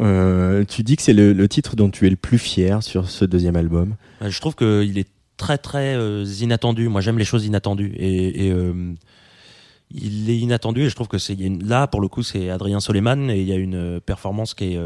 Tu 0.68 0.82
dis 0.82 0.96
que 0.96 1.02
c'est 1.02 1.14
le, 1.14 1.32
le 1.32 1.48
titre 1.48 1.74
dont 1.74 1.88
tu 1.88 2.06
es 2.06 2.10
le 2.10 2.16
plus 2.16 2.38
fier 2.38 2.82
sur 2.82 3.08
ce 3.08 3.24
deuxième 3.24 3.56
album. 3.56 3.94
Je 4.20 4.38
trouve 4.40 4.54
qu'il 4.54 4.98
est 4.98 5.08
très 5.36 5.58
très 5.58 5.96
inattendu. 6.24 6.88
Moi, 6.88 7.00
j'aime 7.00 7.18
les 7.18 7.24
choses 7.24 7.46
inattendues 7.46 7.94
et, 7.96 8.48
et, 8.48 8.54
il 9.90 10.28
est 10.28 10.38
inattendu 10.38 10.82
et 10.82 10.88
je 10.88 10.94
trouve 10.94 11.08
que 11.08 11.18
c'est 11.18 11.36
là 11.62 11.86
pour 11.86 12.00
le 12.00 12.08
coup 12.08 12.22
c'est 12.22 12.50
Adrien 12.50 12.80
Soleiman 12.80 13.30
et 13.30 13.40
il 13.40 13.46
y 13.46 13.52
a 13.52 13.56
une 13.56 14.00
performance 14.00 14.54
qui 14.54 14.74
est 14.74 14.78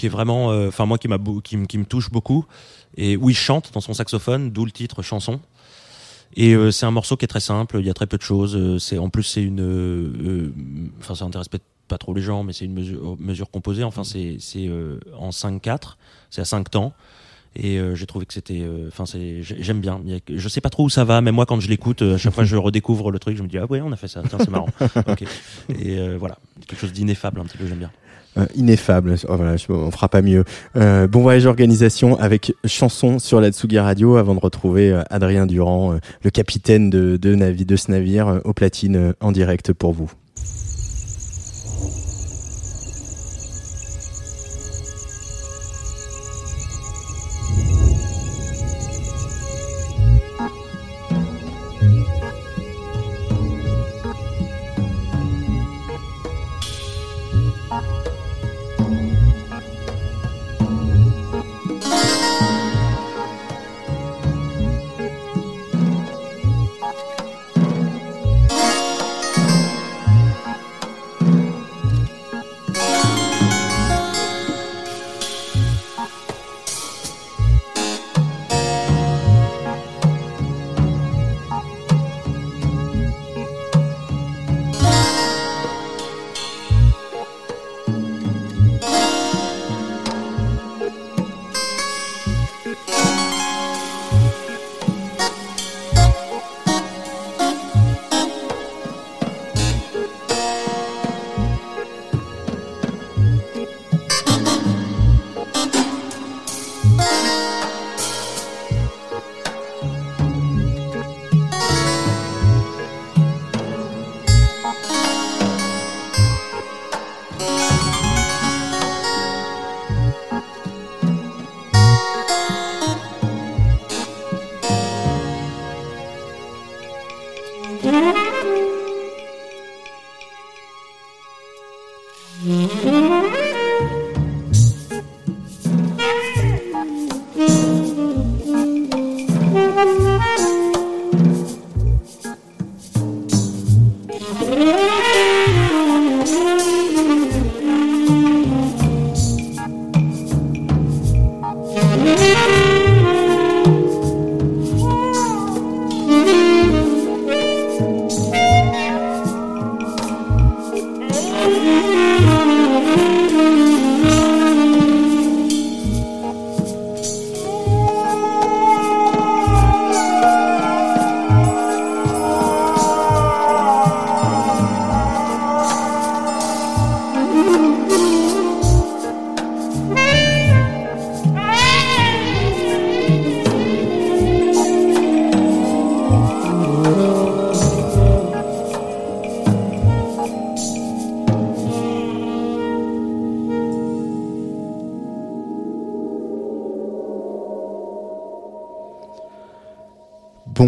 qui 0.00 0.06
est 0.06 0.08
vraiment, 0.08 0.50
euh, 0.50 0.68
enfin 0.68 0.86
moi 0.86 0.96
qui 0.96 1.08
m'a 1.08 1.18
qui 1.44 1.58
me 1.58 1.84
touche 1.84 2.10
beaucoup 2.10 2.46
et 2.96 3.16
où 3.16 3.30
il 3.30 3.36
chante 3.36 3.72
dans 3.72 3.80
son 3.80 3.94
saxophone, 3.94 4.50
d'où 4.50 4.64
le 4.64 4.70
titre 4.72 5.02
chanson. 5.02 5.40
Et 6.36 6.54
euh, 6.54 6.70
c'est 6.70 6.86
un 6.86 6.90
morceau 6.92 7.16
qui 7.16 7.24
est 7.24 7.28
très 7.28 7.40
simple. 7.40 7.78
Il 7.80 7.86
y 7.86 7.90
a 7.90 7.94
très 7.94 8.06
peu 8.06 8.16
de 8.16 8.22
choses. 8.22 8.54
euh, 8.56 8.78
C'est 8.78 8.98
en 8.98 9.08
plus 9.10 9.24
c'est 9.24 9.42
une, 9.42 9.60
euh, 9.60 10.12
euh, 10.22 10.52
enfin 11.00 11.14
ça 11.14 11.24
intéresse 11.24 11.48
peut-être 11.48 11.64
pas 11.88 11.98
trop 11.98 12.14
les 12.14 12.22
gens, 12.22 12.44
mais 12.44 12.52
c'est 12.52 12.64
une 12.66 12.74
mesure, 12.74 13.16
mesure 13.18 13.50
composée. 13.50 13.82
Enfin 13.82 14.04
c'est 14.04 14.36
c'est 14.38 14.68
euh, 14.68 15.00
en 15.18 15.30
5/4, 15.30 15.96
c'est 16.30 16.40
à 16.40 16.44
5 16.44 16.70
temps. 16.70 16.92
Et 17.56 17.80
euh, 17.80 17.96
j'ai 17.96 18.06
trouvé 18.06 18.26
que 18.26 18.32
c'était, 18.32 18.60
euh, 18.60 18.86
enfin 18.86 19.06
c'est, 19.06 19.42
j'ai- 19.42 19.60
j'aime 19.60 19.80
bien. 19.80 19.94
A 20.08 20.18
je 20.32 20.48
sais 20.48 20.60
pas 20.60 20.70
trop 20.70 20.84
où 20.84 20.88
ça 20.88 21.02
va, 21.02 21.20
mais 21.20 21.32
moi 21.32 21.46
quand 21.46 21.58
je 21.58 21.68
l'écoute, 21.68 22.02
euh, 22.02 22.14
à 22.14 22.18
chaque 22.18 22.32
fois 22.32 22.44
je 22.44 22.54
redécouvre 22.54 23.10
le 23.10 23.18
truc, 23.18 23.36
je 23.36 23.42
me 23.42 23.48
dis 23.48 23.58
ah 23.58 23.66
ouais 23.66 23.80
on 23.80 23.90
a 23.90 23.96
fait 23.96 24.06
ça, 24.06 24.22
tiens 24.28 24.38
c'est 24.38 24.50
marrant. 24.50 24.68
Ok. 25.08 25.22
Et 25.80 25.98
euh, 25.98 26.16
voilà, 26.16 26.38
quelque 26.68 26.78
chose 26.78 26.92
d'ineffable 26.92 27.40
un 27.40 27.44
petit 27.44 27.58
peu, 27.58 27.66
j'aime 27.66 27.78
bien. 27.78 27.90
Euh, 28.38 28.46
ineffable, 28.54 29.16
Oh, 29.28 29.36
voilà, 29.36 29.56
on 29.68 29.90
fera 29.90 30.08
pas 30.08 30.22
mieux. 30.22 30.44
Euh, 30.76 31.08
bon 31.08 31.20
voyage 31.20 31.46
organisation 31.46 32.16
avec 32.20 32.54
chanson 32.64 33.18
sur 33.18 33.40
la 33.40 33.50
Tsugi 33.50 33.78
Radio 33.78 34.16
avant 34.16 34.34
de 34.36 34.40
retrouver 34.40 34.92
euh, 34.92 35.02
Adrien 35.10 35.46
Durand, 35.46 35.94
euh, 35.94 35.98
le 36.22 36.30
capitaine 36.30 36.90
de, 36.90 37.16
de, 37.16 37.34
de 37.34 37.76
ce 37.76 37.90
navire, 37.90 38.28
euh, 38.28 38.40
au 38.44 38.52
platine 38.52 38.96
euh, 38.96 39.12
en 39.20 39.32
direct 39.32 39.72
pour 39.72 39.92
vous. 39.92 40.12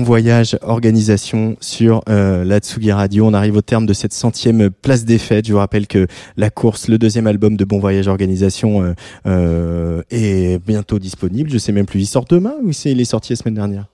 Bon 0.03 0.09
voyage, 0.09 0.59
organisation 0.63 1.57
sur 1.61 2.03
euh, 2.09 2.43
la 2.43 2.59
Tsugi 2.59 2.91
Radio. 2.91 3.25
On 3.25 3.35
arrive 3.35 3.55
au 3.55 3.63
terme 3.63 3.87
de 3.87 3.93
cette 3.93 4.13
centième 4.13 4.69
place 4.69 5.05
des 5.05 5.17
fêtes. 5.17 5.47
Je 5.47 5.53
vous 5.53 5.61
rappelle 5.61 5.87
que 5.87 6.09
la 6.37 6.51
course, 6.51 6.89
le 6.89 6.99
deuxième 6.99 7.29
album 7.29 7.57
de 7.57 7.65
Bon 7.65 7.79
voyage, 7.79 8.09
organisation 8.09 8.83
euh, 8.83 8.95
euh, 9.27 10.03
est 10.11 10.59
bientôt 10.67 10.99
disponible. 10.99 11.51
Je 11.51 11.59
sais 11.59 11.71
même 11.71 11.87
plus, 11.87 12.01
il 12.01 12.07
sort 12.07 12.25
demain 12.25 12.55
ou 12.65 12.73
c'est 12.73 12.91
il 12.91 13.01
est 13.01 13.05
sorti 13.05 13.33
la 13.33 13.37
semaine 13.37 13.55
dernière? 13.55 13.87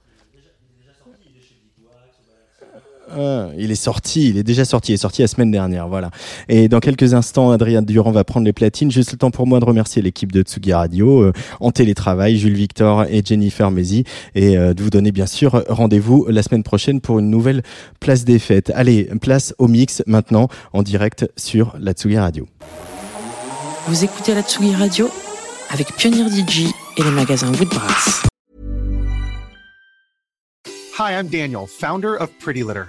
Ah, 3.10 3.48
il 3.56 3.70
est 3.70 3.74
sorti, 3.74 4.28
il 4.28 4.38
est 4.38 4.42
déjà 4.42 4.64
sorti, 4.64 4.92
il 4.92 4.94
est 4.94 4.98
sorti 4.98 5.22
la 5.22 5.28
semaine 5.28 5.50
dernière, 5.50 5.88
voilà. 5.88 6.10
Et 6.48 6.68
dans 6.68 6.80
quelques 6.80 7.14
instants, 7.14 7.50
Adrien 7.50 7.82
Durand 7.82 8.10
va 8.10 8.24
prendre 8.24 8.44
les 8.44 8.52
platines. 8.52 8.90
Juste 8.90 9.12
le 9.12 9.18
temps 9.18 9.30
pour 9.30 9.46
moi 9.46 9.60
de 9.60 9.64
remercier 9.64 10.02
l'équipe 10.02 10.32
de 10.32 10.42
Tsugi 10.42 10.72
Radio, 10.72 11.22
euh, 11.22 11.32
en 11.60 11.70
télétravail, 11.70 12.38
Jules 12.38 12.54
Victor 12.54 13.04
et 13.04 13.22
Jennifer 13.24 13.70
Mézi, 13.70 14.04
et 14.34 14.56
euh, 14.56 14.74
de 14.74 14.82
vous 14.82 14.90
donner 14.90 15.12
bien 15.12 15.26
sûr 15.26 15.64
rendez-vous 15.68 16.26
la 16.28 16.42
semaine 16.42 16.62
prochaine 16.62 17.00
pour 17.00 17.18
une 17.18 17.30
nouvelle 17.30 17.62
place 18.00 18.24
des 18.24 18.38
fêtes. 18.38 18.70
Allez, 18.74 19.08
place 19.20 19.54
au 19.58 19.68
mix 19.68 20.02
maintenant, 20.06 20.48
en 20.72 20.82
direct 20.82 21.30
sur 21.36 21.74
la 21.80 21.92
Tsugi 21.92 22.18
Radio. 22.18 22.46
Vous 23.86 24.04
écoutez 24.04 24.34
la 24.34 24.42
Tsugi 24.42 24.74
Radio 24.74 25.08
avec 25.70 25.94
Pionnier 25.96 26.28
DJ 26.28 26.66
et 26.96 27.02
les 27.02 27.10
magasins 27.10 27.52
Woodbrass. 27.52 28.22
Hi, 30.98 31.12
I'm 31.12 31.28
Daniel, 31.28 31.66
founder 31.66 32.16
of 32.16 32.28
Pretty 32.40 32.64
Litter. 32.64 32.88